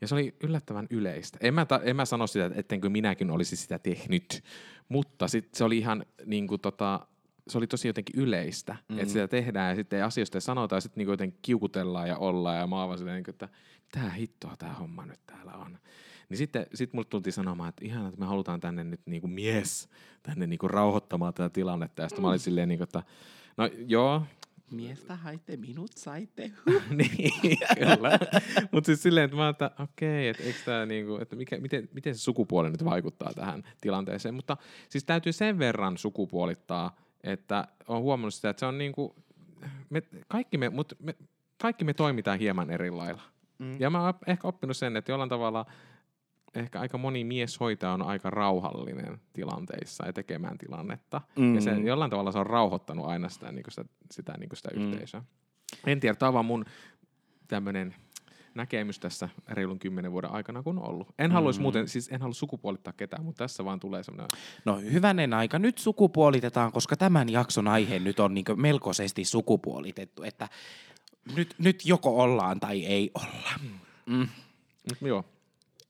ja 0.00 0.08
se 0.08 0.14
oli 0.14 0.36
yllättävän 0.42 0.86
yleistä. 0.90 1.38
En 1.40 1.54
mä, 1.54 1.66
ta, 1.66 1.80
en 1.84 1.96
mä 1.96 2.04
sano 2.04 2.26
sitä, 2.26 2.50
ettenkö 2.54 2.88
minäkin 2.88 3.30
olisi 3.30 3.56
sitä 3.56 3.78
tehnyt, 3.78 4.44
mutta 4.88 5.28
sit 5.28 5.54
se 5.54 5.64
oli 5.64 5.78
ihan 5.78 6.04
niin 6.26 6.46
kuin, 6.46 6.60
tota, 6.60 7.06
se 7.48 7.58
oli 7.58 7.66
tosi 7.66 7.88
jotenkin 7.88 8.20
yleistä, 8.20 8.76
mm. 8.88 8.98
että 8.98 9.12
sitä 9.12 9.28
tehdään 9.28 9.70
ja 9.70 9.76
sitten 9.76 10.04
asioista 10.04 10.40
sanotaan 10.40 10.76
ja 10.76 10.80
sitten 10.80 11.00
niin 11.00 11.10
jotenkin 11.10 11.38
kiukutellaan 11.42 12.08
ja 12.08 12.16
ollaan 12.16 12.58
ja 12.58 12.66
mä 12.66 12.84
oon 12.84 12.98
silleen, 12.98 13.14
niin 13.14 13.24
kuin, 13.24 13.34
että 13.34 13.48
mitä 13.82 14.10
hittoa 14.10 14.56
tämä 14.56 14.72
homma 14.72 15.06
nyt 15.06 15.20
täällä 15.26 15.52
on. 15.52 15.78
Niin 16.28 16.38
sitten 16.38 16.66
sit 16.74 16.92
mulle 16.92 17.06
tultiin 17.10 17.32
sanomaan, 17.32 17.68
että 17.68 17.84
ihan, 17.84 18.06
että 18.06 18.20
me 18.20 18.26
halutaan 18.26 18.60
tänne 18.60 18.84
nyt 18.84 19.00
niinku 19.06 19.28
mies 19.28 19.88
tänne 20.22 20.46
niinku 20.46 20.68
rauhoittamaan 20.68 21.34
tätä 21.34 21.50
tilannetta. 21.50 22.02
Ja 22.02 22.08
sitten 22.08 22.22
mä 22.22 22.28
olin 22.28 22.38
silleen, 22.38 22.68
niinku, 22.68 22.84
että 22.84 23.02
no 23.56 23.70
joo, 23.86 24.22
Miestä 24.72 25.16
haitte, 25.16 25.56
minut 25.56 25.90
saitte. 25.96 26.52
niin, 26.96 27.58
kyllä. 27.78 28.18
Mutta 28.72 28.86
siis 28.86 29.02
silleen, 29.02 29.24
että 29.24 29.36
mä 29.36 29.48
että 29.48 29.70
okei, 29.78 30.28
että 30.28 30.42
tää 30.64 30.86
niinku, 30.86 31.16
että 31.16 31.36
mikä, 31.36 31.60
miten, 31.60 31.88
miten 31.92 32.14
se 32.14 32.20
sukupuoli 32.20 32.70
nyt 32.70 32.84
vaikuttaa 32.84 33.32
tähän 33.34 33.62
tilanteeseen. 33.80 34.34
Mutta 34.34 34.56
siis 34.88 35.04
täytyy 35.04 35.32
sen 35.32 35.58
verran 35.58 35.98
sukupuolittaa, 35.98 36.96
että 37.24 37.68
on 37.88 38.02
huomannut 38.02 38.34
sitä, 38.34 38.50
että 38.50 38.60
se 38.60 38.66
on 38.66 38.78
niinku, 38.78 39.16
me, 39.90 40.02
kaikki, 40.28 40.58
me, 40.58 40.68
mut 40.68 40.92
me, 40.98 41.14
kaikki 41.62 41.84
me 41.84 41.94
toimitaan 41.94 42.38
hieman 42.38 42.70
eri 42.70 42.90
lailla. 42.90 43.22
Mm. 43.58 43.80
Ja 43.80 43.90
mä 43.90 44.04
oon 44.04 44.14
ehkä 44.26 44.48
oppinut 44.48 44.76
sen, 44.76 44.96
että 44.96 45.12
jollain 45.12 45.28
tavalla 45.28 45.66
ehkä 46.54 46.80
aika 46.80 46.98
moni 46.98 47.24
mieshoitaja 47.24 47.92
on 47.92 48.02
aika 48.02 48.30
rauhallinen 48.30 49.20
tilanteissa 49.32 50.06
ja 50.06 50.12
tekemään 50.12 50.58
tilannetta. 50.58 51.20
Mm. 51.38 51.54
Ja 51.54 51.60
se, 51.60 51.70
jollain 51.70 52.10
tavalla 52.10 52.32
se 52.32 52.38
on 52.38 52.46
rauhoittanut 52.46 53.06
aina 53.06 53.28
sitä, 53.28 53.52
niin 53.52 53.64
sitä, 53.68 53.84
sitä, 54.10 54.34
niin 54.38 54.48
sitä 54.54 54.70
mm. 54.74 54.82
yhteisöä. 54.82 55.22
En 55.86 56.00
tiedä, 56.00 56.14
tämä 56.14 56.28
on 56.28 56.34
vaan 56.34 56.46
mun 56.46 56.64
tämmöinen 57.48 57.94
näkemys 58.54 58.98
tässä 58.98 59.28
reilun 59.48 59.78
kymmenen 59.78 60.12
vuoden 60.12 60.30
aikana, 60.30 60.62
kun 60.62 60.78
on 60.78 60.88
ollut. 60.88 61.08
En 61.18 61.30
mm. 61.30 61.34
haluaisi 61.34 61.60
muuten, 61.60 61.88
siis 61.88 62.08
en 62.12 62.20
halua 62.20 62.34
sukupuolittaa 62.34 62.92
ketään, 62.92 63.24
mutta 63.24 63.44
tässä 63.44 63.64
vaan 63.64 63.80
tulee 63.80 64.02
semmoinen... 64.02 64.38
No 64.64 64.78
hyvänen 64.78 65.34
aika, 65.34 65.58
nyt 65.58 65.78
sukupuolitetaan, 65.78 66.72
koska 66.72 66.96
tämän 66.96 67.28
jakson 67.28 67.68
aihe 67.68 67.98
nyt 67.98 68.20
on 68.20 68.34
niin 68.34 68.44
melkoisesti 68.56 69.24
sukupuolitettu, 69.24 70.22
että 70.22 70.48
nyt, 71.36 71.54
nyt 71.58 71.86
joko 71.86 72.22
ollaan 72.22 72.60
tai 72.60 72.86
ei 72.86 73.10
olla. 73.14 73.50
Mm. 74.06 74.28
Mut 74.88 75.08
joo. 75.08 75.24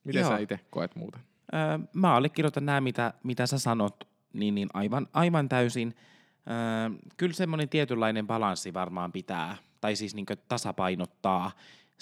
Miten 0.04 0.20
Joo. 0.20 0.30
sä 0.30 0.38
itse 0.38 0.60
koet 0.70 0.96
muuten? 0.96 1.20
Öö, 1.54 1.78
mä 1.92 2.14
allekirjoitan 2.14 2.66
nämä, 2.66 2.80
mitä, 2.80 3.14
mitä 3.22 3.46
sä 3.46 3.58
sanot, 3.58 4.08
niin, 4.32 4.54
niin 4.54 4.68
aivan, 4.74 5.06
aivan 5.12 5.48
täysin. 5.48 5.94
Öö, 6.50 7.08
kyllä 7.16 7.32
semmoinen 7.32 7.68
tietynlainen 7.68 8.26
balanssi 8.26 8.74
varmaan 8.74 9.12
pitää, 9.12 9.56
tai 9.80 9.96
siis 9.96 10.14
niin 10.14 10.26
tasapainottaa 10.48 11.50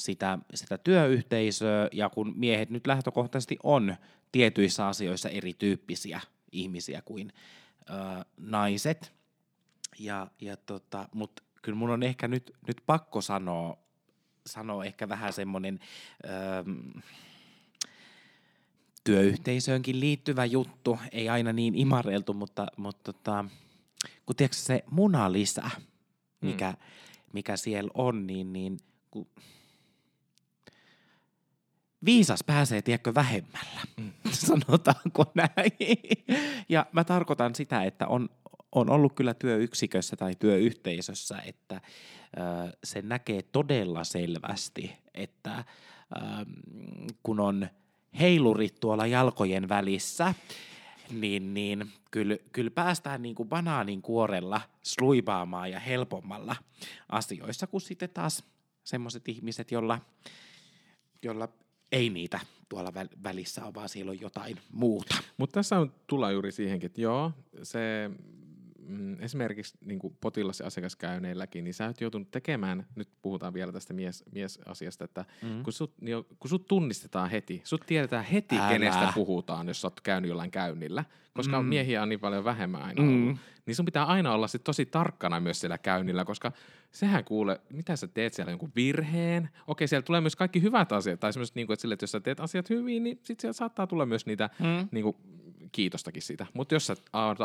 sitä, 0.01 0.39
sitä 0.55 0.79
työyhteisöä, 0.79 1.89
ja 1.93 2.09
kun 2.09 2.33
miehet 2.37 2.71
nyt 2.71 2.87
lähtökohtaisesti 2.87 3.57
on 3.63 3.97
tietyissä 4.33 4.87
asioissa 4.87 5.29
erityyppisiä 5.29 6.21
ihmisiä 6.53 7.03
kuin 7.05 7.33
öö, 7.91 7.97
naiset, 8.37 9.13
ja, 9.99 10.27
ja 10.41 10.57
tota, 10.57 11.09
mutta 11.15 11.43
kyllä 11.63 11.79
mun 11.79 11.91
on 11.91 12.03
ehkä 12.03 12.29
nyt, 12.29 12.53
nyt 12.67 12.77
pakko 12.87 13.21
sanoa, 13.21 13.79
sanoa 14.47 14.85
ehkä 14.85 15.09
vähän 15.09 15.33
semmoinen... 15.33 15.81
Öö, 16.25 16.65
työyhteisöönkin 19.05 20.01
liittyvä 20.01 20.45
juttu, 20.45 20.99
ei 21.13 21.29
aina 21.29 21.53
niin 21.53 21.75
imareltu, 21.75 22.35
mutta, 22.35 22.67
mutta 22.77 23.13
tota, 23.13 23.45
kun 24.27 24.37
tiedätkö 24.37 24.57
se 24.57 24.85
munalisä, 24.91 25.71
mikä, 26.41 26.71
mm. 26.71 26.77
mikä 27.33 27.57
siellä 27.57 27.91
on, 27.95 28.27
niin, 28.27 28.53
niin 28.53 28.77
kun 29.11 29.27
viisas 32.05 32.45
pääsee, 32.45 32.83
tiedätkö, 32.83 33.15
vähemmällä, 33.15 33.81
mm. 33.97 34.13
sanotaanko 34.33 35.25
näin. 35.35 35.99
Ja 36.69 36.87
mä 36.93 37.05
tarkoitan 37.05 37.55
sitä, 37.55 37.85
että 37.85 38.07
on, 38.07 38.29
on 38.73 38.91
ollut 38.91 39.13
kyllä 39.13 39.35
työyksikössä 39.35 40.17
tai 40.17 40.35
työyhteisössä, 40.35 41.43
että 41.47 41.81
ö, 42.37 42.77
se 42.85 43.03
näkee 43.03 43.43
todella 43.43 44.05
selvästi, 44.05 44.93
että 45.15 45.65
ö, 46.17 46.21
kun 47.23 47.41
on 47.41 47.69
heilurit 48.21 48.81
tuolla 48.81 49.07
jalkojen 49.07 49.69
välissä, 49.69 50.35
niin, 51.11 51.55
niin 51.55 51.93
kyllä, 52.11 52.37
kyllä 52.53 52.71
päästään 52.71 53.23
niin 53.23 53.35
kuin 53.35 53.49
banaanin 53.49 54.03
kuorella 54.03 54.61
sluibaamaan 54.83 55.71
ja 55.71 55.81
helpommalla 55.81 56.57
asioissa, 57.09 57.67
kuin 57.67 57.81
sitten 57.81 58.11
taas 58.11 58.45
semmoiset 58.85 59.29
ihmiset, 59.29 59.71
jolla, 59.71 59.99
jolla 61.23 61.49
ei 61.93 62.11
niitä 62.11 62.41
tuolla 62.69 62.93
välissä 63.25 63.65
ole, 63.65 63.75
vaan 63.75 63.89
siellä 63.89 64.11
on 64.11 64.21
jotain 64.21 64.57
muuta. 64.73 65.15
Mutta 65.37 65.55
tässä 65.55 65.79
on 65.79 65.93
tulla 66.07 66.31
juuri 66.31 66.53
siihenkin, 66.53 66.87
että 66.87 67.01
joo, 67.01 67.33
se 67.63 68.11
mm, 68.79 69.23
esimerkiksi 69.23 69.79
niin 69.85 69.99
kuin 69.99 70.17
potilas- 70.21 70.61
ja 70.61 70.67
asiakaskäynneilläkin, 70.67 71.65
niin 71.65 71.75
sä 71.75 71.87
oot 71.87 72.01
joutunut 72.01 72.31
tekemään, 72.31 72.87
nyt 72.95 73.09
puhutaan 73.23 73.55
vielä 73.55 73.73
tästä 73.73 73.95
mies, 73.95 74.25
miesasiasta, 74.33 75.05
että 75.05 75.25
mm. 75.43 75.63
kun, 75.63 75.73
sut, 75.73 75.93
niin, 76.01 76.25
kun 76.39 76.49
sut 76.51 76.67
tunnistetaan 76.67 77.31
heti, 77.31 77.61
sut 77.65 77.83
tiedetään 77.87 78.25
heti, 78.25 78.57
Älä. 78.59 78.69
kenestä 78.69 79.13
puhutaan, 79.15 79.69
jos 79.69 79.81
sä 79.81 79.87
oot 79.87 80.01
käynyt 80.01 80.29
jollain 80.29 80.51
käynnillä, 80.51 81.05
koska 81.35 81.63
Mm. 81.63 81.69
miehiä 81.69 82.03
on 82.03 82.09
niin 82.09 82.21
paljon 82.21 82.45
vähemmän 82.45 82.83
aina 82.83 83.03
Mm. 83.03 83.09
ollut, 83.25 83.39
niin 83.71 83.77
sun 83.77 83.85
pitää 83.85 84.05
aina 84.05 84.33
olla 84.33 84.49
sit 84.49 84.65
tosi 84.65 84.87
tarkkana 84.87 85.41
myös 85.41 85.61
siellä 85.61 85.79
käynnillä, 85.79 86.25
koska 86.25 86.53
sehän 86.93 87.25
kuule, 87.25 87.61
mitä 87.73 87.97
sä 87.97 88.07
teet 88.07 88.35
siellä 88.35 88.53
jonkun 88.53 88.73
virheen, 88.77 89.49
okei 89.67 89.89
siellä 89.89 90.03
tulee 90.03 90.21
myös 90.21 90.37
kaikki 90.37 90.63
hyvät 90.63 90.93
asiat, 90.93 91.21
tai 91.21 91.33
semmoiset, 91.33 91.55
niin 91.55 91.67
kuin, 91.67 91.75
että, 91.75 91.81
sille, 91.81 91.93
että 91.93 92.05
jos 92.05 92.13
sä 92.13 92.21
teet 92.21 92.41
asiat 92.41 92.71
hyvin, 92.71 93.03
niin 93.03 93.21
sit 93.23 93.41
siellä 93.41 93.53
saattaa 93.53 93.87
tulla 93.87 94.07
myös 94.07 94.27
niitä 94.27 94.51
Mm. 94.59 94.89
niin 94.91 95.03
kuin, 95.03 95.17
kiitostakin 95.73 96.23
siitä. 96.23 96.47
Mutta 96.55 96.75
jos 96.75 96.87
sä 96.87 96.97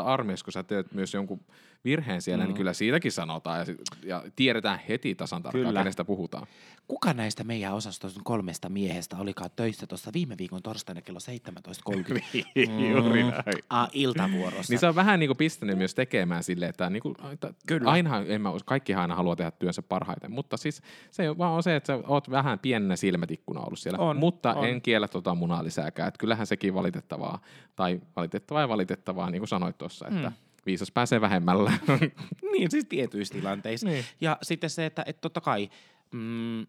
armeijassa, 0.04 0.44
kun 0.44 0.52
sä 0.52 0.62
teet 0.62 0.92
myös 0.92 1.14
jonkun 1.14 1.40
virheen 1.84 2.22
siellä, 2.22 2.44
mm. 2.44 2.48
niin 2.48 2.56
kyllä 2.56 2.72
siitäkin 2.72 3.12
sanotaan 3.12 3.58
ja, 3.58 3.64
sit, 3.64 3.78
ja 4.02 4.22
tiedetään 4.36 4.80
heti 4.88 5.14
tasan 5.14 5.42
tarkkaan, 5.42 5.66
Kyllä. 5.66 5.80
kenestä 5.80 6.04
puhutaan. 6.04 6.46
Kuka 6.88 7.12
näistä 7.14 7.44
meidän 7.44 7.74
osaston 7.74 8.10
kolmesta 8.24 8.68
miehestä 8.68 9.16
olikaan 9.16 9.50
töissä 9.56 9.86
tuossa 9.86 10.10
viime 10.14 10.34
viikon 10.38 10.62
torstaina 10.62 11.02
kello 11.02 11.18
17.30 11.18 12.20
Juuri 12.90 13.22
Mm. 13.24 13.30
näin. 13.30 13.62
A, 13.70 13.86
iltavuorossa? 13.92 14.72
Niin 14.72 14.78
se 14.78 14.86
on 14.86 14.94
vähän 14.94 15.20
niin 15.20 15.28
kuin 15.28 15.36
pistänyt 15.36 15.78
myös 15.78 15.94
tekemään 15.94 16.42
silleen, 16.42 16.70
että, 16.70 16.90
niin 16.90 17.02
kuin, 17.02 17.14
että 17.32 17.54
Kyllä. 17.66 17.90
aina, 17.90 18.22
en 18.26 18.40
mä, 18.40 18.50
kaikkihan 18.64 19.02
aina 19.02 19.14
haluaa 19.14 19.36
tehdä 19.36 19.50
työnsä 19.50 19.82
parhaiten, 19.82 20.32
mutta 20.32 20.56
siis 20.56 20.82
se 21.10 21.38
vaan 21.38 21.52
on 21.52 21.62
se, 21.62 21.76
että 21.76 21.86
sä 21.86 21.98
oot 22.06 22.30
vähän 22.30 22.58
pienenä 22.58 22.96
silmätikkuna 22.96 23.60
ollut 23.60 23.78
siellä, 23.78 23.98
On, 23.98 24.16
mutta 24.16 24.54
on. 24.54 24.68
en 24.68 24.82
kiellä 24.82 25.08
tota 25.08 25.34
munaa 25.34 25.64
lisääkään, 25.64 26.08
että 26.08 26.18
kyllähän 26.18 26.46
sekin 26.46 26.74
valitettavaa, 26.74 27.40
tai 27.76 28.00
valitettavaa 28.16 28.62
ja 28.62 28.68
valitettavaa, 28.68 29.30
niin 29.30 29.40
kuin 29.40 29.48
sanoit 29.48 29.78
tuossa, 29.78 30.08
että 30.08 30.28
Mm. 30.28 30.36
viisas 30.66 30.90
pääsee 30.90 31.20
vähemmällä. 31.20 31.72
Niin, 32.52 32.70
siis 32.70 32.84
tietyissä 32.88 33.34
tilanteissa. 33.34 33.86
Niin. 33.86 34.04
Ja 34.20 34.38
sitten 34.42 34.70
se, 34.70 34.86
että, 34.86 35.02
että 35.06 35.20
totta 35.20 35.40
kai, 35.40 35.70
mm, 36.12 36.66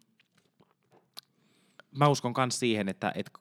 mä 1.98 2.08
uskon 2.08 2.34
myös 2.38 2.60
siihen, 2.60 2.90
että, 2.90 3.12
että 3.16 3.32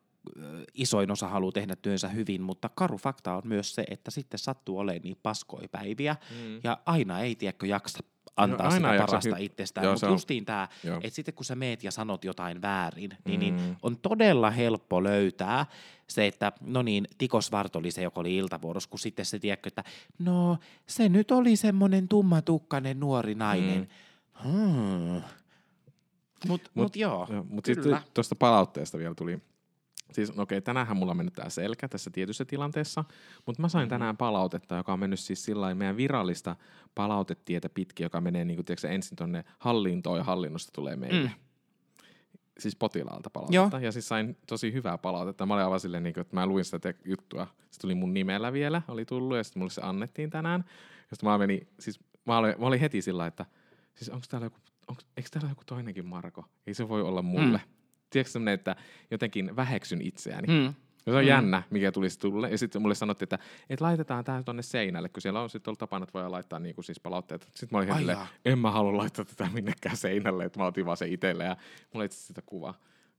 isoin 0.75 1.11
osa 1.11 1.29
haluaa 1.29 1.53
tehdä 1.53 1.77
työnsä 1.77 2.09
hyvin, 2.09 2.43
mutta 2.43 2.71
karu 2.75 2.99
fakta 2.99 3.37
on 3.37 3.43
myös 3.45 3.75
se, 3.75 3.85
että 3.91 4.11
sitten 4.11 4.39
sattuu 4.39 4.79
olemaan 4.79 5.03
niin 5.03 5.19
paskoja 5.23 5.69
päiviä, 5.69 6.17
mm. 6.31 6.61
ja 6.65 6.79
aina 6.87 7.21
ei, 7.21 7.35
tiedäkö, 7.35 7.67
jaksa 7.67 7.99
antaa 8.37 8.67
No, 8.67 8.71
sitä 8.71 8.89
parasta 9.07 9.37
hy- 9.37 9.41
itsestään. 9.43 9.87
Mutta 9.91 10.07
justiin 10.09 10.45
tämä, 10.45 10.69
että 11.03 11.17
sitten 11.17 11.35
kun 11.35 11.45
sä 11.45 11.55
meet 11.55 11.85
ja 11.85 11.91
sanot 11.91 12.25
jotain 12.25 12.63
väärin, 12.63 13.11
niin, 13.25 13.41
niin 13.41 13.55
Mm. 13.55 13.77
on 13.83 13.97
todella 13.99 14.51
helppo 14.51 15.03
löytää 15.03 15.67
se, 16.09 16.27
että 16.27 16.53
no 16.61 16.83
niin, 16.83 17.07
Tiko 17.19 17.41
Svart 17.41 17.77
oli 17.77 17.91
se, 17.91 18.03
joka 18.03 18.21
oli 18.21 18.37
iltavuorossa, 18.37 18.91
kun 18.91 18.99
sitten 18.99 19.25
se 19.27 19.39
tiedätkö, 19.39 19.69
että 19.69 19.85
no 20.19 20.59
se 20.87 21.09
nyt 21.09 21.31
oli 21.31 21.57
semmoinen 21.57 22.09
tummatukkainen 22.09 23.01
nuori 23.01 23.35
nainen. 23.35 23.89
Mm. 24.45 24.51
Hmm. 24.53 25.13
Mut, 25.13 25.23
mut, 26.49 26.71
mut 26.75 26.97
joo, 26.97 27.27
mutta 27.49 27.75
kyllä. 27.75 27.97
sitten 27.97 28.15
tuosta 28.15 28.35
palautteesta 28.35 28.99
vielä 28.99 29.15
tuli, 29.15 29.39
siis 30.13 30.37
no 30.37 30.43
okei, 30.43 30.61
tänäänhän 30.61 30.97
mulla 30.97 31.11
on 31.11 31.17
mennyt 31.17 31.35
tää 31.35 31.49
selkä 31.49 31.89
tässä 31.89 32.11
tietyssä 32.11 32.45
tilanteessa, 32.45 33.05
mutta 33.47 33.63
mä 33.63 33.69
sain 33.69 33.85
Mhm. 33.85 33.91
tänään 33.91 34.17
palautetta, 34.17 34.77
joka 34.77 34.93
on 34.93 35.01
mennyt 35.01 35.21
siis 35.21 35.45
sillä 35.45 35.75
meidän 35.75 35.97
virallista 35.97 36.57
palautetietä 36.95 37.69
pitkin, 37.69 38.05
joka 38.05 38.21
menee 38.21 38.45
niin 38.45 38.57
kuin, 38.57 38.65
tiedätkö, 38.67 38.89
ensin 38.89 39.17
tonne 39.17 39.45
hallintoon 39.59 40.19
ja 40.19 40.25
hallinnosta 40.25 40.71
tulee 40.75 40.97
meille. 40.97 41.29
Mm. 41.29 41.35
Siis 42.59 42.77
potilaalta 42.77 43.31
palautetta. 43.31 43.81
Ja 43.81 43.93
siis 43.93 44.09
sain 44.09 44.37
tosi 44.47 44.73
hyvää 44.73 44.99
palautetta. 44.99 45.47
Mä 45.47 45.55
olin 45.55 45.65
aivan 45.65 45.81
silleen, 45.81 46.03
niin 46.03 46.15
kuin, 46.15 46.23
että 46.23 46.37
mä 46.37 46.47
luin 46.47 46.65
sitä 46.65 46.79
te- 46.79 46.95
juttua. 47.05 47.47
Se 47.71 47.81
tuli 47.81 47.95
mun 47.95 48.15
nimellä 48.15 48.53
vielä, 48.53 48.83
oli 48.89 49.05
tullut, 49.05 49.37
ja 49.37 49.45
sitten 49.45 49.61
mulle 49.61 49.71
se 49.71 49.81
annettiin 49.85 50.31
tänään. 50.31 50.65
Ja 51.11 51.17
sitten 51.17 51.29
mä 51.31 51.39
menin, 51.39 51.69
siis 51.81 52.01
mä 52.25 52.39
olin, 52.39 52.55
mä 52.59 52.67
olin 52.67 52.81
heti 52.81 53.03
sillä 53.03 53.27
että 53.27 53.47
siis 53.95 54.11
onko 54.11 54.27
täällä 54.31 54.47
joku, 54.47 54.57
onks, 54.89 55.07
eikö 55.17 55.29
täällä 55.33 55.49
joku 55.49 55.63
toinenkin 55.67 56.07
Marko? 56.07 56.45
Ei 56.67 56.75
se 56.75 56.89
voi 56.89 57.03
olla 57.03 57.23
mulle. 57.23 57.59
Mm. 57.67 57.76
Tiedätkö 58.11 58.31
semmoinen, 58.33 58.55
että 58.55 58.77
jotenkin 59.11 59.57
väheksyn 59.57 60.01
itseäni. 60.03 60.47
Mm. 60.49 60.65
Ja 61.07 61.13
se 61.13 61.17
on 61.19 61.25
Mm. 61.25 61.29
jännä, 61.29 61.63
mikä 61.71 61.93
tulisi 61.93 62.19
tulle. 62.19 62.51
Ja 62.51 62.59
sitten 62.59 62.83
mulle 62.83 62.95
sanottiin, 62.95 63.27
että, 63.27 63.39
että 63.71 63.85
laitetaan 63.85 64.25
tää 64.25 64.43
tonne 64.43 64.63
seinälle, 64.63 65.09
kun 65.09 65.23
siellä 65.23 65.41
on 65.41 65.51
sitten 65.51 65.71
ollut 65.71 65.79
tapana, 65.79 66.03
että 66.03 66.19
voi 66.19 66.31
laittaa 66.31 66.59
niinku 66.59 66.83
siis 66.83 67.01
palautteet. 67.01 67.43
Sitten 67.43 67.69
mä 67.73 67.79
olin 67.79 67.95
heti 67.95 68.07
jaa. 68.07 68.27
en 68.45 68.59
mä 68.59 68.71
halua 68.71 68.97
laittaa 68.97 69.25
tätä 69.25 69.49
minnekään 69.53 69.97
seinälle, 69.97 70.45
että 70.45 70.59
mä 70.59 70.67
otin 70.67 70.87
vaan 70.87 70.97
se 70.97 71.07
itselle. 71.09 71.45
Ja 71.45 71.57
mulla 71.95 72.05
itse 72.05 72.15
asiassa 72.15 72.27
sitä 72.27 72.43
kuvaa. 72.47 72.75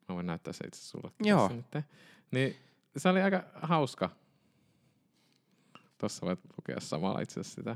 Mä 0.09 0.15
voin 0.15 0.25
näyttää 0.27 0.53
se 0.53 0.67
itse 0.67 0.81
sulle. 0.81 1.11
Joo. 1.23 1.51
Nyt. 1.73 1.85
Niin 2.31 2.55
se 2.97 3.09
oli 3.09 3.21
aika 3.21 3.43
hauska. 3.61 4.09
Tossa 5.97 6.25
voit 6.25 6.39
lukea 6.57 6.79
samalla 6.79 7.19
itse 7.21 7.39
asiassa 7.39 7.55
sitä. 7.61 7.75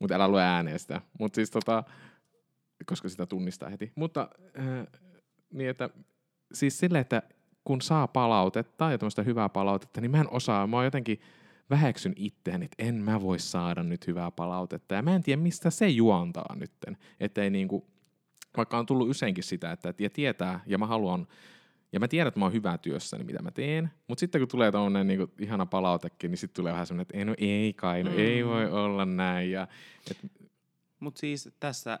Mutta 0.00 0.14
älä 0.14 0.28
lue 0.28 0.42
ääneen 0.42 0.78
sitä. 0.78 1.00
Mutta 1.18 1.36
siis 1.36 1.50
tota, 1.50 1.84
koska 2.86 3.08
sitä 3.08 3.26
tunnistaa 3.26 3.68
heti. 3.68 3.92
Mutta 3.94 4.28
äh, 4.58 4.86
niin, 5.54 5.70
että 5.70 5.90
siis 6.52 6.78
sille, 6.78 6.98
että 6.98 7.22
kun 7.64 7.82
saa 7.82 8.08
palautetta 8.08 8.90
ja 8.90 8.98
tämmöistä 8.98 9.22
hyvää 9.22 9.48
palautetta, 9.48 10.00
niin 10.00 10.10
mä 10.10 10.20
en 10.20 10.30
osaa, 10.30 10.66
mä 10.66 10.76
oon 10.76 10.84
jotenkin 10.84 11.20
väheksyn 11.70 12.12
itseäni, 12.16 12.64
että 12.64 12.84
en 12.84 12.94
mä 12.94 13.22
voi 13.22 13.38
saada 13.38 13.82
nyt 13.82 14.06
hyvää 14.06 14.30
palautetta. 14.30 14.94
Ja 14.94 15.02
mä 15.02 15.14
en 15.14 15.22
tiedä, 15.22 15.42
mistä 15.42 15.70
se 15.70 15.88
juontaa 15.88 16.56
nytten. 16.56 16.96
Että 17.20 17.42
ei 17.42 17.50
niinku, 17.50 17.86
vaikka 18.56 18.78
on 18.78 18.86
tullut 18.86 19.08
useinkin 19.08 19.44
sitä, 19.44 19.72
että 19.72 19.94
ja 19.98 20.10
tietää, 20.10 20.60
ja 20.66 20.78
mä 20.78 20.86
haluan, 20.86 21.26
ja 21.92 22.00
mä 22.00 22.08
tiedän, 22.08 22.28
että 22.28 22.40
mä 22.40 22.44
oon 22.44 22.52
hyvä 22.52 22.78
työssäni, 22.78 23.24
mitä 23.24 23.42
mä 23.42 23.50
teen, 23.50 23.90
mutta 24.08 24.20
sitten 24.20 24.40
kun 24.40 24.48
tulee 24.48 24.72
tämmöinen 24.72 25.06
niinku 25.06 25.34
ihana 25.38 25.66
palautekin, 25.66 26.30
niin 26.30 26.38
sitten 26.38 26.56
tulee 26.62 26.72
vähän 26.72 26.86
semmoinen, 26.86 27.02
että 27.02 27.18
ei, 27.18 27.24
no 27.24 27.34
ei 27.38 27.72
kai, 27.72 28.02
no 28.02 28.10
mm. 28.10 28.18
ei 28.18 28.46
voi 28.46 28.70
olla 28.70 29.04
näin. 29.04 29.50
Ja, 29.50 29.68
et, 30.10 30.18
Mutta 31.00 31.20
siis 31.20 31.48
tässä 31.60 31.98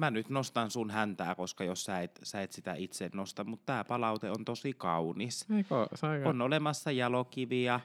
mä 0.00 0.10
nyt 0.10 0.28
nostan 0.28 0.70
sun 0.70 0.90
häntää, 0.90 1.34
koska 1.34 1.64
jos 1.64 1.84
sä 1.84 2.00
et, 2.00 2.20
sä 2.22 2.42
et 2.42 2.52
sitä 2.52 2.74
itse 2.74 3.10
nosta, 3.14 3.44
mutta 3.44 3.66
tämä 3.66 3.84
palaute 3.84 4.30
on 4.30 4.44
tosi 4.44 4.72
kaunis. 4.72 5.46
eikö, 5.56 5.74
aika, 6.02 6.28
On 6.28 6.42
olemassa 6.42 6.92
jalokiviä, 6.92 7.80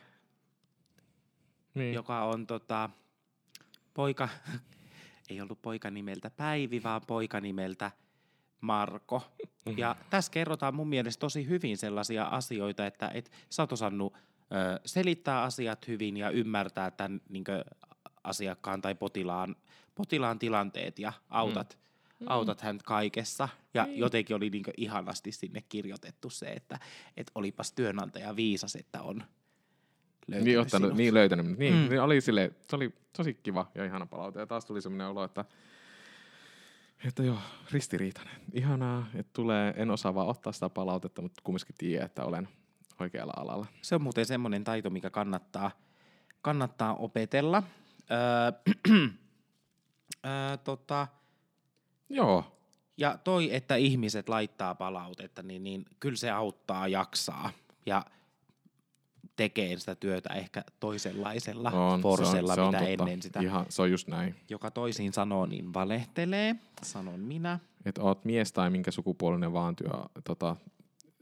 niin. 1.73 1.93
joka 1.93 2.23
on 2.23 2.47
tota, 2.47 2.89
poika, 3.93 4.29
ei 5.29 5.41
ollut 5.41 5.61
poika 5.61 5.91
nimeltä 5.91 6.29
Päivi, 6.29 6.83
vaan 6.83 7.01
poika 7.07 7.41
nimeltä 7.41 7.91
Marko. 8.61 9.21
Ja 9.77 9.95
tässä 10.09 10.31
kerrotaan 10.31 10.75
mun 10.75 10.89
mielestä 10.89 11.19
tosi 11.19 11.47
hyvin 11.47 11.77
sellaisia 11.77 12.23
asioita, 12.23 12.85
että 12.85 13.11
et 13.13 13.31
sä 13.49 13.63
oot 13.63 13.71
osannut 13.71 14.13
ö, 14.13 14.17
selittää 14.85 15.41
asiat 15.41 15.87
hyvin 15.87 16.17
ja 16.17 16.29
ymmärtää 16.29 16.91
tämän 16.91 17.21
niinkö, 17.29 17.65
asiakkaan 18.23 18.81
tai 18.81 18.95
potilaan, 18.95 19.55
potilaan 19.95 20.39
tilanteet 20.39 20.99
ja 20.99 21.13
autat, 21.29 21.77
mm. 21.77 21.84
Autat 22.27 22.61
häntä 22.61 22.83
kaikessa. 22.87 23.49
Ja 23.73 23.83
Niin. 23.85 23.99
jotenkin 23.99 24.35
oli 24.35 24.49
niinkö 24.49 24.71
ihanasti 24.77 25.31
sinne 25.31 25.63
kirjoitettu 25.69 26.29
se, 26.29 26.45
että 26.45 26.79
et 27.17 27.31
olipas 27.35 27.71
työnantaja 27.71 28.35
viisas, 28.35 28.75
että 28.75 29.01
on 29.01 29.23
löytänyt 30.27 30.45
Niin, 30.45 30.59
ottanut, 30.59 30.85
sinut. 30.87 30.97
niin 30.97 31.13
löytänyt. 31.13 31.57
Niin, 31.57 31.73
Mm. 31.73 31.79
mm. 31.79 31.89
niin 31.89 32.01
oli 32.01 32.21
sille, 32.21 32.51
se 32.69 32.75
oli 32.75 32.93
tosi 33.17 33.33
kiva 33.33 33.71
ja 33.75 33.85
ihana 33.85 34.05
palaute. 34.05 34.39
Ja 34.39 34.47
taas 34.47 34.65
tuli 34.65 34.81
semmoinen 34.81 35.07
olo, 35.07 35.23
että, 35.23 35.45
että 37.07 37.23
joo, 37.23 37.37
ristiriitainen. 37.71 38.35
Ihanaa, 38.53 39.07
että 39.15 39.29
tulee, 39.33 39.73
en 39.77 39.91
osaa 39.91 40.15
vaan 40.15 40.27
ottaa 40.27 40.53
sitä 40.53 40.69
palautetta, 40.69 41.21
mutta 41.21 41.41
kumminkin 41.43 41.75
tiedän, 41.77 42.05
että 42.05 42.25
olen 42.25 42.47
oikealla 42.99 43.33
alalla. 43.37 43.65
Se 43.81 43.95
on 43.95 44.01
muuten 44.01 44.25
semmoinen 44.25 44.63
taito, 44.63 44.89
mikä 44.89 45.09
kannattaa, 45.09 45.71
kannattaa 46.41 46.95
opetella. 46.95 47.63
Öö, 48.11 48.51
öö, 50.25 50.57
tota, 50.63 51.07
Joo, 52.09 52.43
ja 52.97 53.17
toi, 53.23 53.55
että 53.55 53.75
ihmiset 53.75 54.29
laittaa 54.29 54.75
palautetta, 54.75 55.43
niin, 55.43 55.63
niin 55.63 55.85
kyllä 55.99 56.15
se 56.15 56.31
auttaa 56.31 56.87
jaksaa 56.87 57.51
ja 57.85 58.05
tekee 59.35 59.77
sitä 59.77 59.95
työtä 59.95 60.33
ehkä 60.33 60.63
toisenlaisella 60.79 61.71
on, 61.71 62.01
forsella, 62.01 62.55
se 62.55 62.61
on, 62.61 62.71
se 62.73 62.77
mitä 62.77 62.85
on 62.85 62.97
totta. 62.97 63.03
ennen 63.03 63.21
sitä. 63.21 63.39
Ihan, 63.39 63.65
se 63.69 63.81
on 63.81 63.91
just 63.91 64.07
näin. 64.07 64.35
Joka 64.49 64.71
toisin 64.71 65.13
sanoo, 65.13 65.45
niin 65.45 65.73
valehtelee, 65.73 66.55
sanon 66.83 67.19
minä. 67.19 67.59
Että 67.85 68.01
oot 68.01 68.25
mies 68.25 68.51
tai 68.53 68.69
minkä 68.69 68.91
sukupuolinen 68.91 69.53
vaan 69.53 69.75
työ, 69.75 69.89
tota, 70.23 70.55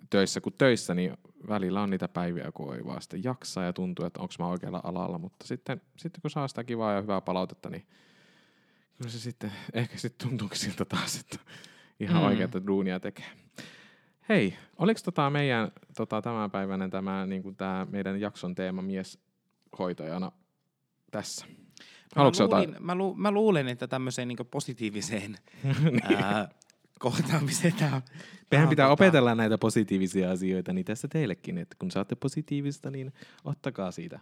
töissä 0.09 0.41
kuin 0.41 0.55
töissä, 0.57 0.93
niin 0.93 1.17
välillä 1.47 1.81
on 1.81 1.89
niitä 1.89 2.07
päiviä, 2.07 2.51
kun 2.53 2.75
ei 2.75 2.85
vaan 2.85 3.01
sitten 3.01 3.23
jaksa 3.23 3.63
ja 3.63 3.73
tuntuu, 3.73 4.05
että 4.05 4.21
onko 4.21 4.33
mä 4.39 4.47
oikealla 4.47 4.81
alalla. 4.83 5.17
Mutta 5.17 5.47
sitten, 5.47 5.81
sitten 5.97 6.21
kun 6.21 6.31
saa 6.31 6.47
sitä 6.47 6.63
kivaa 6.63 6.93
ja 6.93 7.01
hyvää 7.01 7.21
palautetta, 7.21 7.69
niin 7.69 7.85
kyllä 8.97 9.11
se 9.11 9.19
sitten, 9.19 9.51
ehkä 9.73 9.97
sitten 9.97 10.27
tuntuukin 10.27 10.57
siltä 10.57 10.85
taas, 10.85 11.19
että 11.19 11.37
ihan 11.99 12.21
Mm. 12.21 12.27
oikeata 12.27 12.67
duunia 12.67 12.99
tekee. 12.99 13.25
Hei, 14.29 14.57
oliko 14.77 14.99
tota 15.03 15.29
meidän 15.29 15.71
tota, 15.97 16.21
tämänpäiväinen 16.21 16.89
tämä, 16.89 17.25
niin 17.25 17.43
kuin 17.43 17.55
tämä 17.55 17.87
meidän 17.89 18.21
jakson 18.21 18.55
teema 18.55 18.81
mieshoitajana 18.81 20.31
tässä? 21.11 21.45
Haluatko 22.15 22.35
sä 22.35 22.43
mä, 22.43 22.45
jotain? 22.45 22.67
luulin, 22.69 22.85
mä, 22.85 22.95
lu, 22.95 23.15
mä 23.15 23.31
luulen, 23.31 23.67
että 23.67 23.87
tämmöiseen 23.87 24.27
niin 24.27 24.37
positiiviseen 24.51 25.37
Niin. 25.63 26.15
ää, 26.23 26.49
kohtaamiseen 26.99 27.73
tämä 27.73 28.01
Mehän 28.51 28.69
pitää 28.69 28.87
tota- 28.87 28.91
opetella 28.91 29.35
näitä 29.35 29.57
positiivisia 29.57 30.31
asioita, 30.31 30.73
niin 30.73 30.85
tässä 30.85 31.07
teillekin, 31.07 31.57
että 31.57 31.75
kun 31.79 31.91
saatte 31.91 32.15
positiivista, 32.15 32.91
niin 32.91 33.13
ottakaa 33.43 33.91
siitä 33.91 34.19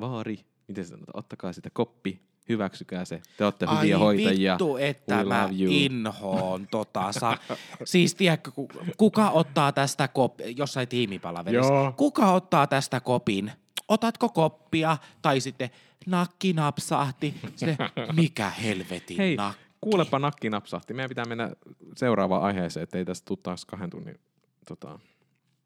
vaari, 0.00 0.38
miten 0.68 0.84
sanotaan, 0.84 1.18
ottakaa 1.18 1.52
sitä 1.52 1.70
koppi, 1.72 2.20
hyväksykää 2.52 3.04
se, 3.04 3.20
te 3.36 3.44
olette 3.44 3.66
hyviä 3.66 3.96
Ai 3.96 4.00
hoitajia. 4.02 4.52
vittu, 4.52 4.76
että 4.76 5.16
We 5.16 5.24
mä 5.24 5.48
inhoon 5.52 6.68
tota. 6.70 7.12
Sa, 7.12 7.38
siis 7.84 8.14
tiedätkö, 8.14 8.50
ku- 8.50 8.68
kuka 8.96 9.30
ottaa 9.30 9.72
tästä 9.72 10.08
kopin, 10.08 10.56
jossain 10.56 10.88
tiimipalaverissa, 10.88 11.72
Joo. 11.72 11.92
kuka 11.96 12.32
ottaa 12.32 12.66
tästä 12.66 13.00
kopin? 13.00 13.52
Otatko 13.88 14.28
koppia? 14.28 14.96
Tai 15.22 15.40
sitten 15.40 15.70
nakki 16.06 16.52
napsahti. 16.52 17.34
Sitten, 17.56 17.76
mikä 18.16 18.50
helvetin 18.50 19.16
Hei, 19.16 19.36
nakki? 19.36 19.62
kuulepa 19.80 20.18
nakki 20.18 20.50
napsahti. 20.50 20.94
Meidän 20.94 21.08
pitää 21.08 21.24
mennä 21.24 21.50
seuraavaan 21.96 22.42
aiheeseen, 22.42 22.84
ettei 22.84 23.04
tästä 23.04 23.24
tule 23.26 23.38
taas 23.42 23.64
kahden 23.64 23.90
tunnin 23.90 24.20
tota, 24.68 24.98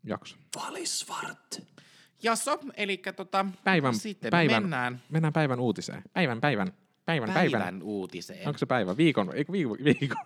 jakso. 0.05 0.37
Valisvart. 0.57 1.61
Jasso, 2.23 2.59
eli 2.77 3.03
tota, 3.17 3.47
Päivän, 3.65 3.95
sitten 3.95 4.31
päivän, 4.31 4.55
me 4.55 4.61
mennään 4.61 5.03
mennään 5.09 5.33
päivän 5.33 5.61
uutiseen. 5.61 6.03
Päivän, 6.13 6.41
päivän, 6.41 6.73
päivän, 7.05 7.33
päivän. 7.33 7.61
päivän 7.61 7.83
uutiseen. 7.83 8.49
Onko 8.49 8.59
se 8.59 8.67
päivä? 8.67 8.97
Viikon, 8.97 9.35
eikö 9.35 9.53
viikon? 9.53 9.79
viikon. 9.85 10.17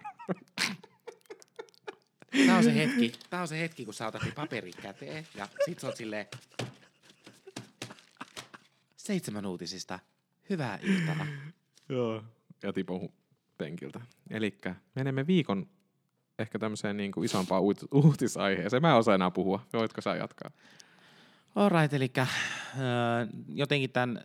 Tää 2.46 2.56
on 2.56 2.64
se 2.64 2.74
hetki, 2.74 3.12
tää 3.30 3.40
on 3.40 3.48
se 3.48 3.60
hetki, 3.60 3.84
kun 3.84 3.94
sä 3.94 4.06
otat 4.06 4.24
ne 4.24 4.30
paperit 4.30 4.76
käteen 4.76 5.26
ja 5.36 5.48
sit 5.64 5.78
sä 5.78 5.86
oot 5.86 5.96
silleen... 5.96 6.26
Seitsemän 8.96 9.46
uutisista. 9.46 9.98
Hyvää 10.50 10.78
iltaa. 10.82 11.26
Joo. 11.88 12.22
Ja 12.62 12.72
tipun 12.72 13.12
penkiltä. 13.58 14.00
Eli 14.30 14.58
menemme 14.94 15.26
viikon 15.26 15.66
ehkä 16.38 16.58
tämmöiseen 16.58 16.96
niin 16.96 17.12
kuin 17.12 17.24
isompaan 17.24 17.62
uut- 17.62 17.88
uutisaiheeseen. 17.92 18.82
Mä 18.82 18.90
en 18.90 18.96
osaa 18.96 19.14
enää 19.14 19.30
puhua. 19.30 19.66
Voitko 19.72 20.00
sä 20.00 20.16
jatkaa? 20.16 20.50
Alright, 21.54 21.94
eli 21.94 22.12
äh, 22.18 22.28
jotenkin 23.48 23.90
tämän 23.90 24.20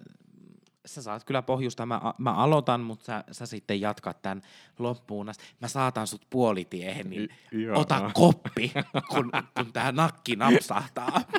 sä 0.86 1.01
saat 1.01 1.23
kyllä 1.23 1.41
pohjusta, 1.41 1.86
mä, 1.86 2.01
mä 2.17 2.34
aloitan, 2.34 2.82
mutta 2.82 3.05
sä, 3.05 3.23
sä 3.32 3.45
sitten 3.45 3.82
jatkat 3.82 4.21
tämän 4.21 4.41
loppuun 4.80 5.30
asti. 5.30 5.43
Mä 5.61 5.67
saatan 5.67 6.07
sut 6.07 6.21
puolitiehen, 6.30 7.09
niin 7.09 7.30
I- 7.51 7.69
ota 7.69 8.11
koppi, 8.13 8.71
kun, 9.09 9.32
kun 9.57 9.73
tää 9.73 9.91
nakki 9.91 10.36
napsahtaa. 10.36 11.21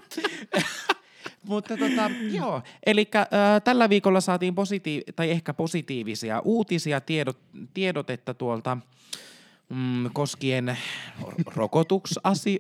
Mutta 1.43 1.77
tota, 1.77 2.11
joo, 2.31 2.63
eli 2.87 3.09
äh, 3.17 3.27
tällä 3.65 3.89
viikolla 3.89 4.21
saatiin 4.21 4.55
positiiv- 4.55 5.13
tai 5.17 5.31
ehkä 5.31 5.55
positiivisia 5.55 6.41
uutisia, 6.41 7.01
tiedot, 7.01 7.39
tiedotetta 7.75 8.35
tuolta 8.35 8.77
mm, 9.69 10.11
koskien 10.13 10.79
ro- 11.23 11.53
rokotuksasi... 11.55 12.59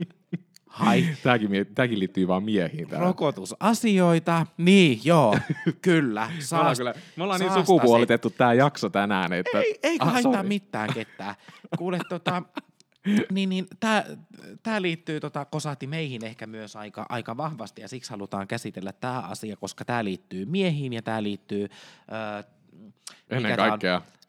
Hai, 0.76 1.04
Tämäkin, 1.22 1.50
tämäkin 1.74 1.98
liittyy 1.98 2.28
vaan 2.28 2.42
miehiin. 2.42 2.88
Tää. 2.88 3.00
rokotusasioita. 3.00 4.46
Niin, 4.56 5.00
joo, 5.04 5.38
kyllä. 5.82 6.20
Me 6.20 6.26
ollaan, 6.26 6.42
Saast, 6.42 6.78
kyllä, 6.78 6.94
me 7.16 7.22
ollaan 7.22 7.40
niin 7.40 7.52
sukupuolitettu 7.52 8.30
tämä 8.30 8.52
jakso 8.52 8.90
tänään, 8.90 9.32
että... 9.32 9.60
Ei, 9.60 9.78
ei 9.82 9.96
Ah, 10.00 10.12
haittaa 10.12 10.32
sorry. 10.32 10.48
mitään 10.48 10.94
ketään. 10.94 11.34
Kuule, 11.78 11.98
tota, 12.08 12.42
niin, 13.32 13.48
niin, 13.48 13.66
tämä 14.62 14.82
liittyy, 14.82 15.20
tota, 15.20 15.44
kosahti 15.44 15.86
meihin 15.86 16.24
ehkä 16.24 16.46
myös 16.46 16.76
aika, 16.76 17.06
aika 17.08 17.36
vahvasti 17.36 17.82
ja 17.82 17.88
siksi 17.88 18.10
halutaan 18.10 18.48
käsitellä 18.48 18.92
tämä 18.92 19.20
asia, 19.20 19.56
koska 19.56 19.84
tämä 19.84 20.04
liittyy 20.04 20.44
miehiin 20.44 20.92
ja 20.92 21.02
tämä 21.02 21.22
liittyy 21.22 21.68
ö, 22.42 22.44
Ennen 23.30 23.56
tää 23.56 23.72
on? 23.72 23.80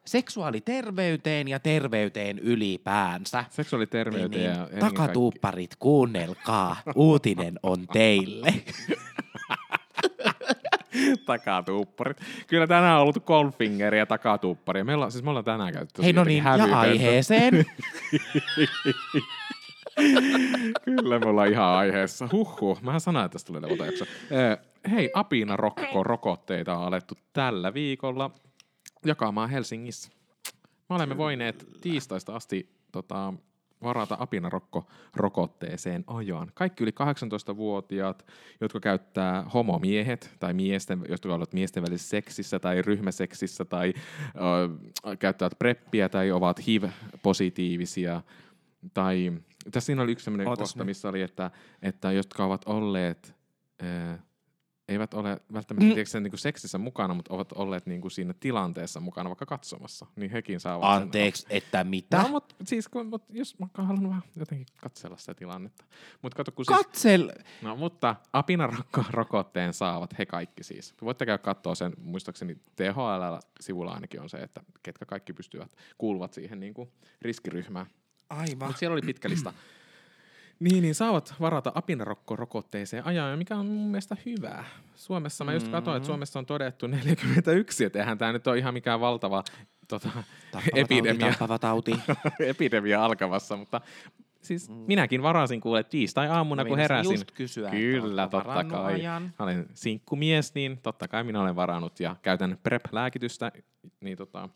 Seksuaaliterveyteen 0.07 1.47
ja 1.47 1.59
terveyteen 1.59 2.39
ylipäänsä. 2.39 3.45
seksuaaliterveyteen 3.49 4.31
Niin, 4.31 4.43
ja 4.43 4.53
niin, 4.53 4.63
ennen 4.63 4.79
takatuupparit, 4.79 5.75
kuunnelkaa. 5.79 6.75
Uutinen 6.95 7.59
on 7.63 7.87
teille. 7.87 8.53
takatuupparit. 11.25 12.17
Kyllä 12.47 12.67
tänään 12.67 12.95
on 12.95 13.01
ollut 13.01 13.25
Goldfinger 13.25 13.95
ja 13.95 14.05
takatuuppari. 14.05 14.83
Meillä 14.83 15.05
on, 15.05 15.11
siis 15.11 15.23
me 15.23 15.29
ollaan 15.29 15.45
tänään 15.45 15.73
käytetty 15.73 16.03
Hei 16.03 16.13
no 16.13 16.23
niin, 16.23 16.43
ja 16.43 16.79
aiheeseen. 16.79 17.53
Kyllä 20.85 21.19
me 21.19 21.25
ollaan 21.25 21.51
ihan 21.51 21.65
aiheessa. 21.65 22.29
Huhhuh, 22.31 22.81
mä 22.81 22.99
sanoin, 22.99 23.25
että 23.25 23.33
tästä 23.33 23.47
tulee 23.47 23.61
levota 23.61 23.85
jakso. 23.85 24.05
Eh, 24.31 24.57
Hei, 24.91 25.11
Apina 25.13 25.57
Rokko 25.57 26.03
rokotteita 26.03 26.77
on 26.77 26.87
alettu 26.87 27.17
tällä 27.33 27.73
viikolla 27.73 28.31
jakamaan 29.05 29.49
Helsingissä. 29.49 30.11
Me 30.89 30.95
olemme 30.95 31.17
voineet 31.17 31.67
tiistaista 31.81 32.35
asti 32.35 32.69
tota, 32.91 33.33
varata 33.83 34.17
Apinarokko 34.19 34.87
rokotteeseen 35.15 36.03
ajan. 36.07 36.51
Kaikki 36.53 36.83
yli 36.83 36.91
18-vuotiaat, 36.91 38.25
jotka 38.61 38.79
käyttää 38.79 39.43
homomiehet 39.43 40.35
tai 40.39 40.53
miesten, 40.53 41.05
jotka 41.09 41.33
ovat 41.33 41.53
miesten 41.53 41.83
välisessä 41.83 42.09
seksissä 42.09 42.59
tai 42.59 42.81
ryhmäseksissä 42.81 43.65
tai 43.65 43.93
ö, 43.93 45.15
käyttävät 45.19 45.59
preppiä 45.59 46.09
tai 46.09 46.31
ovat 46.31 46.67
HIV-positiivisia 46.67 48.21
tai 48.93 49.33
tässä 49.71 49.85
siinä 49.85 50.01
oli 50.01 50.11
yksi 50.11 50.23
sellainen 50.23 50.47
Ootas 50.47 50.73
kohta, 50.73 50.83
missä 50.83 51.09
oli, 51.09 51.21
että, 51.21 51.51
että 51.81 52.11
jotka 52.11 52.45
ovat 52.45 52.61
olleet, 52.65 53.35
ää, 53.79 54.19
eivät 54.87 55.13
ole 55.13 55.41
välttämättä 55.53 55.95
mm. 55.95 56.05
sen, 56.05 56.23
niin 56.23 56.31
kuin 56.31 56.39
seksissä 56.39 56.77
mukana, 56.77 57.13
mutta 57.13 57.33
ovat 57.33 57.51
olleet 57.51 57.85
niin 57.85 58.01
kuin 58.01 58.11
siinä 58.11 58.33
tilanteessa 58.39 58.99
mukana 58.99 59.29
vaikka 59.29 59.45
katsomassa, 59.45 60.05
niin 60.15 60.31
hekin 60.31 60.59
saavat 60.59 60.93
sen 60.93 61.03
Anteeksi, 61.03 61.45
että 61.49 61.83
mitä? 61.83 62.21
No, 62.21 62.27
mutta 62.27 62.55
siis 62.63 62.87
kun, 62.87 63.07
mut, 63.07 63.23
jos 63.29 63.59
mä 63.59 63.67
haluan 63.73 64.09
vähän 64.09 64.21
jotenkin 64.35 64.67
katsella 64.81 65.17
sitä 65.17 65.33
tilannetta. 65.33 65.85
Mutta 66.21 66.35
kato, 66.35 66.51
kun 66.51 66.65
siis, 66.65 66.77
Katsel, 66.77 67.31
no, 67.61 67.75
mutta 67.75 68.15
apinarokotteen 68.33 69.73
saavat 69.73 70.17
he 70.17 70.25
kaikki 70.25 70.63
siis. 70.63 70.93
Voitte 71.01 71.25
käydä 71.25 71.37
katsoa 71.37 71.75
sen, 71.75 71.93
muistaakseni 71.97 72.55
THL-sivulla 72.55 73.91
ainakin 73.91 74.21
on 74.21 74.29
se, 74.29 74.37
että 74.37 74.61
ketkä 74.83 75.05
kaikki 75.05 75.33
pystyvät, 75.33 75.71
kuuluvat 75.97 76.33
siihen 76.33 76.59
niin 76.59 76.73
kuin 76.73 76.91
riskiryhmään. 77.21 77.85
aivan. 78.29 78.67
Mutta 78.67 78.79
siellä 78.79 78.93
oli 78.93 79.01
pitkä 79.01 79.29
lista. 79.29 79.53
Niin, 80.59 80.81
niin 80.81 80.95
saavat 80.95 81.33
varata 81.39 81.71
apinarokko-rokotteeseen 81.75 83.05
ajan, 83.05 83.37
mikä 83.37 83.55
on 83.55 83.65
mun 83.65 83.91
mielestä 83.91 84.17
hyvää. 84.25 84.63
Suomessa, 84.95 85.43
mä 85.43 85.53
just 85.53 85.67
katsoin, 85.67 85.97
että 85.97 86.07
Suomessa 86.07 86.39
on 86.39 86.45
todettu 86.45 86.87
41, 86.87 87.85
että 87.85 87.99
eihän 87.99 88.17
tämä 88.17 88.33
nyt 88.33 88.47
ole 88.47 88.57
ihan 88.57 88.73
mikään 88.73 88.99
valtava 88.99 89.43
tota, 89.87 90.09
Tappava 90.51 90.71
epidemia, 90.75 91.33
Tauti, 91.39 91.59
tauti. 91.61 91.91
epidemia 92.39 93.05
alkamassa, 93.05 93.57
mutta 93.57 93.81
siis 94.41 94.69
minäkin 94.69 95.23
varasin 95.23 95.61
kuule 95.61 95.83
tiistai-aamuna, 95.83 96.63
Mä 96.63 96.69
kun 96.69 96.77
heräsin. 96.79 97.13
just 97.13 97.31
kysyä, 97.31 97.69
Kyllä, 97.69 98.27
totta 98.27 98.63
kai. 98.63 98.93
ajan? 98.93 99.23
Mä 99.23 99.43
olen 99.45 99.65
sinkkumies, 99.73 100.55
niin 100.55 100.79
totta 100.83 101.07
kai 101.07 101.23
minä 101.23 101.41
olen 101.41 101.55
varannut 101.55 101.99
ja 101.99 102.15
käytän 102.21 102.57
PrEP-lääkitystä, 102.63 103.51
niin 104.01 104.17
tota, 104.17 104.49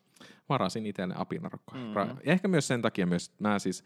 varasin 0.50 0.86
itselle 0.86 1.14
apinarokkoa. 1.18 1.78
Mm. 1.78 2.12
Mm. 2.12 2.18
Ehkä 2.24 2.48
myös 2.48 2.68
sen 2.68 2.82
takia 2.82 3.06
myös, 3.06 3.32
mä 3.40 3.60
siis, 3.60 3.84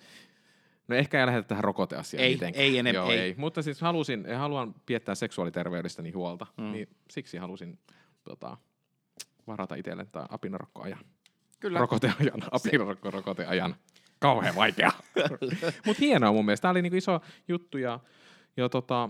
no 0.87 0.95
ehkä 0.95 1.19
ei 1.19 1.25
lähdetä 1.25 1.47
tähän 1.47 1.63
rokoteasiaan 1.63 2.23
Ei, 2.23 2.33
mitenkään. 2.33 2.63
ei 2.65 2.77
enemmän, 2.77 3.03
Joo, 3.03 3.11
ei. 3.11 3.19
ei. 3.19 3.35
Mutta 3.37 3.61
siis 3.61 3.81
halusin, 3.81 4.35
haluan 4.37 4.75
piettää 4.85 5.15
seksuaaliterveydestäni 5.15 6.11
huolta, 6.11 6.47
Mm. 6.57 6.63
mm. 6.63 6.71
niin 6.71 6.89
siksi 7.11 7.37
halusin 7.37 7.79
tota, 8.23 8.57
varata 9.47 9.75
itselle 9.75 10.05
tämä 10.05 10.25
apinarokkoajan. 10.29 10.99
Kyllä. 11.59 11.79
Rokoteajan, 11.79 12.41
apinarokko 12.51 13.11
rokoteajan. 13.11 13.75
Kauhean 14.19 14.55
vaikea. 14.55 14.91
Mutta 15.85 15.99
hienoa 15.99 16.31
mun 16.31 16.45
mielestä. 16.45 16.61
Tämä 16.61 16.71
oli 16.71 16.81
niinku 16.81 16.95
iso 16.97 17.21
juttu 17.47 17.77
ja, 17.77 17.99
ja 18.57 18.69
tota, 18.69 19.09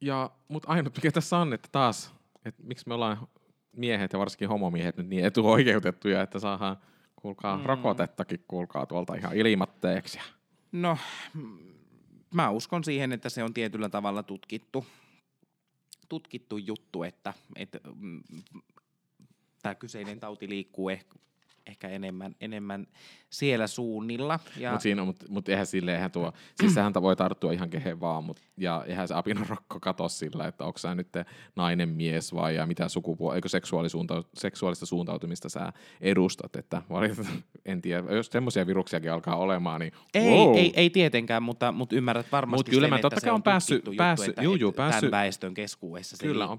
ja, 0.00 0.30
mutta 0.48 0.68
ainut 0.68 0.96
mikä 0.96 1.10
tässä 1.12 1.36
on, 1.38 1.52
että 1.52 1.68
taas, 1.72 2.14
että 2.44 2.62
miksi 2.62 2.88
me 2.88 2.94
ollaan 2.94 3.28
miehet 3.76 4.12
ja 4.12 4.18
varsinkin 4.18 4.48
homomiehet 4.48 4.96
nyt 4.96 5.06
niin 5.08 5.24
etuoikeutettuja, 5.24 6.22
että 6.22 6.38
saadaan, 6.38 6.76
kuulkaa, 7.26 7.56
Mm. 7.56 7.62
mm. 7.62 7.66
rokotettakin, 7.66 8.44
kuulkaa 8.48 8.86
tuolta 8.86 9.14
ihan 9.14 9.36
ilmatteeksi. 9.36 10.18
No, 10.72 10.98
mm, 11.34 11.58
mä 12.34 12.50
uskon 12.50 12.84
siihen, 12.84 13.12
että 13.12 13.28
se 13.28 13.44
on 13.44 13.54
tietyllä 13.54 13.88
tavalla 13.88 14.22
tutkittu, 14.22 14.86
tutkittu 16.08 16.56
juttu, 16.56 17.02
että, 17.02 17.34
että 17.56 17.80
mm, 17.94 18.22
tämä 19.62 19.74
kyseinen 19.74 20.20
tauti 20.20 20.48
liikkuu 20.48 20.88
ehkä, 20.88 21.14
ehkä 21.66 21.88
enemmän, 21.88 22.34
enemmän 22.40 22.86
siellä 23.30 23.66
suunnilla. 23.66 24.40
Ja 24.56 24.70
Mutta 24.70 24.82
siinä, 24.82 25.04
mut, 25.04 25.24
mut 25.28 25.48
eihän 25.48 25.66
sille, 25.66 25.94
eihän 25.94 26.10
tuo, 26.10 26.32
siis 26.60 26.74
sehän 26.74 26.92
voi 26.94 27.16
tarttua 27.16 27.52
ihan 27.52 27.70
kehen 27.70 28.00
vaan, 28.00 28.24
mut, 28.24 28.40
ja 28.56 28.84
eihän 28.86 29.08
se 29.08 29.14
apinarokko 29.14 29.80
kato 29.80 30.08
sillä, 30.08 30.46
että 30.46 30.64
onko 30.64 30.78
sä 30.78 30.94
nyt 30.94 31.08
nainen, 31.56 31.88
mies 31.88 32.34
vai 32.34 32.54
ja 32.54 32.66
mitä 32.66 32.88
sukupuolta, 32.88 33.36
eikö 33.36 33.48
seksuaalisuunta, 33.48 34.24
seksuaalista 34.34 34.86
suuntautumista 34.86 35.48
sä 35.48 35.72
edustat, 36.00 36.56
että 36.56 36.82
en 37.64 37.82
tiedä, 37.82 38.14
jos 38.14 38.26
semmoisia 38.26 38.66
viruksiakin 38.66 39.12
alkaa 39.12 39.36
olemaan, 39.36 39.80
niin 39.80 39.92
ei, 40.14 40.30
wow. 40.30 40.56
ei, 40.56 40.72
ei 40.76 40.90
tietenkään, 40.90 41.42
mutta, 41.42 41.72
mutta 41.72 41.96
ymmärrät 41.96 42.26
varmasti 42.32 42.58
Mut 42.58 42.70
kyllä 42.70 42.86
sen, 42.86 42.94
mä 42.94 42.98
totta 42.98 43.20
kai 43.20 43.30
on 43.30 43.34
on 43.34 43.42
päässyt- 43.42 43.74
juttu, 43.76 43.90
että, 44.28 44.42
juu, 44.42 44.54
juu, 44.54 44.68
että 44.68 44.82
päässyt- 44.82 45.00
tämän 45.10 45.10
väestön 45.10 45.54
keskuudessa 45.54 46.16
se 46.16 46.26
Kyllä 46.26 46.48
on. 46.48 46.58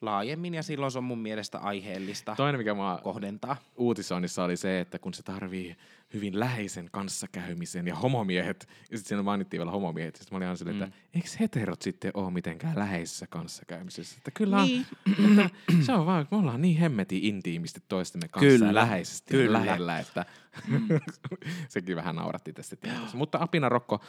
Laajemmin 0.00 0.54
ja 0.54 0.62
silloin 0.62 0.92
se 0.92 0.98
on 0.98 1.04
mun 1.04 1.18
mielestä 1.18 1.58
aiheellista 1.58 2.34
Toinen, 2.36 2.60
mikä 2.60 2.74
mä 2.74 2.98
kohdentaa. 3.02 3.56
uutisoinnissa 3.76 4.44
oli 4.44 4.56
se, 4.56 4.80
että 4.80 4.98
kun 4.98 5.14
se 5.14 5.22
tarvii 5.22 5.76
hyvin 6.14 6.40
läheisen 6.40 6.88
kanssakäymisen 6.92 7.86
ja 7.86 7.94
homomiehet, 7.94 8.68
ja 8.90 8.98
sitten 8.98 9.08
siinä 9.08 9.22
mainittiin 9.22 9.58
vielä 9.58 9.70
homomiehet, 9.70 10.16
sitten 10.16 10.34
mä 10.34 10.36
olin 10.36 10.46
aina 10.48 10.56
silleen, 10.56 10.82
että 10.82 10.96
Mm. 10.96 11.02
eikö 11.14 11.28
heterot 11.40 11.82
sitten 11.82 12.10
ole 12.14 12.30
mitenkään 12.30 12.78
läheisessä 12.78 13.26
kanssakäymisessä? 13.26 14.14
Että 14.18 14.30
kyllä 14.30 14.56
on, 14.58 14.66
Niin. 14.68 14.86
että 15.28 15.50
se 15.86 15.92
on 15.92 16.06
vaan, 16.06 16.28
me 16.30 16.36
ollaan 16.36 16.62
niin 16.62 16.76
hemmetin 16.76 17.24
intiimisti 17.24 17.82
toistemme 17.88 18.28
kanssa 18.28 18.48
Kyllä, 18.48 18.66
ja 18.66 18.74
läheisesti 18.74 19.36
ja 19.36 19.42
kyllä. 19.42 19.58
lähellä, 19.60 19.98
että 19.98 20.24
sekin 21.68 21.96
vähän 21.96 22.16
nauratti 22.16 22.52
tästä 22.52 22.76
tietysti. 22.76 23.16
Mutta 23.16 23.38
apinarokko, 23.40 24.00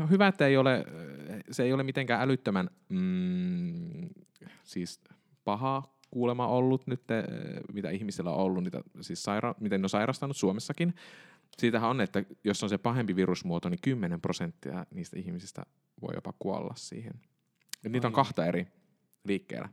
äh, 0.00 0.10
hyvä, 0.10 0.26
että 0.26 0.46
ei 0.46 0.56
ole, 0.56 0.84
se 1.50 1.62
ei 1.62 1.72
ole 1.72 1.82
mitenkään 1.82 2.20
älyttömän 2.22 2.70
mm, 2.88 4.08
siis 4.64 5.00
paha 5.44 5.82
kuulema 6.10 6.46
ollut 6.46 6.86
nyt, 6.86 7.02
mitä 7.72 7.90
ihmisillä 7.90 8.30
on 8.30 8.36
ollut, 8.36 8.64
niitä, 8.64 8.80
siis 9.00 9.24
saira- 9.28 9.54
miten 9.60 9.80
ne 9.80 9.84
on 9.84 9.88
sairastanut 9.90 10.36
Suomessakin. 10.36 10.94
Siitähän 11.58 11.90
on, 11.90 12.00
että 12.00 12.24
jos 12.44 12.62
on 12.62 12.68
se 12.68 12.78
pahempi 12.78 13.16
virusmuoto, 13.16 13.68
niin 13.68 13.80
10 13.82 14.20
prosenttia 14.20 14.86
niistä 14.94 15.18
ihmisistä 15.18 15.62
voi 16.02 16.14
jopa 16.14 16.32
kuolla 16.38 16.74
siihen. 16.76 17.12
Et 17.84 17.92
niitä 17.92 18.06
on 18.06 18.12
kahta 18.12 18.46
eri 18.46 18.66
liikkeellä. 19.24 19.68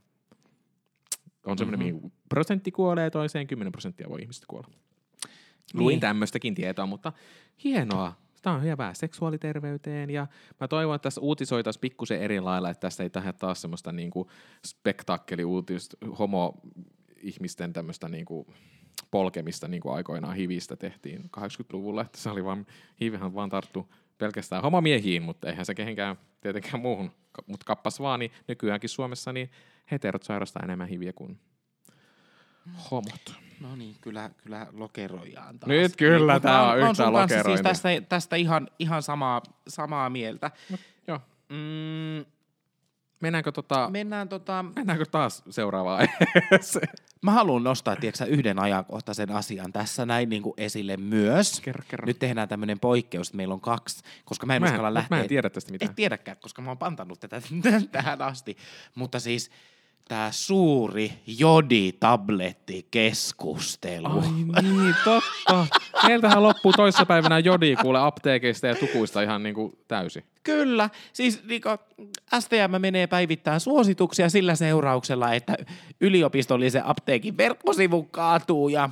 On 1.45 1.57
semmoinen, 1.57 1.87
Mhm. 1.87 1.95
mm-hmm. 1.95 2.11
prosentti 2.29 2.71
kuolee 2.71 3.09
toiseen, 3.09 3.47
10 3.47 3.71
prosenttia 3.71 4.09
voi 4.09 4.21
ihmistä 4.21 4.45
kuolla. 4.49 4.67
Luin 5.73 5.93
Niin. 5.93 5.99
tämmöistäkin 5.99 6.55
tietoa, 6.55 6.85
mutta 6.85 7.13
hienoa. 7.63 8.13
Tämä 8.41 8.55
on 8.55 8.63
hyvää 8.63 8.93
seksuaaliterveyteen 8.93 10.09
ja 10.09 10.27
mä 10.59 10.67
toivon, 10.67 10.95
että 10.95 11.03
tässä 11.03 11.21
uutisoitaisiin 11.21 11.81
pikkusen 11.81 12.21
eri 12.21 12.39
lailla, 12.39 12.69
että 12.69 12.81
tässä 12.81 13.03
ei 13.03 13.09
tähän 13.09 13.33
taas 13.35 13.61
semmoista 13.61 13.91
niinku 13.91 14.29
spektaakkeliuutista 14.65 15.97
homo-ihmisten 16.19 17.73
tämmöistä 17.73 18.09
niinku 18.09 18.47
polkemista 19.11 19.67
niin 19.67 19.81
kuin 19.81 19.95
aikoinaan 19.95 20.35
hivistä 20.35 20.75
tehtiin 20.75 21.29
80-luvulla, 21.37 22.01
että 22.01 22.17
se 22.17 22.29
oli 22.29 22.43
vaan, 22.45 22.65
hivihän 23.01 23.33
vaan 23.35 23.49
tarttu 23.49 23.93
pelkästään 24.17 24.61
homomiehiin, 24.61 25.23
mutta 25.23 25.49
eihän 25.49 25.65
se 25.65 25.75
kehenkään 25.75 26.15
tietenkään 26.41 26.79
muuhun, 26.81 27.11
mutta 27.47 27.65
kappas 27.65 27.99
vaan, 27.99 28.19
niin 28.19 28.31
nykyäänkin 28.47 28.89
Suomessa 28.89 29.33
niin 29.33 29.51
heterot 29.91 30.23
sairastaa 30.23 30.63
enemmän 30.63 30.87
hiviä 30.87 31.13
kuin 31.13 31.39
Homot. 32.91 33.33
No 33.59 33.75
niin, 33.75 33.95
kyllä, 34.01 34.29
kyllä 34.43 34.67
lokeroidaan 34.73 35.59
taas. 35.59 35.67
Nyt 35.67 35.95
kyllä, 35.95 36.33
Niin, 36.33 36.41
tää 36.41 36.51
mä- 36.53 36.61
on 36.61 36.67
mä 36.67 36.71
oon 36.71 36.77
yhtä 36.91 37.03
sun 37.03 37.13
kanssa 37.13 37.21
lokerointia. 37.35 37.71
Siis 37.73 37.81
tästä, 37.81 37.89
tästä 38.09 38.35
ihan, 38.35 38.67
ihan 38.79 39.03
samaa, 39.03 39.41
samaa 39.67 40.09
mieltä. 40.09 40.51
Joo. 41.07 41.19
Mm, 41.49 42.25
Mennäänkö, 43.19 43.51
tota, 43.51 43.89
mennään 43.89 44.29
tota... 44.29 44.65
mennäänkö 44.75 45.05
taas 45.05 45.43
seuraavaan? 45.49 46.07
Mä 47.21 47.31
haluan 47.31 47.63
nostaa, 47.63 47.95
tiedätkö, 47.95 48.25
yhden 48.25 48.59
ajankohtaisen 48.59 49.31
asian 49.31 49.73
tässä 49.73 50.05
näin 50.05 50.29
niin 50.29 50.41
kuin 50.41 50.53
esille 50.57 50.97
myös. 50.97 51.61
Kerro, 51.61 51.83
kerro. 51.87 52.05
Nyt 52.05 52.19
tehdään 52.19 52.47
tämmöinen 52.49 52.79
poikkeus, 52.79 53.27
että 53.27 53.37
meillä 53.37 53.53
on 53.53 53.61
kaksi, 53.61 54.03
koska 54.25 54.45
mä 54.45 54.55
en 54.55 54.61
Mä 54.61 54.65
uskalla 54.67 54.93
lähteä. 54.93 55.17
mä 55.17 55.21
en 55.23 55.29
tiedä 55.29 55.49
tästä 55.49 55.71
mitään. 55.71 55.89
Et 55.89 55.95
tiedäkään, 55.95 56.37
koska 56.41 56.61
mä 56.61 56.69
oon 56.69 56.77
pantannut 56.77 57.19
tätä 57.19 57.41
tähän 57.91 58.21
asti. 58.21 58.57
Mutta 58.95 59.19
siis 59.19 59.51
tämä 60.07 60.27
suuri 60.31 61.11
joditablettikeskustelu. 61.39 64.23
Ai 64.53 64.61
niin, 64.61 64.95
totta. 65.03 65.67
Meiltähän 66.07 66.43
loppuu 66.43 66.71
toissapäivänä 66.71 67.39
jodi 67.39 67.75
kuule 67.75 67.99
apteekeista 67.99 68.67
ja 68.67 68.75
tukuista 68.75 69.21
ihan 69.21 69.43
niinku 69.43 69.79
täysin. 69.87 70.23
Kyllä, 70.43 70.89
siis 71.13 71.43
niinku, 71.43 71.69
STM 72.39 72.75
menee 72.79 73.07
päivittämään 73.07 73.59
suosituksia 73.59 74.29
sillä 74.29 74.55
seurauksella, 74.55 75.33
että 75.33 75.57
yliopistollisen 76.01 76.85
apteekin 76.85 77.37
verkkosivu 77.37 78.03
kaatuu 78.03 78.69
ja 78.69 78.89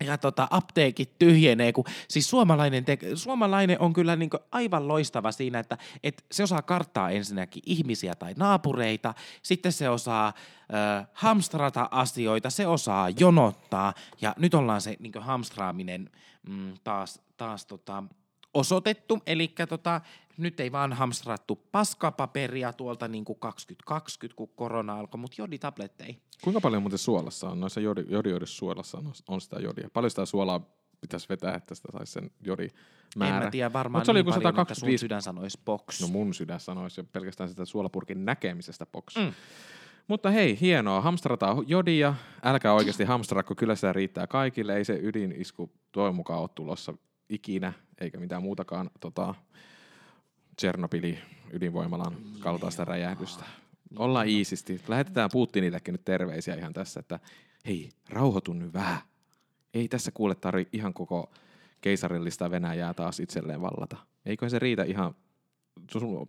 ja 0.00 0.18
tota, 0.18 0.48
apteekit 0.50 1.18
tyhjenee, 1.18 1.72
kun 1.72 1.84
siis 2.08 2.30
suomalainen, 2.30 2.84
te- 2.84 2.98
suomalainen 3.14 3.80
on 3.80 3.92
kyllä 3.92 4.16
niinku 4.16 4.38
aivan 4.52 4.88
loistava 4.88 5.32
siinä, 5.32 5.58
että 5.58 5.78
et 6.02 6.24
se 6.32 6.42
osaa 6.42 6.62
karttaa 6.62 7.10
ensinnäkin 7.10 7.62
ihmisiä 7.66 8.14
tai 8.14 8.34
naapureita, 8.36 9.14
sitten 9.42 9.72
se 9.72 9.88
osaa 9.88 10.32
ö, 10.36 11.06
hamstrata 11.12 11.88
asioita, 11.90 12.50
se 12.50 12.66
osaa 12.66 13.10
jonottaa. 13.10 13.94
Ja 14.20 14.34
nyt 14.38 14.54
ollaan 14.54 14.80
se 14.80 14.96
niinku 14.98 15.20
hamstraaminen 15.20 16.10
mm, 16.48 16.74
taas, 16.84 17.20
taas 17.36 17.66
tota, 17.66 18.04
osoitettu, 18.54 19.18
eli 19.26 19.54
tota, 19.68 20.00
nyt 20.38 20.60
ei 20.60 20.72
vaan 20.72 20.92
hamstrattu 20.92 21.56
paskapaperia 21.72 22.72
tuolta 22.72 23.08
niin 23.08 23.24
kuin 23.24 23.38
2020, 23.38 24.36
kun 24.36 24.48
korona 24.48 24.98
alkoi, 24.98 25.18
mutta 25.18 25.42
joditabletteja. 25.42 26.14
Kuinka 26.42 26.60
paljon 26.60 26.82
muuten 26.82 26.98
suolassa 26.98 27.50
on? 27.50 27.60
Noissa 27.60 27.80
jodi, 27.80 28.04
jodioidissa 28.08 28.56
suolassa 28.56 28.98
on, 28.98 29.12
on 29.28 29.40
sitä 29.40 29.56
jodia. 29.56 29.90
Paljon 29.92 30.10
sitä 30.10 30.26
suolaa 30.26 30.60
pitäisi 31.00 31.28
vetää, 31.28 31.54
että 31.54 31.74
sitä 31.74 31.88
saisi 31.92 32.12
sen 32.12 32.30
jodi 32.44 32.68
määrä. 33.16 33.36
En 33.36 33.42
mä 33.44 33.50
tiedä 33.50 33.72
varmaan 33.72 34.00
Mut 34.00 34.06
se 34.06 34.10
oli 34.10 34.18
niin 34.22 34.34
paljon, 34.34 34.60
että 34.60 34.74
sun 34.74 34.90
125 34.90 35.00
sydän 35.00 35.22
sanoisi 35.22 35.60
box. 35.64 36.00
No 36.00 36.08
mun 36.08 36.34
sydän 36.34 36.60
sanoisi 36.60 37.00
jo 37.00 37.04
pelkästään 37.04 37.48
sitä 37.48 37.64
suolapurkin 37.64 38.24
näkemisestä 38.24 38.86
box. 38.86 39.16
Mm. 39.16 39.32
Mutta 40.08 40.30
hei, 40.30 40.60
hienoa. 40.60 41.00
Hamstrataan 41.00 41.64
jodia. 41.66 42.14
Älkää 42.44 42.72
oikeasti 42.72 43.04
hamstraa, 43.04 43.42
kun 43.42 43.56
kyllä 43.56 43.74
sitä 43.74 43.92
riittää 43.92 44.26
kaikille. 44.26 44.76
Ei 44.76 44.84
se 44.84 44.98
ydinisku 45.02 45.72
toivon 45.92 46.14
mukaan 46.14 46.40
ole 46.40 46.48
tulossa 46.54 46.94
ikinä, 47.28 47.72
eikä 48.00 48.20
mitään 48.20 48.42
muutakaan 48.42 48.90
tota, 49.00 49.34
Tsernobyli 50.56 51.18
ydinvoimalan 51.52 52.16
kaltaista 52.40 52.84
räjähdystä. 52.84 53.44
Ollaan 53.98 54.28
iisisti. 54.28 54.80
Lähetetään 54.88 55.30
Putinillekin 55.32 55.92
nyt 55.92 56.04
terveisiä 56.04 56.54
ihan 56.54 56.72
tässä, 56.72 57.00
että 57.00 57.20
hei, 57.66 57.88
rauhoitu 58.08 58.52
nyt 58.52 58.72
vähän. 58.72 58.98
Ei 59.74 59.88
tässä 59.88 60.10
kuule 60.10 60.34
tarvi 60.34 60.68
ihan 60.72 60.94
koko 60.94 61.30
keisarillista 61.80 62.50
Venäjää 62.50 62.94
taas 62.94 63.20
itselleen 63.20 63.60
vallata. 63.60 63.96
Eikö 64.26 64.48
se 64.48 64.58
riitä 64.58 64.84
ihan 64.84 65.14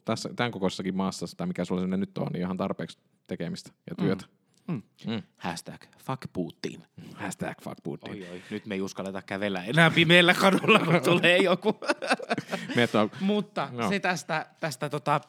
tässä, 0.05 0.29
tämän 0.35 0.51
kokoisessakin 0.51 0.95
maassa, 0.95 1.25
tai 1.37 1.47
mikä 1.47 1.65
sulla 1.65 1.81
sinne 1.81 1.97
nyt 1.97 2.17
on, 2.17 2.27
niin 2.33 2.41
ihan 2.41 2.57
tarpeeksi 2.57 2.97
tekemistä 3.27 3.71
ja 3.89 3.95
työtä. 3.95 4.25
Mm. 4.25 4.36
Mm. 4.67 5.23
Hashtag 5.37 5.81
fuck 5.99 6.33
Putin. 6.33 6.83
Hashtag 7.13 7.61
fuck 7.61 7.77
Putin. 7.83 8.11
Oi, 8.11 8.29
oi, 8.29 8.41
nyt 8.49 8.65
me 8.65 8.75
ei 8.75 8.81
uskalleta 8.81 9.21
kävellä 9.21 9.63
enää 9.63 9.91
pimeällä 9.95 10.33
kadulla, 10.33 10.79
kun 10.79 11.01
tulee 11.03 11.37
joku. 11.37 11.79
Mutta 13.19 13.69
Joo. 13.73 13.89
se 13.89 13.99
tästä, 13.99 14.45
tästä 14.59 14.89
tota, 14.89 15.21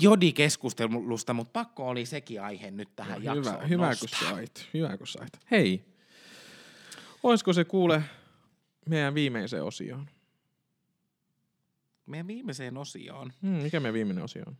jodikeskustelusta, 0.00 1.34
mutta 1.34 1.52
pakko 1.52 1.88
oli 1.88 2.06
sekin 2.06 2.42
aihe 2.42 2.70
nyt 2.70 2.96
tähän 2.96 3.20
hyvä, 3.22 3.34
jaksoon 3.34 3.68
hyvä 3.68 3.86
kun 3.86 4.08
nostaa. 4.12 4.30
sait. 4.30 4.68
Hyvä 4.74 4.96
kun 4.96 5.06
sait. 5.06 5.32
Hei, 5.50 5.84
olisiko 7.22 7.52
se 7.52 7.64
kuule 7.64 8.02
meidän 8.88 9.14
viimeiseen 9.14 9.64
osioon? 9.64 10.06
Meidän 12.06 12.26
viimeiseen 12.26 12.76
osioon. 12.76 13.32
Hmm, 13.42 13.50
mikä 13.50 13.80
meidän 13.80 13.94
viimeinen 13.94 14.24
osio 14.24 14.42
on? 14.46 14.56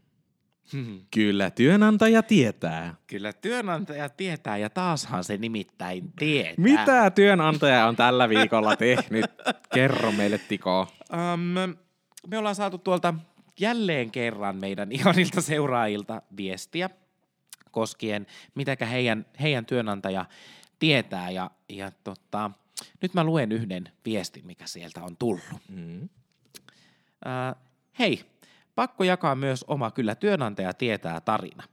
Kyllä 1.11 1.51
työnantaja 1.51 2.23
tietää. 2.23 2.95
Kyllä 3.07 3.33
työnantaja 3.33 4.09
tietää 4.09 4.57
ja 4.57 4.71
taashan 4.71 5.25
se 5.25 5.37
nimittäin 5.37 6.13
tietää. 6.13 6.55
Mitä 6.57 7.11
työnantaja 7.11 7.87
on 7.87 7.97
tällä 7.97 8.29
viikolla 8.29 8.77
tehnyt? 8.77 9.27
Kerro 9.75 10.13
meille, 10.13 10.39
Tiko. 10.39 10.89
Um, 11.35 11.77
me 12.27 12.39
ollaan 12.39 12.55
saatu 12.55 12.79
tuolta 12.79 13.15
jälleen 13.61 14.11
kerran 14.11 14.57
meidän 14.57 14.93
ihanilta 14.93 15.41
seuraajilta 15.41 16.23
viestiä 16.37 16.91
koskien, 17.71 18.27
mitäkä 18.55 18.87
heidän, 18.87 19.27
heidän 19.41 19.67
työnantaja 19.67 20.25
tietää. 20.79 21.31
Ja, 21.31 21.51
ja 21.69 21.93
tota, 22.05 22.51
nyt 23.03 23.15
mä 23.15 23.25
luen 23.25 23.53
yhden 23.53 23.93
viestin, 24.05 24.47
mikä 24.47 24.67
sieltä 24.67 25.03
on 25.03 25.17
tullut. 25.17 25.61
Mm. 25.69 26.09
Äh, 27.27 27.55
hei, 27.99 28.25
pakko 28.79 29.05
jakaa 29.05 29.35
myös 29.35 29.65
oma 29.69 29.91
kyllä 29.91 30.15
työnantaja 30.15 30.75
tietää 30.75 31.21
tarina. 31.21 31.65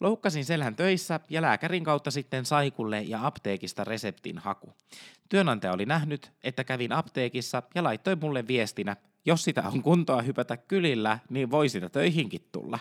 Loukkasin 0.00 0.44
selän 0.44 0.76
töissä 0.76 1.20
ja 1.30 1.42
lääkärin 1.42 1.84
kautta 1.84 2.10
sitten 2.10 2.44
saikulle 2.44 3.02
ja 3.02 3.26
apteekista 3.26 3.84
reseptin 3.84 4.38
haku. 4.38 4.72
Työnantaja 5.28 5.72
oli 5.72 5.86
nähnyt, 5.86 6.32
että 6.44 6.64
kävin 6.64 6.92
apteekissa 6.92 7.62
ja 7.74 7.84
laittoi 7.84 8.16
mulle 8.16 8.48
viestinä, 8.48 8.96
jos 9.24 9.44
sitä 9.44 9.62
on 9.72 9.82
kuntoa 9.82 10.22
hypätä 10.22 10.56
kylillä, 10.56 11.18
niin 11.30 11.50
voi 11.50 11.68
sitä 11.68 11.88
töihinkin 11.88 12.48
tulla. 12.52 12.78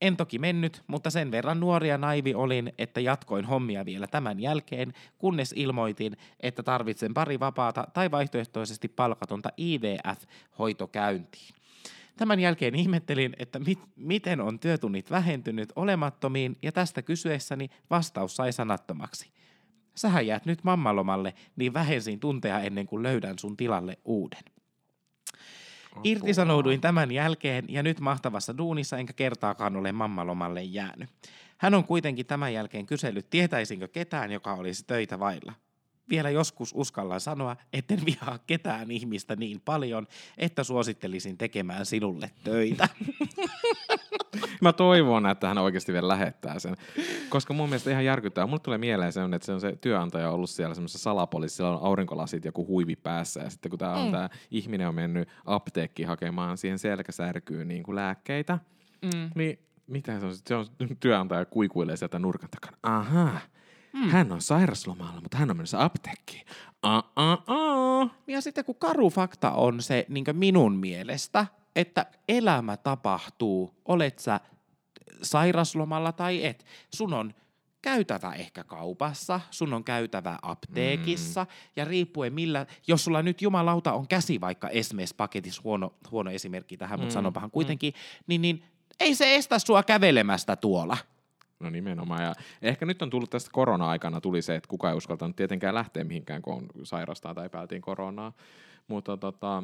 En 0.00 0.16
toki 0.16 0.38
mennyt, 0.38 0.82
mutta 0.86 1.10
sen 1.10 1.30
verran 1.30 1.60
nuori 1.60 1.88
ja 1.88 1.98
naivi 1.98 2.34
olin, 2.34 2.72
että 2.78 3.00
jatkoin 3.00 3.44
hommia 3.44 3.84
vielä 3.84 4.06
tämän 4.06 4.40
jälkeen, 4.40 4.92
kunnes 5.18 5.54
ilmoitin, 5.56 6.16
että 6.40 6.62
tarvitsen 6.62 7.14
pari 7.14 7.40
vapaata 7.40 7.86
tai 7.92 8.10
vaihtoehtoisesti 8.10 8.88
palkatonta 8.88 9.48
IVF-hoitokäyntiin. 9.58 11.63
Tämän 12.16 12.40
jälkeen 12.40 12.74
ihmettelin, 12.74 13.36
että 13.38 13.58
mit, 13.58 13.78
miten 13.96 14.40
on 14.40 14.58
työtunnit 14.58 15.10
vähentynyt 15.10 15.72
olemattomiin 15.76 16.56
ja 16.62 16.72
tästä 16.72 17.02
kysyessäni 17.02 17.68
vastaus 17.90 18.36
sai 18.36 18.52
sanattomaksi. 18.52 19.30
Sähän 19.94 20.26
jäät 20.26 20.46
nyt 20.46 20.64
mammalomalle, 20.64 21.34
niin 21.56 21.74
vähensin 21.74 22.20
tunteja 22.20 22.60
ennen 22.60 22.86
kuin 22.86 23.02
löydän 23.02 23.38
sun 23.38 23.56
tilalle 23.56 23.98
uuden. 24.04 24.42
Irtisanouduin 26.04 26.80
tämän 26.80 27.12
jälkeen 27.12 27.64
ja 27.68 27.82
nyt 27.82 28.00
mahtavassa 28.00 28.58
duunissa 28.58 28.98
enkä 28.98 29.12
kertaakaan 29.12 29.76
ole 29.76 29.92
mammalomalle 29.92 30.62
jäänyt. 30.62 31.10
Hän 31.58 31.74
on 31.74 31.84
kuitenkin 31.84 32.26
tämän 32.26 32.52
jälkeen 32.52 32.86
kysellyt, 32.86 33.30
tietäisinkö 33.30 33.88
ketään, 33.88 34.32
joka 34.32 34.54
olisi 34.54 34.84
töitä 34.86 35.18
vailla. 35.18 35.52
Vielä 36.10 36.30
joskus 36.30 36.70
uskallan 36.74 37.20
sanoa, 37.20 37.56
etten 37.72 38.00
vihaa 38.06 38.38
ketään 38.46 38.90
ihmistä 38.90 39.36
niin 39.36 39.60
paljon, 39.64 40.06
että 40.38 40.64
suosittelisin 40.64 41.38
tekemään 41.38 41.86
sinulle 41.86 42.30
töitä. 42.44 42.88
Mä 44.60 44.72
toivon, 44.72 45.26
että 45.26 45.48
hän 45.48 45.58
oikeasti 45.58 45.92
vielä 45.92 46.08
lähettää 46.08 46.58
sen. 46.58 46.76
Koska 47.28 47.54
mun 47.54 47.68
mielestä 47.68 47.90
ihan 47.90 48.04
järkyttää. 48.04 48.46
Mulle 48.46 48.60
tulee 48.60 48.78
mieleen 48.78 49.12
se, 49.12 49.20
että 49.34 49.46
se 49.46 49.52
on 49.52 49.60
se 49.60 49.76
työnantaja 49.80 50.30
ollut 50.30 50.50
siellä 50.50 50.74
semmoisessa 50.74 51.02
salapolissa, 51.02 51.56
siellä 51.56 51.76
on 51.78 51.86
aurinkolasit 51.86 52.44
joku 52.44 52.66
huivi 52.66 52.96
päässä. 52.96 53.40
Ja 53.40 53.50
sitten 53.50 53.70
kun 53.70 53.78
tää 53.78 53.92
on 53.94 54.06
Mm. 54.06 54.12
tää 54.12 54.30
ihminen 54.50 54.88
on 54.88 54.94
mennyt 54.94 55.28
apteekkiin 55.44 56.08
hakemaan 56.08 56.58
siihen 56.58 56.78
selkäsärkyyn 56.78 57.68
niin 57.68 57.82
kuin 57.82 57.96
lääkkeitä, 57.96 58.58
Mm. 59.02 59.30
niin 59.34 59.58
mitä 59.86 60.20
se 60.20 60.26
on? 60.26 60.34
Se 60.46 60.54
on 60.54 60.66
työnantaja 61.00 61.44
kuikuilee 61.44 61.96
sieltä 61.96 62.18
nurkan 62.18 62.50
takana. 62.50 62.76
Aha, 62.82 63.40
mm. 63.94 64.08
hän 64.08 64.32
on 64.32 64.42
sairaslomalla, 64.42 65.20
mutta 65.20 65.36
hän 65.36 65.50
on 65.50 65.56
menossa 65.56 65.84
apteekkiin. 65.84 66.46
Ah. 66.82 68.10
Ja 68.26 68.40
sitten 68.40 68.64
kun 68.64 68.74
karu 68.74 69.10
fakta 69.10 69.50
on 69.50 69.82
se 69.82 70.06
niin 70.08 70.24
minun 70.32 70.76
mielestä, 70.76 71.46
että 71.76 72.06
elämä 72.28 72.76
tapahtuu, 72.76 73.74
olet 73.84 74.18
sä 74.18 74.40
sairaslomalla 75.22 76.12
tai 76.12 76.44
et. 76.44 76.64
Sun 76.94 77.14
on 77.14 77.34
käytävä 77.82 78.32
ehkä 78.32 78.64
kaupassa, 78.64 79.40
sun 79.50 79.74
on 79.74 79.84
käytävä 79.84 80.38
apteekissa, 80.42 81.44
mm. 81.44 81.50
ja 81.76 81.84
riippuen 81.84 82.32
millä, 82.32 82.66
jos 82.86 83.04
sulla 83.04 83.22
nyt 83.22 83.42
jumalauta 83.42 83.92
on 83.92 84.08
käsi 84.08 84.40
vaikka 84.40 84.68
esimerkiksi 84.68 85.14
paketissa, 85.14 85.62
huono, 85.64 85.94
huono 86.10 86.30
esimerkki 86.30 86.76
tähän, 86.76 87.00
mutta 87.00 87.12
Mm, 87.12 87.14
sanopahan 87.14 87.50
kuitenkin, 87.50 87.94
niin, 88.26 88.42
niin 88.42 88.64
ei 89.00 89.14
se 89.14 89.34
estä 89.34 89.58
sua 89.58 89.82
kävelemästä 89.82 90.56
tuolla. 90.56 90.96
No 91.60 91.70
nimenomaan. 91.70 92.22
Ja 92.22 92.34
ehkä 92.62 92.86
nyt 92.86 93.02
on 93.02 93.10
tullut 93.10 93.30
tästä 93.30 93.50
korona-aikana 93.52 94.20
tuli 94.20 94.42
se, 94.42 94.54
että 94.54 94.68
kukaan 94.68 94.92
ei 94.92 94.98
uskaltanut 94.98 95.36
tietenkään 95.36 95.74
lähteä 95.74 96.04
mihinkään, 96.04 96.42
kun 96.42 96.54
on 96.54 96.68
sairastaa 96.82 97.34
tai 97.34 97.48
päätiin 97.48 97.82
koronaa. 97.82 98.32
Mutta 98.88 99.16
tota, 99.16 99.62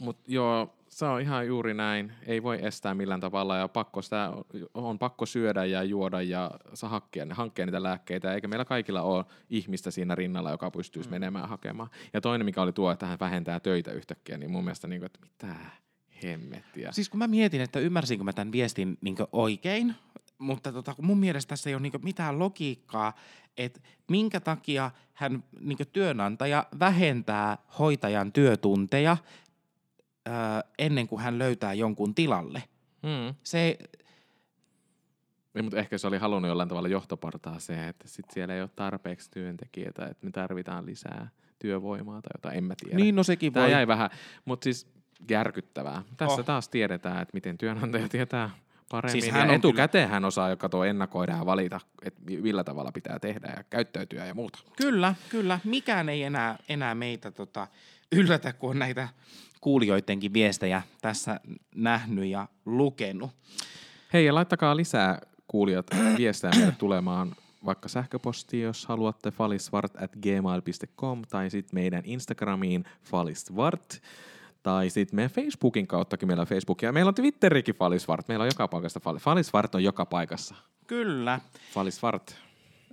Mutta 0.00 0.22
joo, 0.26 0.74
se 0.88 1.04
on 1.04 1.20
ihan 1.20 1.46
juuri 1.46 1.74
näin. 1.74 2.12
Ei 2.26 2.42
voi 2.42 2.58
estää 2.62 2.94
millään 2.94 3.20
tavalla 3.20 3.56
ja 3.56 3.68
pakko 3.68 4.02
sitä, 4.02 4.32
on 4.74 4.98
pakko 4.98 5.26
syödä 5.26 5.64
ja 5.64 5.82
juoda 5.82 6.22
ja 6.22 6.50
hankkia, 6.82 7.26
hankkia 7.30 7.66
niitä 7.66 7.82
lääkkeitä. 7.82 8.34
Eikä 8.34 8.48
meillä 8.48 8.64
kaikilla 8.64 9.02
ole 9.02 9.24
ihmistä 9.50 9.90
siinä 9.90 10.14
rinnalla, 10.14 10.50
joka 10.50 10.70
pystyisi 10.70 11.08
mm. 11.08 11.14
menemään 11.14 11.48
hakemaan. 11.48 11.90
Ja 12.12 12.20
toinen, 12.20 12.44
mikä 12.44 12.62
oli 12.62 12.72
tuo, 12.72 12.90
että 12.90 13.06
hän 13.06 13.20
vähentää 13.20 13.60
töitä 13.60 13.92
yhtäkkiä, 13.92 14.38
niin 14.38 14.50
mun 14.50 14.64
mielestä, 14.64 14.88
niin 14.88 15.00
kuin, 15.00 15.06
että 15.06 15.20
mitä 15.22 15.54
hemmettiä. 16.22 16.92
Siis 16.92 17.08
kun 17.08 17.18
mä 17.18 17.26
mietin, 17.26 17.60
että 17.60 17.78
ymmärsinkö 17.78 18.24
mä 18.24 18.32
tämän 18.32 18.52
viestin 18.52 18.98
niin 19.00 19.16
oikein, 19.32 19.94
mutta 20.40 20.72
tota, 20.72 20.94
mun 21.02 21.18
mielestä 21.18 21.48
tässä 21.48 21.70
ei 21.70 21.74
ole 21.74 21.82
niin 21.82 21.92
mitään 22.02 22.38
logiikkaa, 22.38 23.12
että 23.56 23.80
minkä 24.10 24.40
takia 24.40 24.90
hän 25.14 25.44
niin 25.60 25.78
työnantaja 25.92 26.66
vähentää 26.78 27.58
hoitajan 27.78 28.32
työtunteja 28.32 29.16
ö, 30.28 30.30
ennen 30.78 31.08
kuin 31.08 31.22
hän 31.22 31.38
löytää 31.38 31.74
jonkun 31.74 32.14
tilalle. 32.14 32.62
Mm. 33.02 33.34
Se, 33.42 33.78
niin, 35.54 35.64
mutta 35.64 35.78
ehkä 35.78 35.98
se 35.98 36.06
oli 36.06 36.18
halunnut 36.18 36.48
jollain 36.48 36.68
tavalla 36.68 36.88
johtopartaa 36.88 37.58
se, 37.58 37.88
että 37.88 38.08
sit 38.08 38.26
siellä 38.30 38.54
ei 38.54 38.60
ole 38.60 38.70
tarpeeksi 38.76 39.30
työntekijöitä, 39.30 40.06
että 40.06 40.24
me 40.26 40.30
tarvitaan 40.30 40.86
lisää 40.86 41.28
työvoimaa 41.58 42.22
tai 42.22 42.30
jotain, 42.34 42.58
en 42.58 42.64
mä 42.64 42.74
tiedä. 42.80 42.96
Niin, 42.96 43.16
no 43.16 43.22
sekin 43.22 43.52
Tämä 43.52 43.64
voi. 43.64 43.72
jäi 43.72 43.86
vähän, 43.86 44.10
mutta 44.44 44.64
siis 44.64 44.86
järkyttävää. 45.30 46.02
Tässä 46.16 46.40
Oh. 46.40 46.44
taas 46.44 46.68
tiedetään, 46.68 47.22
että 47.22 47.34
miten 47.34 47.58
työnantaja 47.58 48.08
tietää 48.08 48.50
paremmin. 48.90 49.22
Siis 49.22 49.34
hän 49.34 49.48
on 49.48 49.54
etukäteen 49.54 50.08
hän 50.08 50.24
osaa 50.24 50.50
jo 50.50 50.56
katoa 50.56 50.86
ennakoida 50.86 51.32
ja 51.32 51.46
valita, 51.46 51.80
että 52.04 52.20
millä 52.26 52.64
tavalla 52.64 52.92
pitää 52.92 53.18
tehdä 53.18 53.52
ja 53.56 53.64
käyttäytyä 53.70 54.26
ja 54.26 54.34
muuta. 54.34 54.58
Kyllä, 54.76 55.14
kyllä. 55.28 55.60
Mikään 55.64 56.08
ei 56.08 56.22
enää, 56.22 56.58
enää 56.68 56.94
meitä 56.94 57.30
tota, 57.30 57.66
yllätä, 58.12 58.52
kun 58.52 58.70
on 58.70 58.78
näitä 58.78 59.08
kuulijoidenkin 59.60 60.32
viestejä 60.32 60.82
tässä 61.00 61.40
nähnyt 61.74 62.24
ja 62.24 62.48
lukenut. 62.66 63.30
Hei, 64.12 64.24
ja 64.24 64.34
laittakaa 64.34 64.76
lisää 64.76 65.20
kuulijat 65.48 65.86
viestejä 66.18 66.52
meille 66.56 66.74
tulemaan 66.78 67.34
vaikka 67.64 67.88
sähköpostiin, 67.88 68.62
jos 68.62 68.86
haluatte 68.86 69.30
falisvart 69.30 70.02
at 70.02 70.16
gmail.com 70.22 71.22
tai 71.30 71.50
sitten 71.50 71.74
meidän 71.74 72.02
Instagramiin 72.04 72.84
falisvart 73.02 74.02
tai 74.62 74.90
sitten 74.90 75.16
meidän 75.16 75.30
Facebookin 75.30 75.86
kauttakin 75.86 76.28
meillä 76.28 76.40
on 76.40 76.46
Facebook 76.46 76.82
ja 76.82 76.92
meillä 76.92 77.08
on 77.08 77.14
Twitterikin 77.14 77.74
falisvart. 77.74 78.28
Meillä 78.28 78.42
on 78.42 78.50
joka 78.50 78.68
paikassa 78.68 79.00
fali- 79.00 79.18
falisvart 79.18 79.74
on 79.74 79.84
joka 79.84 80.06
paikassa. 80.06 80.54
Kyllä. 80.86 81.40
Falisvart. 81.72 82.36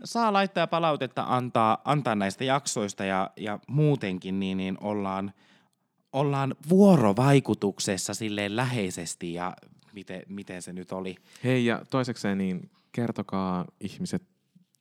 Saa 0.03 0.33
laittaa 0.33 0.67
palautetta 0.67 1.25
antaa, 1.27 1.81
antaa 1.85 2.15
näistä 2.15 2.43
jaksoista 2.43 3.05
ja, 3.05 3.29
ja 3.37 3.59
muutenkin, 3.67 4.39
niin, 4.39 4.57
niin 4.57 4.77
ollaan, 4.81 5.33
ollaan 6.13 6.55
vuorovaikutuksessa 6.69 8.13
silleen 8.13 8.55
läheisesti 8.55 9.33
ja 9.33 9.53
miten, 9.93 10.21
miten 10.27 10.61
se 10.61 10.73
nyt 10.73 10.91
oli. 10.91 11.15
Hei 11.43 11.65
ja 11.65 11.81
toisekseen 11.89 12.37
niin 12.37 12.71
kertokaa 12.91 13.65
ihmiset 13.79 14.23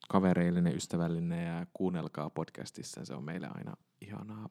kavereillinen, 0.08 0.76
ystävällinen 0.76 1.46
ja 1.46 1.66
kuunnelkaa 1.72 2.30
podcastissa. 2.30 3.04
Se 3.04 3.14
on 3.14 3.24
meille 3.24 3.48
aina 3.54 3.76
ihanaa. 4.00 4.48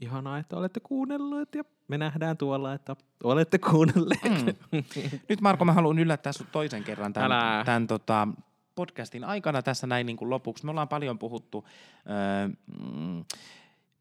Ihanaa, 0.00 0.38
että 0.38 0.56
olette 0.56 0.80
kuunnelleet 0.80 1.54
ja 1.54 1.64
me 1.88 1.98
nähdään 1.98 2.36
tuolla, 2.36 2.74
että 2.74 2.96
olette 3.24 3.58
kuunnelleet. 3.58 4.56
Mm. 4.72 4.84
Nyt 5.28 5.40
Marko, 5.40 5.64
mä 5.64 5.72
haluan 5.72 5.98
yllättää 5.98 6.32
sut 6.32 6.52
toisen 6.52 6.84
kerran 6.84 7.12
tämän, 7.12 7.32
Älä. 7.32 7.64
tämän 7.64 7.86
tota, 7.86 8.28
podcastin 8.74 9.24
aikana 9.24 9.62
tässä 9.62 9.86
näin 9.86 10.06
niin 10.06 10.16
kuin 10.16 10.30
lopuksi. 10.30 10.64
Me 10.64 10.70
ollaan 10.70 10.88
paljon 10.88 11.18
puhuttu 11.18 11.64
öö, 12.10 12.48
mm, 12.92 13.24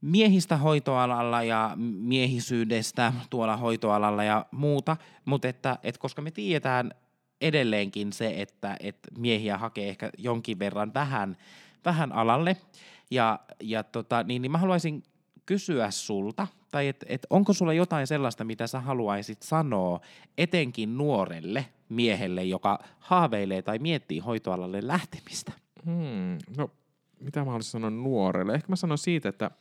miehistä 0.02 0.58
hoitoalalla 0.58 1.44
ja 1.44 1.72
miehisyydestä 2.00 3.14
tuolla 3.30 3.58
hoitoalalla 3.58 4.24
ja 4.24 4.46
muuta, 4.52 4.98
mutta 5.26 5.48
että, 5.48 5.78
että 5.84 6.02
koska 6.02 6.22
me 6.22 6.32
tiedetään 6.32 6.92
edelleenkin 7.42 8.14
se, 8.14 8.34
että, 8.42 8.78
että 8.80 9.10
miehiä 9.18 9.58
hakee 9.58 9.90
ehkä 9.90 10.10
jonkin 10.18 10.60
verran 10.60 10.94
vähän, 10.94 11.38
vähän 11.86 12.12
alalle, 12.12 12.58
ja, 13.12 13.40
ja 13.64 13.84
tota, 13.84 14.24
niin, 14.24 14.42
niin 14.42 14.52
mä 14.52 14.58
haluaisin 14.58 15.04
kysyä 15.46 15.92
sulta, 15.92 16.48
tai 16.72 16.88
että 16.88 17.06
et 17.10 17.28
onko 17.30 17.54
sulla 17.54 17.74
jotain 17.74 18.08
sellaista, 18.08 18.44
mitä 18.44 18.68
sä 18.68 18.80
haluaisit 18.80 19.42
sanoa 19.42 20.00
etenkin 20.38 20.98
nuorelle 20.98 21.66
miehelle, 21.90 22.44
joka 22.44 22.80
haaveilee 23.00 23.62
tai 23.62 23.80
miettii 23.80 24.20
hoitoalalle 24.20 24.80
lähtemistä? 24.82 25.52
Hmm, 25.86 26.38
no, 26.58 26.72
mitä 27.20 27.40
mä 27.40 27.46
haluaisin 27.46 27.72
sanoa 27.72 27.90
nuorelle? 27.90 28.54
Ehkä 28.54 28.68
mä 28.70 28.76
sanon 28.76 28.98
siitä, 28.98 29.30
että 29.30 29.52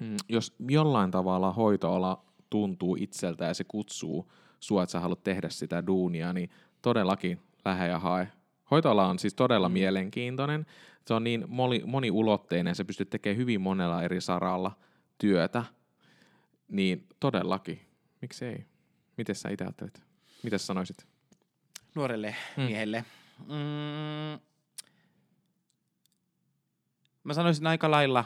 mm, 0.00 0.16
jos 0.28 0.54
jollain 0.68 1.10
tavalla 1.10 1.52
hoitoala 1.52 2.24
tuntuu 2.50 2.96
itseltä 3.00 3.44
ja 3.44 3.54
se 3.54 3.64
kutsuu 3.64 4.32
sua, 4.60 4.82
että 4.82 4.92
sä 4.92 5.00
haluat 5.00 5.24
tehdä 5.24 5.48
sitä 5.48 5.86
duunia, 5.86 6.32
niin 6.32 6.50
todellakin 6.82 7.40
lähde 7.64 7.88
ja 7.88 7.98
hae. 7.98 8.28
Hoitoala 8.70 9.06
on 9.06 9.18
siis 9.18 9.34
todella 9.34 9.68
mielenkiintoinen. 9.68 10.66
Se 11.06 11.14
on 11.14 11.24
niin 11.24 11.44
moni, 11.48 11.82
moniulotteinen, 11.86 12.74
se 12.74 12.84
pystyy 12.84 13.06
tekemään 13.06 13.36
hyvin 13.36 13.60
monella 13.60 14.02
eri 14.02 14.20
saralla 14.20 14.72
työtä. 15.18 15.64
Niin 16.68 17.06
todellakin, 17.20 17.80
miksi 18.20 18.44
ei? 18.44 18.66
Miten 19.16 19.34
sä 19.34 19.48
itse 19.48 19.64
ajattelet? 19.64 20.02
Mitä 20.42 20.58
sanoisit? 20.58 21.06
nuorelle 21.94 22.34
Mm. 22.56 22.62
miehelle? 22.62 23.04
Mm, 23.38 24.40
mä 27.24 27.34
sanoisin 27.34 27.66
aika 27.66 27.90
lailla 27.90 28.24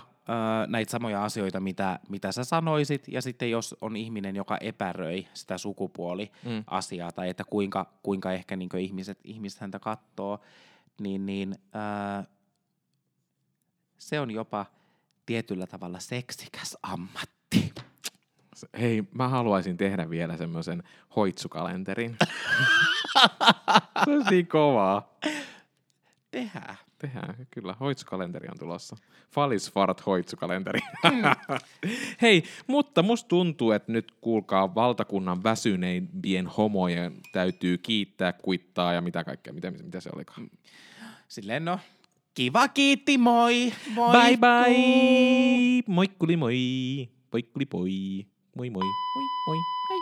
näitä 0.67 0.91
samoja 0.91 1.25
asioita, 1.25 1.61
mitä, 1.61 1.99
mitä 2.09 2.33
sä 2.33 2.45
sanoisit, 2.45 3.09
ja 3.09 3.23
sitten 3.23 3.51
jos 3.51 3.77
on 3.81 3.97
ihminen, 3.97 4.37
joka 4.37 4.59
epäröi 4.61 5.29
sitä 5.35 5.59
sukupuoliasiaa, 5.59 7.09
Mm. 7.11 7.15
tai 7.15 7.29
että 7.29 7.45
kuinka, 7.51 7.93
kuinka 8.03 8.33
ehkä 8.33 8.57
niin 8.57 8.77
ihmiset, 8.81 9.19
ihmiset 9.25 9.61
häntä 9.61 9.79
katsoo, 9.79 10.41
niin, 11.01 11.27
niin 11.27 11.55
ö, 11.75 12.25
se 13.99 14.21
on 14.21 14.31
jopa 14.31 14.67
tietyllä 15.27 15.67
tavalla 15.67 15.99
seksikäs 15.99 16.77
ammatti. 16.83 17.73
Hei, 18.81 19.03
mä 19.15 19.29
haluaisin 19.29 19.77
tehdä 19.77 20.11
vielä 20.11 20.37
semmoisen 20.37 20.83
hoitsukalenterin. 21.17 22.17
se 24.05 24.11
olisi 24.11 24.31
niin 24.31 24.47
kovaa. 24.47 25.19
Tehdään. 26.31 26.77
Tehdään, 26.99 27.47
kyllä. 27.51 27.75
Hoitsukalenteri 27.81 28.49
on 28.49 28.59
tulossa. 28.59 28.97
Falisfart 29.31 30.07
hoitsukalenteri. 30.07 30.81
Hei, 32.23 32.45
mutta 32.67 33.03
musta 33.03 33.29
tuntuu, 33.29 33.73
että 33.73 33.93
nyt 33.93 34.13
kuulkaa 34.21 34.75
valtakunnan 34.75 35.43
väsyneimpien 35.43 36.47
homojen 36.47 37.17
täytyy 37.33 37.79
kiittää, 37.79 38.33
kuittaa 38.33 38.93
ja 38.93 39.01
mitä 39.01 39.25
kaikkea. 39.25 39.53
Mitä, 39.53 39.71
mitä 39.71 40.01
se 40.01 40.11
olikaan? 40.15 40.51
Silleen 41.29 41.65
no, 41.65 41.79
kiva 42.41 42.65
kiitti, 42.73 43.21
moi! 43.21 43.69
moi 43.93 44.17
Bye 44.17 44.41
bye! 44.41 45.85
Moikkuli 45.85 46.41
moi! 46.41 46.57
Moikkuli 47.29 47.69
poi! 47.69 48.25
Moi 48.57 48.73
moi! 48.73 48.81
Moi 48.81 49.25
moi! 49.45 49.59
Bye! 49.93 50.00